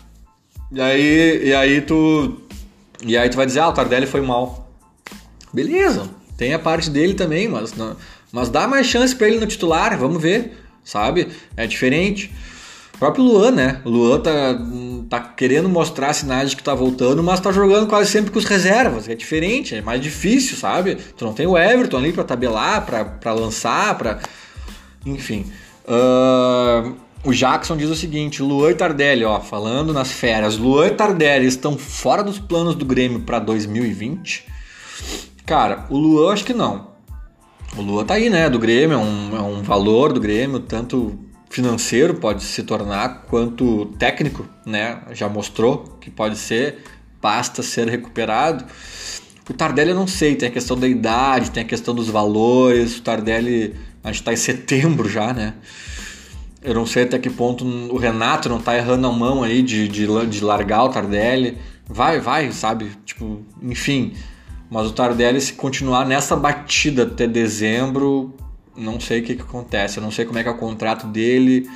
E 0.71 0.79
aí, 0.79 1.47
e 1.47 1.53
aí 1.53 1.81
tu. 1.81 2.41
E 3.03 3.17
aí 3.17 3.29
tu 3.29 3.35
vai 3.35 3.45
dizer, 3.45 3.59
ah, 3.59 3.69
o 3.69 3.73
Tardelli 3.73 4.05
foi 4.05 4.21
mal. 4.21 4.71
Beleza, 5.53 6.09
tem 6.37 6.53
a 6.53 6.59
parte 6.59 6.89
dele 6.89 7.13
também, 7.13 7.47
mas, 7.47 7.73
não, 7.73 7.95
mas 8.31 8.49
dá 8.49 8.67
mais 8.67 8.87
chance 8.87 9.13
para 9.13 9.27
ele 9.27 9.39
no 9.39 9.47
titular, 9.47 9.97
vamos 9.97 10.21
ver, 10.21 10.60
sabe? 10.83 11.27
É 11.55 11.65
diferente. 11.67 12.31
O 12.95 12.97
próprio 12.97 13.23
Luan, 13.23 13.51
né? 13.51 13.81
O 13.83 13.89
Luan 13.89 14.19
tá, 14.19 14.31
tá 15.09 15.19
querendo 15.19 15.67
mostrar 15.67 16.13
sinais 16.13 16.51
de 16.51 16.55
que 16.55 16.63
tá 16.63 16.75
voltando, 16.75 17.23
mas 17.23 17.39
tá 17.39 17.51
jogando 17.51 17.87
quase 17.87 18.11
sempre 18.11 18.31
com 18.31 18.37
os 18.37 18.45
reservas. 18.45 19.09
É 19.09 19.15
diferente, 19.15 19.75
é 19.75 19.81
mais 19.81 20.01
difícil, 20.01 20.55
sabe? 20.55 20.95
Tu 20.95 21.25
não 21.25 21.33
tem 21.33 21.47
o 21.47 21.57
Everton 21.57 21.97
ali 21.97 22.13
para 22.13 22.23
tabelar, 22.23 22.85
para 23.19 23.33
lançar, 23.33 23.97
para 23.97 24.19
enfim. 25.05 25.51
Uh, 25.83 26.95
o 27.23 27.33
Jackson 27.33 27.77
diz 27.77 27.89
o 27.89 27.95
seguinte: 27.95 28.41
Luan 28.41 28.71
e 28.71 28.75
Tardelli, 28.75 29.23
ó, 29.23 29.39
falando 29.39 29.93
nas 29.93 30.11
férias, 30.11 30.57
Luan 30.57 30.87
e 30.87 30.91
Tardelli 30.91 31.47
estão 31.47 31.77
fora 31.77 32.23
dos 32.23 32.39
planos 32.39 32.75
do 32.75 32.85
Grêmio 32.85 33.21
para 33.21 33.39
2020? 33.39 34.45
Cara, 35.45 35.85
o 35.89 35.97
Luan 35.97 36.33
acho 36.33 36.45
que 36.45 36.53
não. 36.53 36.90
O 37.77 37.81
Luan 37.81 38.05
tá 38.05 38.15
aí, 38.15 38.29
né? 38.29 38.49
Do 38.49 38.59
Grêmio, 38.59 38.95
é 38.95 38.97
um, 38.97 39.37
é 39.37 39.41
um 39.41 39.61
valor 39.61 40.11
do 40.11 40.19
Grêmio, 40.19 40.59
tanto 40.59 41.17
financeiro 41.49 42.15
pode 42.15 42.43
se 42.43 42.63
tornar, 42.63 43.23
quanto 43.29 43.87
técnico, 43.97 44.47
né? 44.65 45.01
Já 45.11 45.29
mostrou 45.29 45.97
que 45.99 46.09
pode 46.09 46.37
ser, 46.37 46.83
basta 47.21 47.61
ser 47.63 47.87
recuperado. 47.87 48.65
O 49.49 49.53
Tardelli 49.53 49.89
eu 49.91 49.95
não 49.95 50.07
sei, 50.07 50.35
tem 50.35 50.47
a 50.49 50.51
questão 50.51 50.77
da 50.77 50.87
idade, 50.87 51.51
tem 51.51 51.63
a 51.63 51.65
questão 51.65 51.93
dos 51.93 52.09
valores. 52.09 52.97
O 52.97 53.01
Tardelli 53.01 53.75
a 54.03 54.11
gente 54.11 54.23
tá 54.23 54.33
em 54.33 54.37
setembro 54.37 55.09
já, 55.09 55.33
né? 55.33 55.53
Eu 56.63 56.73
não 56.73 56.85
sei 56.85 57.03
até 57.03 57.17
que 57.17 57.29
ponto 57.29 57.65
o 57.65 57.97
Renato 57.97 58.47
não 58.47 58.59
tá 58.59 58.77
errando 58.77 59.07
a 59.07 59.11
mão 59.11 59.43
aí 59.43 59.61
de, 59.61 59.87
de, 59.87 60.07
de 60.27 60.43
largar 60.43 60.83
o 60.83 60.89
Tardelli. 60.89 61.57
Vai, 61.87 62.19
vai, 62.19 62.51
sabe? 62.51 62.91
Tipo, 63.03 63.45
enfim. 63.61 64.13
Mas 64.71 64.87
o 64.87 64.93
Tardelli, 64.93 65.41
se 65.41 65.51
continuar 65.51 66.05
nessa 66.05 66.33
batida 66.33 67.03
até 67.03 67.27
dezembro, 67.27 68.33
não 68.73 69.01
sei 69.01 69.19
o 69.19 69.23
que, 69.23 69.35
que 69.35 69.41
acontece. 69.41 69.97
Eu 69.97 70.03
não 70.03 70.11
sei 70.11 70.23
como 70.23 70.39
é 70.39 70.43
que 70.43 70.47
é 70.47 70.51
o 70.51 70.57
contrato 70.57 71.07
dele. 71.07 71.69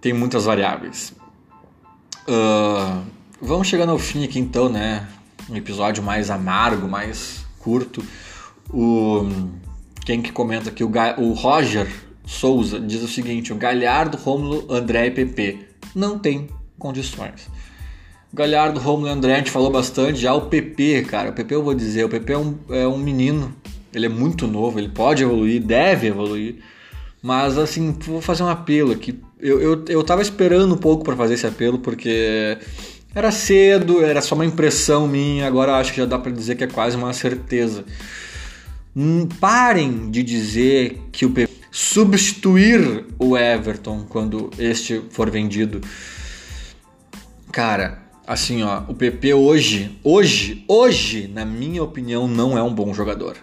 Tem 0.00 0.12
muitas 0.12 0.44
variáveis. 0.44 1.14
Uh, 2.26 3.00
vamos 3.40 3.68
chegando 3.68 3.90
ao 3.90 3.98
fim 3.98 4.24
aqui 4.24 4.40
então, 4.40 4.68
né? 4.68 5.06
Um 5.48 5.54
episódio 5.54 6.02
mais 6.02 6.30
amargo, 6.30 6.88
mais 6.88 7.46
curto. 7.60 8.04
O 8.70 9.28
quem 10.04 10.20
que 10.20 10.32
comenta 10.32 10.70
aqui? 10.70 10.82
O, 10.82 10.90
o 11.18 11.32
Roger 11.32 11.88
Souza 12.26 12.80
diz 12.80 13.02
o 13.02 13.08
seguinte: 13.08 13.52
o 13.52 13.56
Galhardo, 13.56 14.16
Rômulo, 14.16 14.66
André 14.68 15.06
e 15.06 15.10
PP 15.12 15.60
não 15.94 16.18
tem 16.18 16.48
condições. 16.76 17.48
Galhardo, 18.34 18.80
Rômulo 18.80 19.06
e 19.06 19.10
André, 19.10 19.34
a 19.34 19.38
gente 19.38 19.50
falou 19.52 19.70
bastante. 19.70 20.18
Já 20.18 20.34
o 20.34 20.42
PP, 20.42 21.04
cara, 21.04 21.30
o 21.30 21.32
PP 21.32 21.54
eu 21.54 21.62
vou 21.62 21.72
dizer, 21.72 22.04
o 22.04 22.08
PP 22.08 22.32
é 22.32 22.38
um, 22.38 22.58
é 22.68 22.86
um 22.88 22.98
menino, 22.98 23.54
ele 23.94 24.06
é 24.06 24.08
muito 24.08 24.48
novo, 24.48 24.78
ele 24.78 24.88
pode 24.88 25.22
evoluir, 25.22 25.62
deve 25.62 26.08
evoluir. 26.08 26.56
Mas 27.22 27.56
assim, 27.56 27.96
vou 28.00 28.20
fazer 28.20 28.42
um 28.42 28.48
apelo 28.48 28.92
aqui. 28.92 29.20
Eu, 29.38 29.60
eu, 29.60 29.84
eu 29.88 30.02
tava 30.02 30.20
esperando 30.20 30.74
um 30.74 30.76
pouco 30.76 31.04
para 31.04 31.14
fazer 31.14 31.34
esse 31.34 31.46
apelo, 31.46 31.78
porque 31.78 32.58
era 33.14 33.30
cedo, 33.30 34.04
era 34.04 34.20
só 34.20 34.34
uma 34.34 34.44
impressão 34.44 35.06
minha, 35.06 35.46
agora 35.46 35.76
acho 35.76 35.92
que 35.92 35.98
já 35.98 36.04
dá 36.04 36.18
para 36.18 36.32
dizer 36.32 36.56
que 36.56 36.64
é 36.64 36.66
quase 36.66 36.96
uma 36.96 37.12
certeza. 37.12 37.84
Hum, 38.96 39.28
parem 39.38 40.10
de 40.10 40.24
dizer 40.24 41.00
que 41.12 41.24
o 41.24 41.30
PP 41.30 41.52
substituir 41.70 43.04
o 43.18 43.36
Everton 43.36 44.04
quando 44.08 44.50
este 44.58 45.02
for 45.10 45.30
vendido. 45.30 45.80
Cara, 47.52 48.03
assim, 48.26 48.62
ó, 48.62 48.82
o 48.88 48.94
PP 48.94 49.34
hoje, 49.34 49.98
hoje, 50.02 50.64
hoje, 50.68 51.28
na 51.32 51.44
minha 51.44 51.82
opinião, 51.82 52.26
não 52.26 52.56
é 52.56 52.62
um 52.62 52.72
bom 52.72 52.92
jogador. 52.94 53.36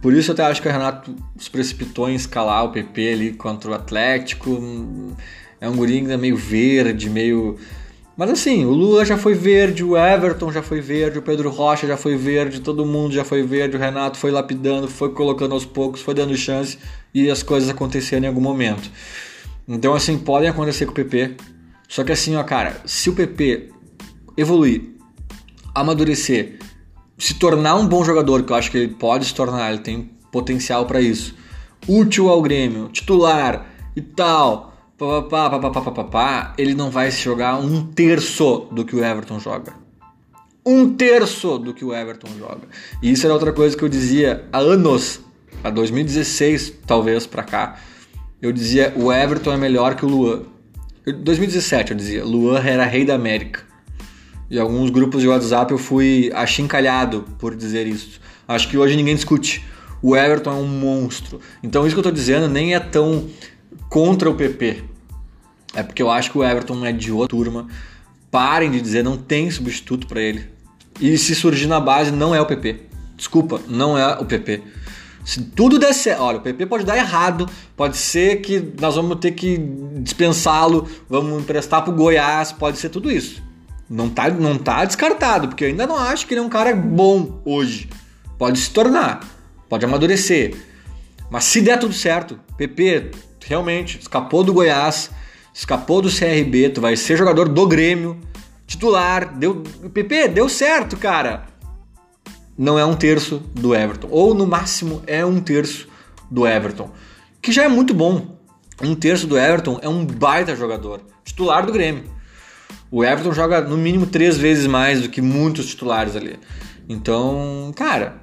Por 0.00 0.14
isso 0.14 0.30
eu 0.30 0.32
até 0.32 0.44
acho 0.44 0.62
que 0.62 0.68
o 0.68 0.72
Renato 0.72 1.14
se 1.36 1.50
precipitou 1.50 2.08
em 2.08 2.14
escalar 2.14 2.64
o 2.64 2.72
PP 2.72 3.12
ali 3.12 3.32
contra 3.32 3.70
o 3.70 3.74
Atlético. 3.74 5.14
É 5.60 5.68
um 5.68 5.76
guri 5.76 5.98
ainda 5.98 6.16
meio 6.16 6.36
verde, 6.36 7.10
meio 7.10 7.58
mas 8.20 8.32
assim, 8.32 8.66
o 8.66 8.70
Lula 8.70 9.02
já 9.02 9.16
foi 9.16 9.32
verde, 9.32 9.82
o 9.82 9.96
Everton 9.96 10.52
já 10.52 10.62
foi 10.62 10.78
verde, 10.78 11.18
o 11.18 11.22
Pedro 11.22 11.48
Rocha 11.48 11.86
já 11.86 11.96
foi 11.96 12.16
verde, 12.16 12.60
todo 12.60 12.84
mundo 12.84 13.14
já 13.14 13.24
foi 13.24 13.42
verde, 13.42 13.78
o 13.78 13.80
Renato 13.80 14.18
foi 14.18 14.30
lapidando, 14.30 14.88
foi 14.88 15.14
colocando 15.14 15.54
aos 15.54 15.64
poucos, 15.64 16.02
foi 16.02 16.12
dando 16.12 16.36
chance 16.36 16.76
e 17.14 17.30
as 17.30 17.42
coisas 17.42 17.70
aconteceram 17.70 18.24
em 18.24 18.28
algum 18.28 18.42
momento. 18.42 18.90
Então, 19.66 19.94
assim, 19.94 20.18
podem 20.18 20.50
acontecer 20.50 20.84
com 20.84 20.92
o 20.92 20.94
PP. 20.94 21.36
Só 21.90 22.04
que 22.04 22.12
assim, 22.12 22.36
ó, 22.36 22.44
cara, 22.44 22.80
se 22.86 23.10
o 23.10 23.14
PP 23.14 23.70
evoluir, 24.36 24.94
amadurecer, 25.74 26.60
se 27.18 27.34
tornar 27.34 27.74
um 27.74 27.88
bom 27.88 28.04
jogador, 28.04 28.44
que 28.44 28.52
eu 28.52 28.56
acho 28.56 28.70
que 28.70 28.78
ele 28.78 28.94
pode 28.94 29.24
se 29.24 29.34
tornar, 29.34 29.72
ele 29.72 29.80
tem 29.80 30.08
potencial 30.30 30.86
para 30.86 31.00
isso, 31.00 31.34
útil 31.88 32.28
ao 32.28 32.40
Grêmio, 32.40 32.88
titular 32.90 33.66
e 33.96 34.00
tal 34.00 34.70
papapá, 34.96 35.58
papapá, 35.58 35.80
papapá, 35.80 36.54
ele 36.56 36.74
não 36.74 36.90
vai 36.90 37.10
se 37.10 37.22
jogar 37.22 37.58
um 37.58 37.86
terço 37.86 38.68
do 38.70 38.84
que 38.84 38.94
o 38.94 39.02
Everton 39.02 39.40
joga. 39.40 39.72
Um 40.64 40.94
terço 40.94 41.58
do 41.58 41.74
que 41.74 41.84
o 41.84 41.92
Everton 41.92 42.28
joga. 42.38 42.68
E 43.02 43.10
isso 43.10 43.26
era 43.26 43.34
outra 43.34 43.52
coisa 43.52 43.76
que 43.76 43.82
eu 43.82 43.88
dizia 43.88 44.44
há 44.52 44.58
anos, 44.58 45.18
a 45.64 45.70
2016 45.70 46.74
talvez 46.86 47.26
pra 47.26 47.42
cá. 47.42 47.80
Eu 48.40 48.52
dizia 48.52 48.92
o 48.94 49.10
Everton 49.10 49.54
é 49.54 49.56
melhor 49.56 49.96
que 49.96 50.04
o 50.04 50.08
Luan. 50.08 50.42
Em 51.06 51.12
2017 51.12 51.92
eu 51.92 51.96
dizia, 51.96 52.24
Luan 52.24 52.60
era 52.60 52.84
rei 52.84 53.04
da 53.04 53.14
América. 53.14 53.62
E 54.50 54.58
alguns 54.58 54.90
grupos 54.90 55.22
de 55.22 55.28
WhatsApp 55.28 55.72
eu 55.72 55.78
fui 55.78 56.30
achincalhado 56.34 57.24
por 57.38 57.54
dizer 57.54 57.86
isso. 57.86 58.20
Acho 58.46 58.68
que 58.68 58.76
hoje 58.76 58.96
ninguém 58.96 59.14
discute. 59.14 59.64
O 60.02 60.16
Everton 60.16 60.50
é 60.50 60.54
um 60.54 60.66
monstro. 60.66 61.40
Então 61.62 61.86
isso 61.86 61.94
que 61.94 62.00
eu 62.00 62.04
tô 62.04 62.10
dizendo 62.10 62.48
nem 62.48 62.74
é 62.74 62.80
tão 62.80 63.28
contra 63.88 64.28
o 64.28 64.34
PP. 64.34 64.84
É 65.74 65.82
porque 65.82 66.02
eu 66.02 66.10
acho 66.10 66.32
que 66.32 66.38
o 66.38 66.44
Everton 66.44 66.84
é 66.84 66.92
de 66.92 67.10
outra 67.10 67.28
turma. 67.28 67.66
Parem 68.30 68.70
de 68.70 68.80
dizer, 68.80 69.02
não 69.02 69.16
tem 69.16 69.50
substituto 69.50 70.06
para 70.06 70.20
ele. 70.20 70.44
E 71.00 71.16
se 71.16 71.34
surgir 71.34 71.66
na 71.66 71.80
base, 71.80 72.10
não 72.10 72.34
é 72.34 72.40
o 72.40 72.46
PP. 72.46 72.82
Desculpa, 73.16 73.60
não 73.68 73.96
é 73.96 74.18
o 74.18 74.24
PP. 74.24 74.62
Se 75.24 75.42
tudo 75.42 75.78
der 75.78 75.92
certo, 75.92 76.22
olha, 76.22 76.38
o 76.38 76.40
PP 76.40 76.66
pode 76.66 76.84
dar 76.84 76.96
errado, 76.96 77.48
pode 77.76 77.96
ser 77.96 78.40
que 78.40 78.72
nós 78.80 78.96
vamos 78.96 79.18
ter 79.18 79.32
que 79.32 79.58
dispensá-lo, 79.98 80.88
vamos 81.08 81.42
emprestar 81.42 81.82
pro 81.82 81.92
Goiás, 81.92 82.52
pode 82.52 82.78
ser 82.78 82.88
tudo 82.88 83.10
isso. 83.10 83.42
Não 83.88 84.08
tá, 84.08 84.30
não 84.30 84.56
tá 84.56 84.84
descartado, 84.84 85.48
porque 85.48 85.64
eu 85.64 85.68
ainda 85.68 85.86
não 85.86 85.96
acho 85.96 86.26
que 86.26 86.34
ele 86.34 86.40
é 86.40 86.44
um 86.44 86.48
cara 86.48 86.74
bom 86.74 87.42
hoje. 87.44 87.88
Pode 88.38 88.58
se 88.58 88.70
tornar, 88.70 89.20
pode 89.68 89.84
amadurecer. 89.84 90.56
Mas 91.30 91.44
se 91.44 91.60
der 91.60 91.78
tudo 91.78 91.92
certo, 91.92 92.40
PP 92.56 93.10
realmente 93.44 93.98
escapou 94.00 94.42
do 94.42 94.52
Goiás, 94.52 95.10
escapou 95.52 96.00
do 96.00 96.08
CRB, 96.08 96.70
tu 96.70 96.80
vai 96.80 96.96
ser 96.96 97.16
jogador 97.16 97.48
do 97.48 97.66
Grêmio, 97.66 98.20
titular, 98.66 99.36
deu, 99.36 99.62
PP, 99.92 100.28
deu 100.28 100.48
certo, 100.48 100.96
cara. 100.96 101.46
Não 102.60 102.78
é 102.78 102.84
um 102.84 102.94
terço 102.94 103.38
do 103.54 103.74
Everton, 103.74 104.08
ou 104.10 104.34
no 104.34 104.46
máximo 104.46 105.02
é 105.06 105.24
um 105.24 105.40
terço 105.40 105.88
do 106.30 106.46
Everton, 106.46 106.90
que 107.40 107.52
já 107.52 107.64
é 107.64 107.68
muito 107.68 107.94
bom. 107.94 108.36
Um 108.82 108.94
terço 108.94 109.26
do 109.26 109.38
Everton 109.38 109.78
é 109.80 109.88
um 109.88 110.04
baita 110.04 110.54
jogador, 110.54 111.00
titular 111.24 111.64
do 111.64 111.72
Grêmio. 111.72 112.04
O 112.90 113.02
Everton 113.02 113.32
joga 113.32 113.62
no 113.62 113.78
mínimo 113.78 114.04
três 114.04 114.36
vezes 114.36 114.66
mais 114.66 115.00
do 115.00 115.08
que 115.08 115.22
muitos 115.22 115.68
titulares 115.68 116.14
ali. 116.14 116.38
Então, 116.86 117.72
cara, 117.74 118.16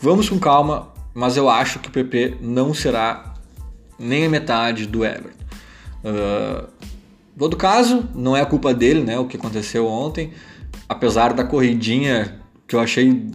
vamos 0.00 0.30
com 0.30 0.38
calma, 0.38 0.88
mas 1.12 1.36
eu 1.36 1.50
acho 1.50 1.78
que 1.78 1.90
o 1.90 1.92
PP 1.92 2.38
não 2.40 2.72
será 2.72 3.34
nem 3.98 4.24
a 4.24 4.30
metade 4.30 4.86
do 4.86 5.04
Everton. 5.04 5.44
Uh, 6.02 6.68
todo 7.38 7.54
caso, 7.54 8.08
não 8.14 8.34
é 8.34 8.40
a 8.40 8.46
culpa 8.46 8.72
dele, 8.72 9.02
né? 9.02 9.18
O 9.18 9.26
que 9.26 9.36
aconteceu 9.36 9.86
ontem, 9.86 10.32
apesar 10.88 11.34
da 11.34 11.44
corridinha 11.44 12.40
que 12.66 12.74
eu 12.74 12.80
achei 12.80 13.30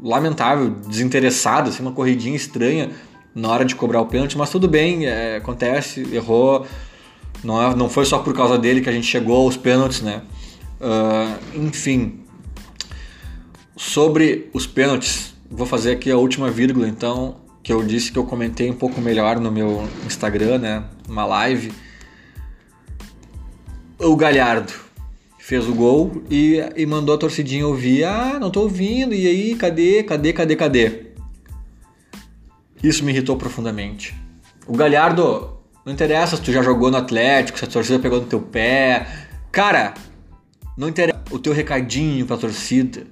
lamentável, 0.00 0.70
desinteressada, 0.70 1.68
assim, 1.68 1.82
uma 1.82 1.92
corridinha 1.92 2.36
estranha 2.36 2.90
na 3.34 3.48
hora 3.48 3.64
de 3.64 3.74
cobrar 3.74 4.00
o 4.00 4.06
pênalti, 4.06 4.36
mas 4.36 4.50
tudo 4.50 4.68
bem, 4.68 5.06
é, 5.06 5.36
acontece, 5.36 6.06
errou. 6.12 6.66
Não, 7.44 7.62
é, 7.62 7.74
não 7.74 7.88
foi 7.88 8.04
só 8.04 8.18
por 8.18 8.34
causa 8.34 8.58
dele 8.58 8.80
que 8.80 8.88
a 8.88 8.92
gente 8.92 9.06
chegou 9.06 9.44
aos 9.44 9.56
pênaltis, 9.56 10.00
né? 10.00 10.22
Uh, 10.80 11.58
enfim, 11.58 12.20
sobre 13.76 14.50
os 14.52 14.66
pênaltis, 14.66 15.34
vou 15.50 15.66
fazer 15.66 15.92
aqui 15.92 16.10
a 16.10 16.16
última 16.16 16.50
vírgula, 16.50 16.88
então, 16.88 17.36
que 17.62 17.72
eu 17.72 17.82
disse 17.82 18.10
que 18.12 18.18
eu 18.18 18.24
comentei 18.24 18.70
um 18.70 18.74
pouco 18.74 19.00
melhor 19.00 19.38
no 19.38 19.50
meu 19.50 19.88
Instagram, 20.06 20.58
né? 20.58 20.84
Uma 21.08 21.24
live 21.24 21.72
o 23.98 24.14
Galhardo 24.14 24.72
fez 25.46 25.68
o 25.68 25.74
gol 25.74 26.24
e, 26.28 26.56
e 26.74 26.84
mandou 26.84 27.14
a 27.14 27.18
torcidinha 27.18 27.68
ouvir: 27.68 28.02
Ah, 28.02 28.36
não 28.40 28.50
tô 28.50 28.62
ouvindo, 28.62 29.14
e 29.14 29.28
aí, 29.28 29.54
cadê, 29.54 30.02
cadê, 30.02 30.32
cadê, 30.32 30.56
cadê? 30.56 31.06
Isso 32.82 33.04
me 33.04 33.12
irritou 33.12 33.36
profundamente. 33.36 34.12
O 34.66 34.76
Galhardo, 34.76 35.56
não 35.84 35.92
interessa 35.92 36.36
se 36.36 36.42
tu 36.42 36.50
já 36.50 36.62
jogou 36.62 36.90
no 36.90 36.96
Atlético, 36.96 37.60
se 37.60 37.64
a 37.64 37.68
torcida 37.68 38.00
pegou 38.00 38.20
no 38.20 38.26
teu 38.26 38.40
pé. 38.40 39.06
Cara, 39.52 39.94
não 40.76 40.88
interessa 40.88 41.22
o 41.30 41.38
teu 41.38 41.52
recadinho 41.52 42.26
pra 42.26 42.36
torcida. 42.36 43.06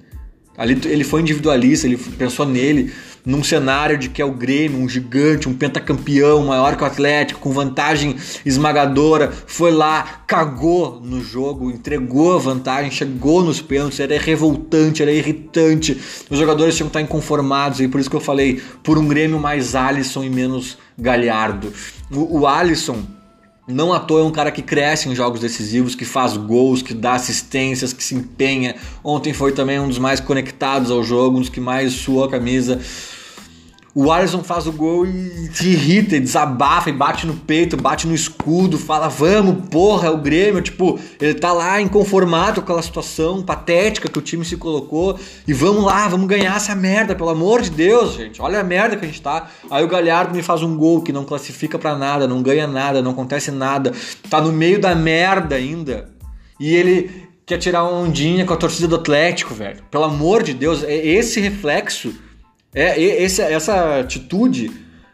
Ali 0.57 0.79
ele 0.85 1.03
foi 1.03 1.21
individualista, 1.21 1.85
ele 1.85 1.97
pensou 1.97 2.45
nele 2.45 2.91
num 3.25 3.43
cenário 3.43 3.97
de 3.97 4.07
que 4.07 4.21
é 4.21 4.25
o 4.25 4.31
Grêmio, 4.31 4.79
um 4.79 4.87
gigante, 4.87 5.49
um 5.49 5.53
pentacampeão 5.53 6.45
maior 6.45 6.77
que 6.77 6.83
o 6.83 6.85
Atlético, 6.85 7.39
com 7.39 7.51
vantagem 7.51 8.15
esmagadora, 8.45 9.31
foi 9.47 9.71
lá, 9.71 10.21
cagou 10.27 11.01
no 11.01 11.23
jogo, 11.23 11.71
entregou 11.71 12.35
a 12.35 12.37
vantagem, 12.37 12.91
chegou 12.91 13.43
nos 13.43 13.61
pênaltis, 13.61 13.99
era 13.99 14.17
revoltante, 14.19 15.01
era 15.01 15.11
irritante. 15.11 15.99
Os 16.29 16.37
jogadores 16.37 16.75
tinham 16.75 16.87
que 16.87 16.91
estar 16.91 17.01
inconformados, 17.01 17.81
e 17.81 17.87
por 17.87 17.99
isso 17.99 18.09
que 18.09 18.15
eu 18.15 18.21
falei, 18.21 18.61
por 18.83 18.97
um 18.97 19.07
Grêmio 19.07 19.39
mais 19.39 19.73
Alisson 19.73 20.23
e 20.23 20.29
menos 20.29 20.77
Galhardo. 20.97 21.73
O, 22.11 22.41
o 22.41 22.47
Alisson 22.47 23.14
não 23.67 23.91
à 23.91 23.99
toa 23.99 24.21
é 24.21 24.23
um 24.23 24.31
cara 24.31 24.51
que 24.51 24.61
cresce 24.61 25.09
em 25.09 25.15
jogos 25.15 25.39
decisivos, 25.39 25.95
que 25.95 26.05
faz 26.05 26.37
gols, 26.37 26.81
que 26.81 26.93
dá 26.93 27.13
assistências, 27.13 27.93
que 27.93 28.03
se 28.03 28.13
empenha. 28.13 28.75
Ontem 29.03 29.33
foi 29.33 29.51
também 29.51 29.79
um 29.79 29.87
dos 29.87 29.97
mais 29.97 30.19
conectados 30.19 30.91
ao 30.91 31.03
jogo, 31.03 31.37
um 31.37 31.41
dos 31.41 31.49
que 31.49 31.59
mais 31.59 31.93
suou 31.93 32.23
a 32.23 32.29
camisa 32.29 32.79
o 33.97 34.11
Alisson 34.11 34.43
faz 34.43 34.67
o 34.67 34.73
gol 34.73 35.05
e 35.05 35.49
se 35.53 35.69
irrita, 35.69 36.17
e 36.17 36.19
desabafa 36.19 36.89
e 36.89 36.93
bate 36.93 37.25
no 37.25 37.33
peito, 37.33 37.77
bate 37.77 38.05
no 38.05 38.13
escudo, 38.13 38.77
fala, 38.77 39.07
vamos, 39.07 39.69
porra, 39.69 40.09
é 40.09 40.11
o 40.11 40.17
Grêmio. 40.17 40.61
Tipo, 40.61 40.99
ele 41.17 41.33
tá 41.33 41.53
lá 41.53 41.79
inconformado 41.79 42.55
com 42.55 42.65
aquela 42.65 42.81
situação 42.81 43.41
patética 43.41 44.09
que 44.09 44.19
o 44.19 44.21
time 44.21 44.43
se 44.43 44.57
colocou. 44.57 45.17
E 45.47 45.53
vamos 45.53 45.85
lá, 45.85 46.09
vamos 46.09 46.27
ganhar 46.27 46.57
essa 46.57 46.75
merda, 46.75 47.15
pelo 47.15 47.29
amor 47.29 47.61
de 47.61 47.69
Deus, 47.69 48.15
gente. 48.15 48.41
Olha 48.41 48.59
a 48.59 48.63
merda 48.65 48.97
que 48.97 49.05
a 49.05 49.07
gente 49.07 49.21
tá. 49.21 49.49
Aí 49.71 49.81
o 49.81 49.87
Galhardo 49.87 50.35
me 50.35 50.43
faz 50.43 50.61
um 50.61 50.75
gol 50.75 51.01
que 51.01 51.13
não 51.13 51.23
classifica 51.23 51.79
para 51.79 51.95
nada, 51.95 52.27
não 52.27 52.43
ganha 52.43 52.67
nada, 52.67 53.01
não 53.01 53.11
acontece 53.11 53.49
nada. 53.49 53.93
Tá 54.29 54.41
no 54.41 54.51
meio 54.51 54.77
da 54.77 54.93
merda 54.93 55.55
ainda. 55.55 56.09
E 56.59 56.75
ele 56.75 57.29
quer 57.45 57.59
tirar 57.59 57.85
uma 57.85 57.97
ondinha 57.97 58.43
com 58.43 58.53
a 58.53 58.57
torcida 58.57 58.89
do 58.89 58.95
Atlético, 58.97 59.53
velho. 59.53 59.81
Pelo 59.89 60.03
amor 60.03 60.43
de 60.43 60.53
Deus, 60.53 60.83
é 60.83 60.93
esse 60.93 61.39
reflexo 61.39 62.13
é, 62.75 63.01
esse, 63.01 63.41
essa 63.41 64.01
atitude 64.01 64.69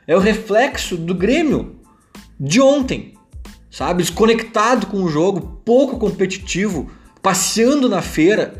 é 0.07 0.15
o 0.15 0.19
reflexo 0.19 0.97
do 0.97 1.13
Grêmio 1.13 1.75
de 2.39 2.59
ontem, 2.59 3.13
sabe? 3.69 4.01
Desconectado 4.01 4.87
com 4.87 5.03
o 5.03 5.09
jogo, 5.09 5.61
pouco 5.63 5.99
competitivo, 5.99 6.89
passeando 7.21 7.87
na 7.87 8.01
feira, 8.01 8.55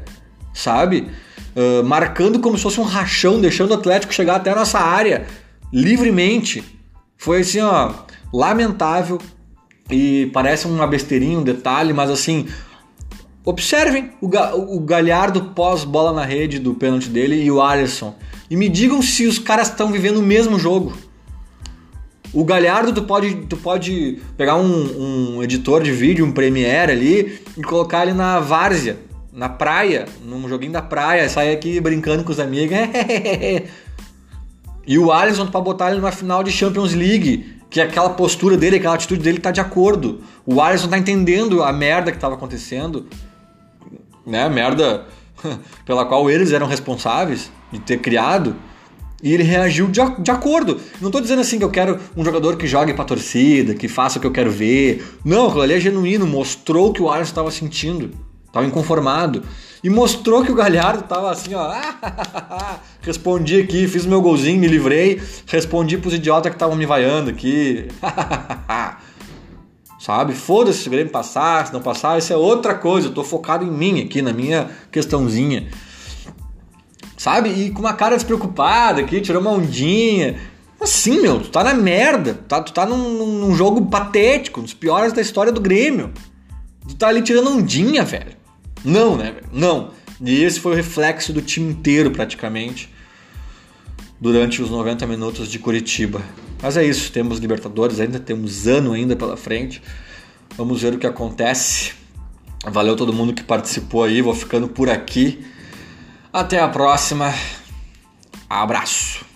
sabe? 0.54 1.08
Uh, 1.56 1.84
marcando 1.84 2.40
como 2.40 2.56
se 2.56 2.64
fosse 2.64 2.80
um 2.80 2.84
rachão, 2.84 3.42
deixando 3.42 3.72
o 3.72 3.74
Atlético 3.74 4.14
chegar 4.14 4.36
até 4.36 4.52
a 4.52 4.56
nossa 4.56 4.80
área 4.80 5.26
livremente. 5.74 6.64
Foi 7.18 7.42
assim, 7.42 7.60
ó, 7.60 7.94
lamentável 8.32 9.20
e 9.90 10.30
parece 10.32 10.68
uma 10.68 10.88
besteirinha, 10.88 11.40
um 11.40 11.44
detalhe, 11.44 11.92
mas 11.92 12.10
assim, 12.10 12.48
observem 13.44 14.12
o, 14.22 14.28
o 14.76 14.80
Galhardo 14.80 15.42
pós 15.56 15.84
bola 15.84 16.14
na 16.14 16.26
rede 16.26 16.60
do 16.60 16.74
pênalti 16.74 17.10
dele 17.10 17.42
e 17.44 17.52
o 17.52 17.62
Alisson 17.62 18.16
e 18.50 18.56
me 18.56 18.68
digam 18.68 19.02
se 19.02 19.26
os 19.26 19.40
caras 19.40 19.70
estão 19.70 19.92
vivendo 19.92 20.18
o 20.18 20.22
mesmo 20.22 20.60
jogo. 20.60 20.94
O 22.34 22.46
Galhardo, 22.46 22.94
tu 22.94 23.04
pode, 23.04 23.36
tu 23.48 23.58
pode 23.58 24.20
pegar 24.38 24.56
um, 24.56 25.36
um 25.36 25.44
editor 25.44 25.84
de 25.84 25.92
vídeo, 25.92 26.26
um 26.26 26.32
Premiere 26.32 26.92
ali, 26.92 27.42
e 27.58 27.62
colocar 27.62 28.04
ele 28.04 28.14
na 28.14 28.40
várzea, 28.40 28.98
na 29.34 29.50
praia, 29.50 30.06
num 30.24 30.48
joguinho 30.48 30.72
da 30.72 30.82
praia, 30.82 31.28
sair 31.28 31.54
aqui 31.54 31.80
brincando 31.82 32.24
com 32.24 32.32
os 32.32 32.40
amigos. 32.40 32.78
E 34.86 34.98
o 34.98 35.12
Alisson 35.12 35.46
para 35.46 35.62
botar 35.62 35.90
ele 35.90 36.00
numa 36.00 36.12
final 36.12 36.44
de 36.44 36.52
Champions 36.52 36.94
League, 36.94 37.60
que 37.70 37.80
aquela 37.80 38.10
postura 38.10 38.58
dele, 38.58 38.78
aquela 38.78 38.96
atitude 38.96 39.22
dele 39.22 39.40
tá 39.40 39.52
de 39.52 39.62
acordo. 39.62 40.22
O 40.46 40.60
Alisson 40.60 40.88
tá 40.88 40.98
entendendo 40.98 41.64
a 41.64 41.72
merda 41.72 42.12
que 42.12 42.18
tava 42.18 42.36
acontecendo, 42.36 43.06
né? 44.26 44.48
Merda 44.50 45.06
pela 45.86 46.06
qual 46.06 46.30
eles 46.30 46.52
eram 46.52 46.68
responsáveis 46.68 47.52
de 47.72 47.80
ter 47.80 48.00
criado. 48.00 48.56
E 49.24 49.34
ele 49.34 49.44
reagiu 49.44 49.88
de, 49.88 50.02
de 50.20 50.32
acordo. 50.32 50.80
Não 51.00 51.12
tô 51.12 51.22
dizendo 51.22 51.42
assim 51.42 51.60
que 51.60 51.64
eu 51.64 51.70
quero 51.70 52.00
um 52.18 52.26
jogador 52.26 52.58
que 52.58 52.66
jogue 52.66 52.94
pra 52.94 53.06
torcida, 53.06 53.76
que 53.76 53.88
faça 53.88 54.18
o 54.18 54.22
que 54.22 54.26
eu 54.26 54.32
quero 54.32 54.50
ver. 54.50 55.06
Não, 55.24 55.46
aquilo 55.46 55.62
ali 55.62 55.74
é 55.74 55.80
genuíno, 55.80 56.26
mostrou 56.26 56.92
que 56.92 57.02
o 57.02 57.10
Alisson 57.10 57.30
estava 57.30 57.52
sentindo, 57.52 58.12
estava 58.48 58.66
inconformado. 58.66 59.44
E 59.84 59.90
mostrou 59.90 60.44
que 60.44 60.52
o 60.52 60.56
Galhardo 60.56 61.04
tava 61.04 61.32
assim, 61.32 61.54
ó. 61.54 61.72
respondi 63.02 63.60
aqui, 63.62 63.88
fiz 63.88 64.06
meu 64.06 64.22
golzinho, 64.22 64.60
me 64.60 64.68
livrei. 64.68 65.22
Respondi 65.48 65.98
pros 65.98 66.14
idiotas 66.14 66.50
que 66.50 66.56
estavam 66.56 66.76
me 66.76 66.86
vaiando 66.86 67.30
aqui. 67.30 67.88
Sabe? 70.02 70.34
Foda-se 70.34 70.80
se 70.80 70.88
o 70.88 70.92
Grêmio 70.92 71.12
passar, 71.12 71.68
se 71.68 71.72
não 71.72 71.80
passar, 71.80 72.18
isso 72.18 72.34
é 72.34 72.36
outra 72.36 72.74
coisa. 72.74 73.08
Eu 73.08 73.14
tô 73.14 73.24
focado 73.24 73.64
em 73.64 73.70
mim 73.70 74.02
aqui, 74.02 74.20
na 74.20 74.34
minha 74.34 74.68
questãozinha. 74.92 75.70
Sabe? 77.16 77.50
E 77.50 77.70
com 77.70 77.82
uma 77.82 77.94
cara 77.94 78.16
despreocupada 78.16 79.00
aqui, 79.00 79.22
tirou 79.22 79.40
uma 79.40 79.52
ondinha. 79.52 80.40
Assim, 80.80 81.22
meu, 81.22 81.40
tu 81.40 81.50
tá 81.50 81.64
na 81.64 81.76
merda. 81.76 82.34
Tá, 82.34 82.64
tu 82.64 82.74
tá 82.74 82.84
num, 82.84 82.98
num 83.42 83.54
jogo 83.54 83.86
patético, 83.86 84.60
um 84.60 84.64
dos 84.64 84.74
piores 84.74 85.14
da 85.14 85.22
história 85.22 85.52
do 85.52 85.62
Grêmio. 85.62 86.12
Tu 86.88 86.96
tá 86.96 87.10
ali 87.10 87.22
tirando 87.22 87.52
ondinha, 87.52 88.04
velho. 88.04 88.36
Não, 88.84 89.16
né? 89.16 89.36
Não. 89.54 89.92
E 90.20 90.44
esse 90.44 90.60
foi 90.60 90.72
o 90.72 90.76
reflexo 90.76 91.32
do 91.32 91.44
time 91.44 91.72
inteiro, 91.72 92.10
praticamente, 92.10 92.92
durante 94.20 94.64
os 94.64 94.72
90 94.72 95.06
minutos 95.06 95.48
de 95.48 95.60
Curitiba. 95.60 96.24
Mas 96.62 96.78
é 96.78 96.84
isso, 96.84 97.12
temos 97.12 97.40
Libertadores 97.40 98.00
ainda, 98.00 98.20
temos 98.20 98.68
ano 98.68 98.94
ainda 98.94 99.16
pela 99.16 99.36
frente. 99.36 99.82
Vamos 100.56 100.82
ver 100.82 100.94
o 100.94 101.00
que 101.00 101.08
acontece. 101.08 101.94
Valeu 102.66 102.96
todo 102.96 103.12
mundo 103.12 103.34
que 103.34 103.44
participou 103.44 104.04
aí, 104.04 104.22
vou 104.22 104.36
ficando 104.36 104.68
por 104.68 104.90
aqui. 104.90 105.44
Até 106.32 106.60
a 106.60 106.68
próxima. 106.68 107.34
Abraço. 108.48 109.31